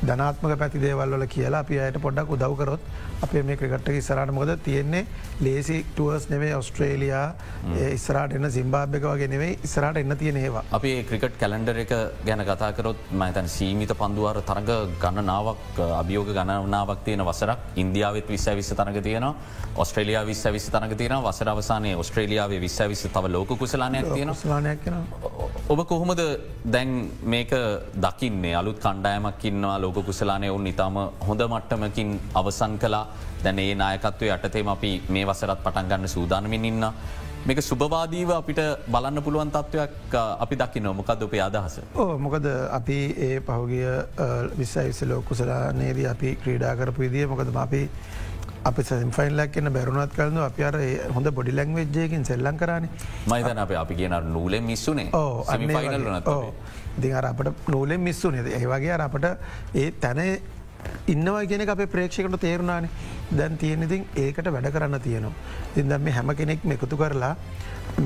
ධනාත්මක 0.03 0.57
පැති 0.59 0.79
දේවල්ල 0.81 1.25
කියලා 1.27 1.61
අපි 1.63 1.79
අයට 1.79 1.99
පොඩ්ඩක් 2.01 2.31
උදව්කරොත් 2.35 2.79
අපේ 3.21 3.43
මේ 3.43 3.55
ක්‍රිකට්ට 3.55 3.89
ඉස්සරට 3.95 4.31
මොද 4.31 4.51
තියෙන්නේ? 4.63 5.05
ලේසි 5.41 5.77
ටුවර්ස් 5.95 6.29
නෙවේ 6.29 6.55
ඔස්ට්‍රේලයා 6.55 7.25
ඉස්රට 7.93 8.35
එන්න 8.37 8.49
සිම්බාභ්‍යක 8.51 9.07
වගේ 9.11 9.27
නෙවේ 9.27 9.57
ඉස්රට 9.63 9.97
එන්න 9.97 10.17
තියෙන 10.17 10.37
ඒවා. 10.37 10.63
අපි 10.71 10.91
ක්‍රිකට් 11.09 11.37
කැලන්ඩර 11.39 11.79
එක 11.85 11.93
ගැන 12.25 12.43
කතාකරොත් 12.45 12.97
මතන් 13.11 13.47
සීමිත 13.47 13.93
පන්දුවර 14.01 14.41
තරග 14.43 14.71
ගණනාවක් 14.99 15.79
අභියෝග 16.01 16.33
ගණනාවක් 16.33 17.05
තියෙන 17.05 17.25
වසරක් 17.25 17.59
ඉන්දියාවත් 17.75 18.29
විස්ස 18.29 18.49
විස්ස 18.55 18.73
තරග 18.73 19.01
තියෙන 19.01 19.29
ඔස්ට්‍රේලයා 19.75 20.25
විස්ස 20.25 20.43
විස්ස 20.51 20.69
තරග 20.69 20.97
තියෙන 20.97 21.17
වසර 21.23 21.49
අවසානය 21.49 21.95
ඔස්ට්‍රේලියාවේ 21.95 22.61
විස්ස 22.61 22.79
විස්ස 22.89 23.07
තව 23.07 23.31
ලෝක 23.31 23.57
කුසලානයක් 23.57 24.13
තියෙන 24.13 24.35
ස්ලානයක් 24.35 24.91
ඔබ 25.67 25.79
කොහොමද 25.87 26.21
දැන් 26.65 27.11
මේක 27.23 27.51
දකින්නේ? 27.95 28.55
අලුත් 28.55 28.79
කණ්ඩායමක් 28.79 29.45
ඉන්නවා 29.45 29.77
ලෝක 29.85 29.99
කුසලානය 30.07 30.49
ඔවුන් 30.53 30.71
ඉතාම 30.73 30.97
හොඳ 31.27 31.41
මට්ටමකින් 31.51 32.09
අවසන් 32.41 32.73
කලා 32.83 33.03
දැන 33.43 33.59
ඒ 33.59 33.75
නායකත්වය 33.83 34.33
යටතේම 34.35 34.73
අපි 34.73 34.91
මේ 35.09 35.27
වසරත් 35.29 35.59
පටන් 35.65 35.91
ගන්න 35.91 36.13
සූදානමින් 36.15 36.65
ඉන්න. 36.71 36.85
මේක 37.47 37.59
සුභවාදීව 37.61 38.29
අපිට 38.35 38.59
බලන්න 38.93 39.21
පුළුවන් 39.25 39.51
තත්ත්වයක් 39.55 40.15
අපි 40.43 40.55
දකි 40.61 40.79
නොමකද 40.79 41.25
උපේ 41.25 41.41
අදහස. 41.47 41.75
ඕ 41.95 42.17
මොකද 42.17 42.45
අපි 42.79 42.97
ඒ 43.27 43.35
පහුගිය 43.47 43.85
විස්සයිවිස 44.59 45.01
ලෝකුසලානේදී 45.11 46.07
අපි 46.13 46.29
ක්‍රීඩා 46.43 46.73
කරපු 46.79 47.05
විදිිය 47.05 47.27
මොකද 47.33 47.51
අපි 47.65 47.81
අපි 48.65 48.83
සම්ෆයින්ලක් 48.83 49.51
කියන 49.53 49.69
බැරුණත් 49.75 50.15
කරන 50.17 50.41
අප 50.47 50.57
අර 50.69 50.79
හොඳ 51.15 51.29
බොඩි 51.37 51.53
ලැංවෙජ්ජයකින් 51.59 52.25
සෙල්ලං 52.25 52.57
කරන්නේ 52.57 52.89
මයිතන 53.33 53.61
අප 53.65 53.75
අපි 53.83 53.99
කියන 54.01 54.17
නූලෙ 54.33 54.61
මිස්සුනේ. 54.71 55.09
ඕ 55.13 55.45
ඉදි 56.97 57.13
අර 57.13 57.25
අපට 57.31 57.67
නූලෙන් 57.67 58.01
මිස්සු 58.07 58.31
නද 58.31 58.47
ඒවගේ 58.59 58.93
අර 58.97 59.03
අපට 59.07 59.25
ඒ 59.81 59.91
තැන 60.03 60.21
ඉන්නවා 61.13 61.45
කියන 61.49 61.69
අපේ 61.69 61.87
ප්‍රේක්ෂකට 61.93 62.39
තේරුණානේ. 62.45 62.89
දැන් 63.37 63.57
තියෙන 63.57 63.83
ඉතින් 63.83 64.05
ඒකට 64.15 64.47
වැඩ 64.55 64.71
කරන්න 64.75 65.01
තියෙනවා. 65.01 65.33
ඉතින් 65.71 65.89
දැම් 65.89 66.03
මේ 66.03 66.13
හැම 66.13 66.35
කෙනෙක් 66.35 66.65
එකතු 66.77 66.97
කරලා 66.97 67.35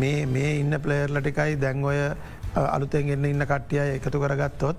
මේ 0.01 0.25
මේ 0.25 0.59
ඉන්න 0.61 0.79
ප්ලේර්ලටිකයි 0.85 1.59
දැන් 1.65 1.83
ඔය 1.83 1.99
අලුතෙන් 2.55 3.09
එන්න 3.15 3.25
ඉන්න 3.25 3.45
කට්ටිය 3.51 3.99
එකතු 3.99 4.19
කරගත්තොත් 4.19 4.77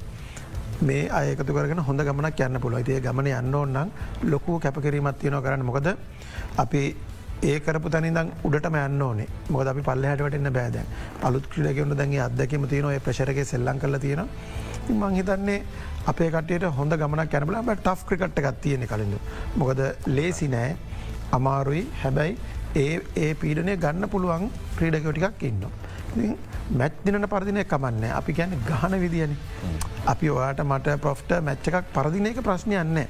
මේ 0.89 1.09
අයකතු 1.19 1.53
කරගෙන 1.53 1.85
හොඳ 1.89 2.01
ගමනක් 2.09 2.41
යන්න 2.49 2.61
පුළුව 2.65 2.85
තිය 2.89 3.01
ගමන 3.07 3.29
යන්න 3.37 3.55
ඕන්නම් 3.55 3.91
ලොකු 4.33 4.59
කැපකිරීමත් 4.65 5.19
තියනව 5.21 5.43
කරන්න. 5.45 5.65
මොකද 5.69 5.89
අපි 6.57 6.83
ඒ 7.43 7.59
කරපු 7.67 7.89
තනිදං 7.93 8.31
උඩටම 8.47 8.77
යන්න 8.81 9.03
ඕනේ. 9.03 9.29
මොද 9.55 9.69
අපි 9.73 9.83
පල්ලහට 9.89 10.35
එන්න 10.39 10.51
බෑදැන් 10.57 10.89
අලුත් 11.29 11.47
ක්‍රඩගවුණු 11.53 11.97
දැන්ගේ 12.01 12.21
අදකම 12.27 12.67
තියන 12.73 12.89
ඒ 12.91 13.01
ප්‍රශරක 13.07 13.41
සෙල්ලං 13.53 13.81
කල 13.85 13.99
තියෙන 14.05 14.23
මං 14.91 15.17
හිතන්නේ 15.19 15.59
අපේ 16.13 16.31
කටයට 16.37 16.69
හොඳ 16.79 16.97
ගමන 17.03 17.25
කැනබල 17.35 17.59
බ 17.69 17.77
ටෆ් 17.79 18.07
ක්‍රිකට් 18.09 18.41
එකත් 18.43 18.61
තියෙන 18.67 18.87
කලින්ඳු 18.93 19.19
මොකද 19.57 19.81
ලේසි 20.19 20.49
නෑ 20.49 20.77
අමාරුයි. 21.33 21.85
හැබැයි 22.03 22.37
ඒ 22.77 23.01
ඒ 23.25 23.33
පීඩනය 23.43 23.77
ගන්න 23.77 24.11
පුළුවන් 24.15 24.47
ක්‍රීඩකෝටිකක් 24.79 25.43
ඉන්න. 25.51 25.65
මැච් 26.79 26.93
දිනට 27.05 27.31
පරදිනය 27.35 27.65
කමන්න. 27.65 28.05
අපි 28.21 28.33
ගැන 28.33 28.57
ගහන 28.71 29.01
විදිියන. 29.05 29.37
අපි 30.07 30.31
ඔයාට 30.31 30.65
මට 30.65 31.01
පොෆ්ට 31.01 31.37
මැච්ච 31.43 31.69
එකක් 31.71 31.93
පරදින 31.95 32.27
එක 32.27 32.41
ප්‍රශ්නයන්න 32.43 33.05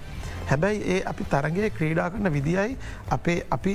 හැබැයි 0.50 0.82
ඒ 0.94 1.00
අපි 1.10 1.24
තරගේ 1.32 1.70
ක්‍රීඩා 1.70 2.10
කරන 2.10 2.32
විදියි 2.36 2.76
අපේ 3.16 3.38
අපි 3.56 3.74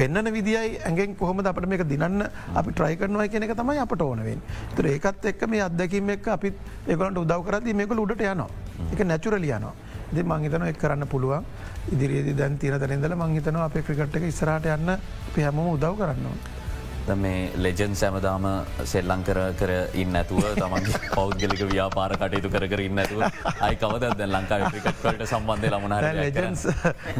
පෙන්න්න 0.00 0.32
විදියි 0.36 0.78
ඇගෙන් 0.88 1.14
කොහොම 1.20 1.40
අපට 1.44 1.66
මේක 1.72 1.84
දිනන්න 1.92 2.24
අපි 2.58 2.70
ට්‍රයි 2.72 2.96
කරනවා 3.00 3.28
කියන 3.32 3.44
එක 3.46 3.54
තමයි 3.60 3.80
අපට 3.84 4.02
ඕනවෙන් 4.02 4.40
තුර 4.76 4.86
ඒකත් 4.86 5.26
එක්ක 5.32 5.42
මේ 5.52 5.62
අදැකීම 5.68 6.12
එක් 6.16 6.28
අපි 6.36 6.52
ඒගලට 6.88 7.20
උදව 7.24 7.42
කරදි 7.48 7.74
මේක 7.74 7.92
උඩට 8.04 8.24
යනවා. 8.24 8.48
එක 8.92 9.00
නැචුරලියනවා 9.10 9.74
ද 10.12 10.22
මංහිතන 10.22 10.64
එක් 10.68 10.78
කරන්න 10.82 11.06
පුළුවන්. 11.06 11.44
ඉදිරියේදී 11.92 12.38
දැන් 12.40 12.56
තින 12.58 12.78
තැනින්දල 12.78 13.18
මංහිතනවා 13.24 13.68
අපේ 13.68 13.82
ක්‍රිකට් 13.82 14.16
එක 14.16 14.24
ඉස්රට 14.32 14.72
යන්න 14.76 14.96
පැහැම 15.34 15.60
උදව් 15.66 15.92
කරන්නවා. 16.00 16.59
මේ 17.16 17.50
ලෙජන් 17.56 17.94
සැමදාම 17.96 18.46
සෙල්ලං 18.84 19.24
කර 19.24 19.40
කර 19.60 19.72
ඉන්න 19.94 20.16
ඇතුව 20.16 20.44
තමන්ගේ 20.56 21.00
පෞද්ගලික 21.16 21.62
ව්‍යාපාර 21.72 22.16
කටයුතු 22.16 22.50
කර 22.50 22.80
ඉන්න 22.80 22.98
ඇතුව 22.98 23.22
අයි 23.60 23.76
කවද 23.76 24.12
දැ 24.18 24.28
ලංකා 24.28 24.70
ක්‍රිකට්ට 24.70 25.26
සම්බන්ධය 25.26 25.70
ලමන 25.70 25.96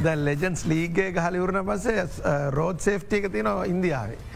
දැ 0.04 0.16
ලෙජන්ස් 0.18 0.66
ලීගේ 0.66 1.10
ගහලිවරණ 1.12 1.66
පසේ 1.66 2.06
රෝඩ් 2.50 2.80
සේෆ්ටික 2.80 3.30
තියනවා 3.32 3.64
ඉන්දියාවේ. 3.66 4.29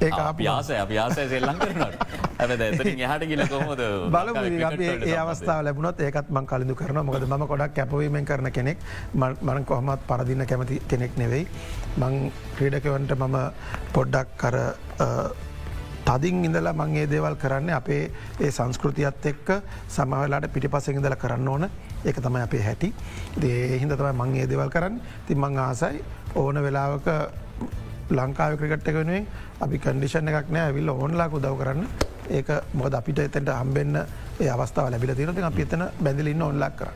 ඒ 0.00 0.10
අපියාසය 0.10 0.74
අපියාසය 0.76 1.22
සෙල්ලං 1.28 1.58
කරනට 1.58 2.26
ඇ 2.38 2.56
එහට 3.06 3.24
කියල 3.30 3.42
කොහොද 3.48 3.80
බල 4.14 4.28
ඒ 5.06 5.16
අවස්ථාව 5.16 5.64
ලැබුණොත් 5.66 6.00
ඒකත් 6.00 6.28
මං 6.30 6.46
කලින්දු 6.46 6.74
කරන 6.74 7.00
මොකද 7.06 7.24
ම 7.28 7.46
කොඩක් 7.46 7.74
කැපවීමෙන් 7.74 8.24
කරන 8.24 8.50
කෙනෙක්. 8.52 8.78
මන 9.14 9.64
කොහොමත් 9.64 10.06
පරදින්න 10.06 10.46
කැමති 10.46 10.80
කෙනෙක් 10.88 11.16
නෙවෙයි. 11.16 11.48
මං 11.96 12.30
ක්‍රීඩකවන්ට 12.56 13.16
මම 13.16 13.36
පොඩ්ඩක් 13.94 14.36
කර 14.36 14.56
තදින් 16.06 16.44
ඉඳලා 16.44 16.74
මංගේ 16.74 17.06
දේවල් 17.06 17.36
කරන්න 17.36 17.70
අපේ 17.70 18.10
ඒ 18.40 18.50
සංස්කෘතියත් 18.50 19.26
එක්ක 19.26 19.48
සමහලාට 19.88 20.52
පිටි 20.52 20.68
පසෙ 20.68 20.92
ඉඳල 20.92 21.16
කරන්න 21.16 21.48
ඕන. 21.48 21.70
ඒක 22.04 22.20
තමයි 22.20 22.42
අපේ 22.42 22.62
හැටි. 22.62 22.92
දේ 23.40 23.80
හිද 23.80 23.96
තමයි 23.96 24.12
මංගේ 24.12 24.46
දේවල් 24.46 24.70
කරන්න. 24.70 25.00
ති 25.26 25.34
මං 25.34 25.58
ආසයි 25.58 26.04
ඕන 26.34 26.62
වෙලාවක 26.62 27.08
ලංකාව 28.10 28.58
ක්‍රිකට් 28.60 28.88
එක 28.88 28.96
වෙනුවෙන් 29.00 29.26
අපි 29.64 29.78
කන්ඩිෂන් 29.78 30.28
එකක් 30.30 30.52
නෑ 30.54 30.68
ඇවිල්ල 30.68 30.94
ඕන්ලා 30.94 31.28
උදව් 31.38 31.58
කරන්න. 31.62 31.82
ඒක 32.38 32.48
මොද 32.74 32.94
අපිට 33.00 33.18
එතට 33.26 33.50
හම්බෙන්න්න 33.58 33.96
ඒ 34.40 34.50
අවස්ථාව 34.54 34.90
ලැබිල 34.94 35.14
තිනති 35.14 35.42
අපි 35.50 35.62
එතන 35.66 35.84
බැඳලින්න 36.04 36.42
ඔන්ලක් 36.48 36.76
කර. 36.78 36.90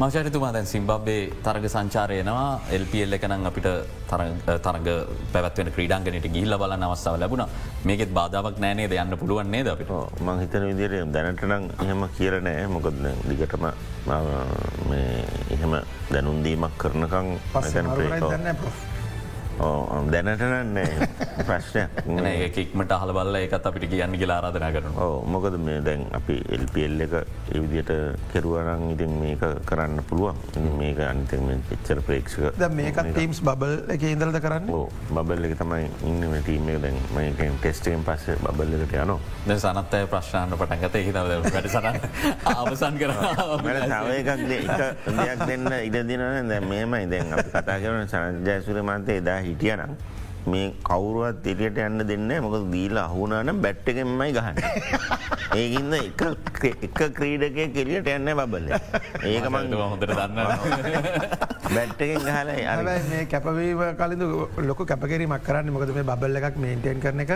මචරිතුමා 0.00 0.52
දැන් 0.54 0.66
සිම්බබ්බේ 0.68 1.20
තරග 1.44 1.66
සංචාරයනවා 1.74 2.48
එල්පල් 2.76 3.16
එකනම් 3.16 3.46
අපිට 3.50 3.68
තරග 4.66 4.88
පැවත්වෙන 5.32 5.70
ක්‍රීඩාංගනයට 5.76 6.26
ගිල්ල 6.34 6.56
බල 6.62 6.72
අවස්ථාව 6.76 7.16
ලැබුණ. 7.22 7.44
මේකෙත් 7.88 8.12
බාධාවක් 8.18 8.58
නෑනේ 8.64 9.00
යන්න 9.04 9.18
පුළුවන්න්නේ 9.22 9.64
ද 9.64 9.72
අපිට? 9.74 9.92
මං 10.26 10.42
හිතන 10.42 10.66
විදිර 10.70 10.92
දැනටනම් 11.14 11.64
එහෙම 11.84 12.04
කියරනෑ 12.18 12.66
මොකද 12.74 13.00
දිගටම 13.30 13.64
එහෙම 15.54 15.72
දැනුන්දීමක් 16.12 16.76
කරනකං 16.82 17.32
පසන 17.54 17.88
ප්‍ර. 17.96 18.95
දැනටනන්නේ 20.12 21.08
ප්‍රශ්නයක් 21.42 22.02
කික්මට 22.56 22.92
හල 22.94 23.12
බල්ල 23.12 23.40
එකත් 23.40 23.66
අපිට 23.66 23.88
කියන්න 23.90 24.18
කියලා 24.18 24.38
ආරාධනා 24.38 24.72
කරන 24.72 25.00
මොකද 25.26 25.58
මේ 25.60 25.80
දැන් 25.82 26.06
අපි 26.12 26.38
එල්පල් 26.50 27.06
එක 27.06 27.14
එවිදියට 27.52 27.92
කෙරුවරං 28.32 28.90
ඉතින් 28.92 29.12
මේක 29.20 29.42
කරන්න 29.66 30.02
පුළුවන්. 30.04 30.36
මේක 30.78 30.98
අනිතම 31.00 31.48
එච්චර 31.52 32.00
ප්‍රේක්ෂක 32.06 32.60
මේක 32.70 32.98
ටීම්ස් 33.06 33.40
බබල් 33.40 33.74
එක 33.94 34.02
ඉදලද 34.02 34.38
කරන්න? 34.40 34.70
බබල් 35.10 35.48
එක 35.48 35.56
තමයි 35.58 35.88
ඉන්න 36.02 36.36
ටීම 36.38 36.68
දැන්. 36.82 36.98
මේකෙන් 37.14 37.58
ටෙස්ටෙන් 37.60 38.04
පස්ස 38.04 38.40
බබල් 38.42 38.76
එකට 38.78 38.94
යනවා. 38.94 39.18
ද 39.46 39.58
සනත්තය 39.58 40.02
ප්‍රශ්ාන්ට 40.06 40.56
පටන්ගත 40.56 40.96
හිත 41.00 41.20
වැඩ 41.46 41.68
සරන්න 41.68 42.00
අවසන් 42.54 43.00
කර 43.00 43.14
තව 43.92 44.16
එකක් 44.16 44.30
දෙයක් 44.46 45.46
දෙන්න 45.46 45.68
ඉඩ 45.80 46.00
දිනන 46.08 46.48
දැ 46.48 46.60
මේමයි. 46.62 47.06
දැන් 47.06 47.32
අප 47.32 47.50
කතා 47.50 47.78
කරන 47.80 48.08
සනජයසුර 48.08 48.82
මන්තේ 48.82 49.20
දා 49.20 49.40
haitiana 49.46 49.88
මේ 50.46 50.66
කවුරුවත් 50.82 51.42
එටියට 51.44 51.78
යන්න 51.78 52.06
දෙන්න 52.06 52.30
මොකද 52.44 52.66
දීලා 52.72 53.06
අහුනානම් 53.08 53.62
බැට්ටකෙන්මයි 53.62 54.32
ගහන්න. 54.32 54.56
ඒකින්ද 55.56 55.94
එක 55.96 56.22
ක්‍රීඩකය 57.12 57.66
කෙලියට 57.74 58.08
යන්න 58.08 58.30
බබල්ල. 58.32 58.70
ඒක 59.24 59.48
මං 59.50 59.74
හොඳට 59.82 60.06
දන්න 60.06 60.36
බැට්ටකෙන් 61.66 62.22
ගහලයි 62.22 62.64
අ 62.64 62.76
මේ 62.82 63.24
කැපවීම 63.26 63.82
කලින්ඳ 63.98 64.24
ලොක 64.68 64.82
කැපකිරීමක් 64.84 65.42
කරන්න 65.42 65.72
මොකද 65.74 65.94
මේ 65.96 66.06
බල්ල 66.14 66.40
එකක් 66.40 66.58
මේන්ටෙන් 66.58 67.00
කරන 67.00 67.24
එක 67.24 67.32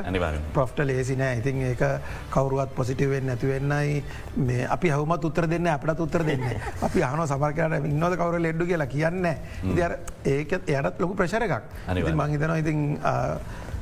පොෆ්ට 0.55 0.85
ලේසි 0.85 1.17
නෑ. 1.17 1.41
ඉතින් 1.41 1.63
ඒක 1.71 1.85
කවරුවත් 2.31 2.75
පොසිටිවෙන් 2.75 3.27
නැතිවෙන්නයි 3.27 4.03
මේ 4.39 4.67
අපි 4.69 4.91
හවමත් 4.91 5.25
උත්තර 5.25 5.49
දෙන්න 5.49 5.67
අපට 5.69 6.05
උත්තර 6.07 6.25
දෙන්න 6.25 6.47
අපි 6.87 7.03
හන 7.03 7.27
සමර්කරට 7.27 7.91
ඉන්නවද 7.91 8.19
කවර 8.23 8.41
ලෙඩ්ඩු 8.41 8.71
කියලා? 8.71 8.87
කියන්න 8.87 9.27
ඉදර 9.73 9.99
ඒක 10.27 10.57
එයටත් 10.61 11.01
ලොකු 11.01 11.15
ප්‍රශර 11.15 11.49
එකක්. 11.49 11.65
මංහිතනවා 11.91 12.61
ඉතින් 12.63 13.00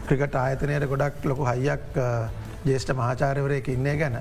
ක්‍රිකට 0.09 0.37
ආයතනයට 0.43 0.91
ගොඩක් 0.93 1.25
ලොකු 1.31 1.47
හයියක් 1.53 1.97
ජේෂ්ඨ 2.69 2.93
මහාචාරවරයක 3.01 3.69
ඉන්නේ 3.75 3.97
ගැන. 4.01 4.17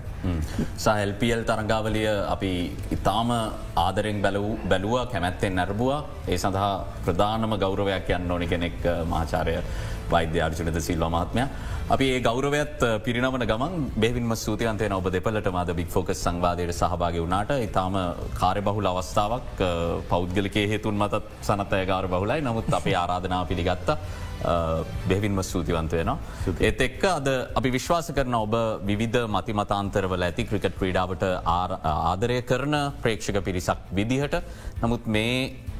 සහල්පියල් 0.83 1.41
තරංගාවලිය 1.49 2.07
අපි 2.35 2.51
ඉතාම 2.95 3.29
ආදරෙන් 3.85 4.21
බැලුව 4.25 4.97
කැමැත්තෙන් 5.13 5.55
නැරබවා 5.59 5.99
ඒ 6.27 6.37
සඳහා 6.43 6.73
ප්‍රධානම 7.05 7.57
ගෞරවයක් 7.63 8.09
යන්න 8.17 8.31
ඕනි 8.35 8.47
කෙනෙක් 8.53 8.77
මහාචාරය. 9.13 9.55
වෛද්‍ය 10.13 10.41
අර්ජනත 10.47 10.79
සිල්ව 10.89 11.07
මහත්මය. 11.15 11.43
අපි 11.95 12.05
ඒ 12.13 12.19
ගෞරවයත් 12.27 12.79
පිරිනමන 13.05 13.47
ගමන් 13.51 13.73
බෙවින්ම 14.03 14.35
සූතියන්තයන 14.45 14.95
ඔබ 14.99 15.09
දෙපලට 15.15 15.49
මද 15.53 15.75
බික් 15.79 15.89
ෆෝකස් 15.95 16.23
සංවාදයට 16.25 16.75
සහභාග 16.79 17.17
වුණට. 17.23 17.51
ඉතාම 17.67 17.97
කාරය 18.41 18.61
බහුල 18.61 18.91
අවස්ථාවක් 18.91 19.65
පෞද්ගලිකේ 20.13 20.67
හේතුන් 20.73 21.03
මතත් 21.03 21.23
සනතය 21.49 21.81
ගාර 21.91 22.07
බහුලයි. 22.15 22.41
නමුත් 22.47 22.73
අපේ 22.79 22.95
ආරාධනා 23.03 23.43
පිළිගත්ත. 23.51 23.91
බෙවින්ම 25.09 25.39
සූතිවන්තයනවා. 25.43 26.17
ඒත් 26.59 26.81
එක්ක 26.87 27.03
අද 27.09 27.27
අපි 27.59 27.69
විශ්වාස 27.77 28.11
කරන 28.17 28.35
ඔබ 28.35 28.53
විවිධ 28.89 29.25
මතිමතාන්තරවල 29.35 30.27
ඇති 30.27 30.45
ක්‍රිකට් 30.49 30.77
ක්‍රීඩාවට 30.81 31.23
ආදරය 31.45 32.41
කරන 32.51 32.75
ප්‍රේක්ෂක 33.01 33.39
පිරිසක් 33.47 33.89
විදිහට. 33.99 34.35
නමුත් 34.83 35.07
මේ 35.07 35.33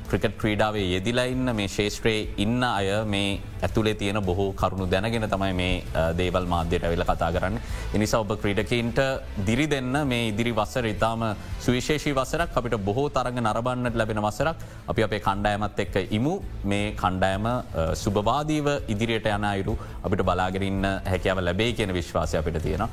ක්‍රිකට් 0.10 0.36
ක්‍රීඩාවේ 0.42 0.86
යෙදිලයින්න 0.88 1.52
මේ 1.56 1.68
ශේෂත්‍රයේ 1.70 2.22
ඉන්න 2.38 2.64
අය 2.64 2.88
මේ 3.06 3.30
ඇතුලේ 3.62 3.94
තියෙන 3.94 4.20
බොහෝ 4.22 4.48
කරුණු 4.54 4.86
දැනගෙන 4.88 5.28
තමයි 5.28 5.54
මේ 5.54 5.74
දේවල් 6.18 6.46
මාධ්‍යයට 6.46 6.84
ඇවිල 6.84 7.04
කතා 7.04 7.32
කරන්න. 7.32 7.60
එනිසා 7.94 8.22
ඔබ 8.22 8.32
ක්‍රීඩකීන්ට 8.38 9.00
දිරි 9.46 9.68
දෙන්න 9.68 9.94
මේ 10.06 10.30
ඉදිරි 10.30 10.54
වසර 10.54 10.88
ඉතාම 10.88 11.28
සුවිශේෂී 11.60 12.16
වසරක් 12.16 12.58
අපිට 12.62 12.78
බොහෝ 12.82 13.08
තරග 13.12 13.38
නරබන්නට 13.40 13.96
ලැබෙන 13.96 14.22
වසරක් 14.22 14.66
අපි 14.88 15.04
අපේ 15.04 15.22
කණ්ඩායමත් 15.22 15.80
එක්ක 15.80 15.96
ඉමු 16.12 16.34
මේ 16.66 16.90
කණ්ඩායම 16.96 17.48
සුභවාදීව 17.96 18.68
ඉදිරියට 18.88 19.30
යන 19.30 19.46
අයුරු 19.46 19.78
අපිට 20.02 20.24
බලාගරන්න 20.24 20.92
හැකියාව 21.06 21.42
ලැබේ 21.42 21.72
කියන 21.74 21.94
විශ්වාසය 21.94 22.38
අපිට 22.38 22.62
තියෙනවා. 22.62 22.90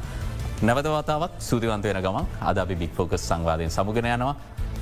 නැවතවතාවක් 0.63 1.33
සූතිවන්තයන 1.41 2.01
ගමන් 2.01 2.27
අද 2.43 2.59
අපි 2.59 2.75
බික් 2.77 2.93
ෆෝකස් 2.93 3.23
සංවාධයෙන් 3.23 3.71
සමුගෙන 3.71 4.07
යනවා 4.07 4.35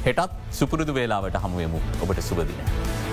හෙටත් 0.07 0.33
සුපුරුදු 0.59 0.95
වේලාවට 0.95 1.37
හමුවමු 1.45 1.81
ඔබට 2.03 2.23
සුබදින. 2.29 3.12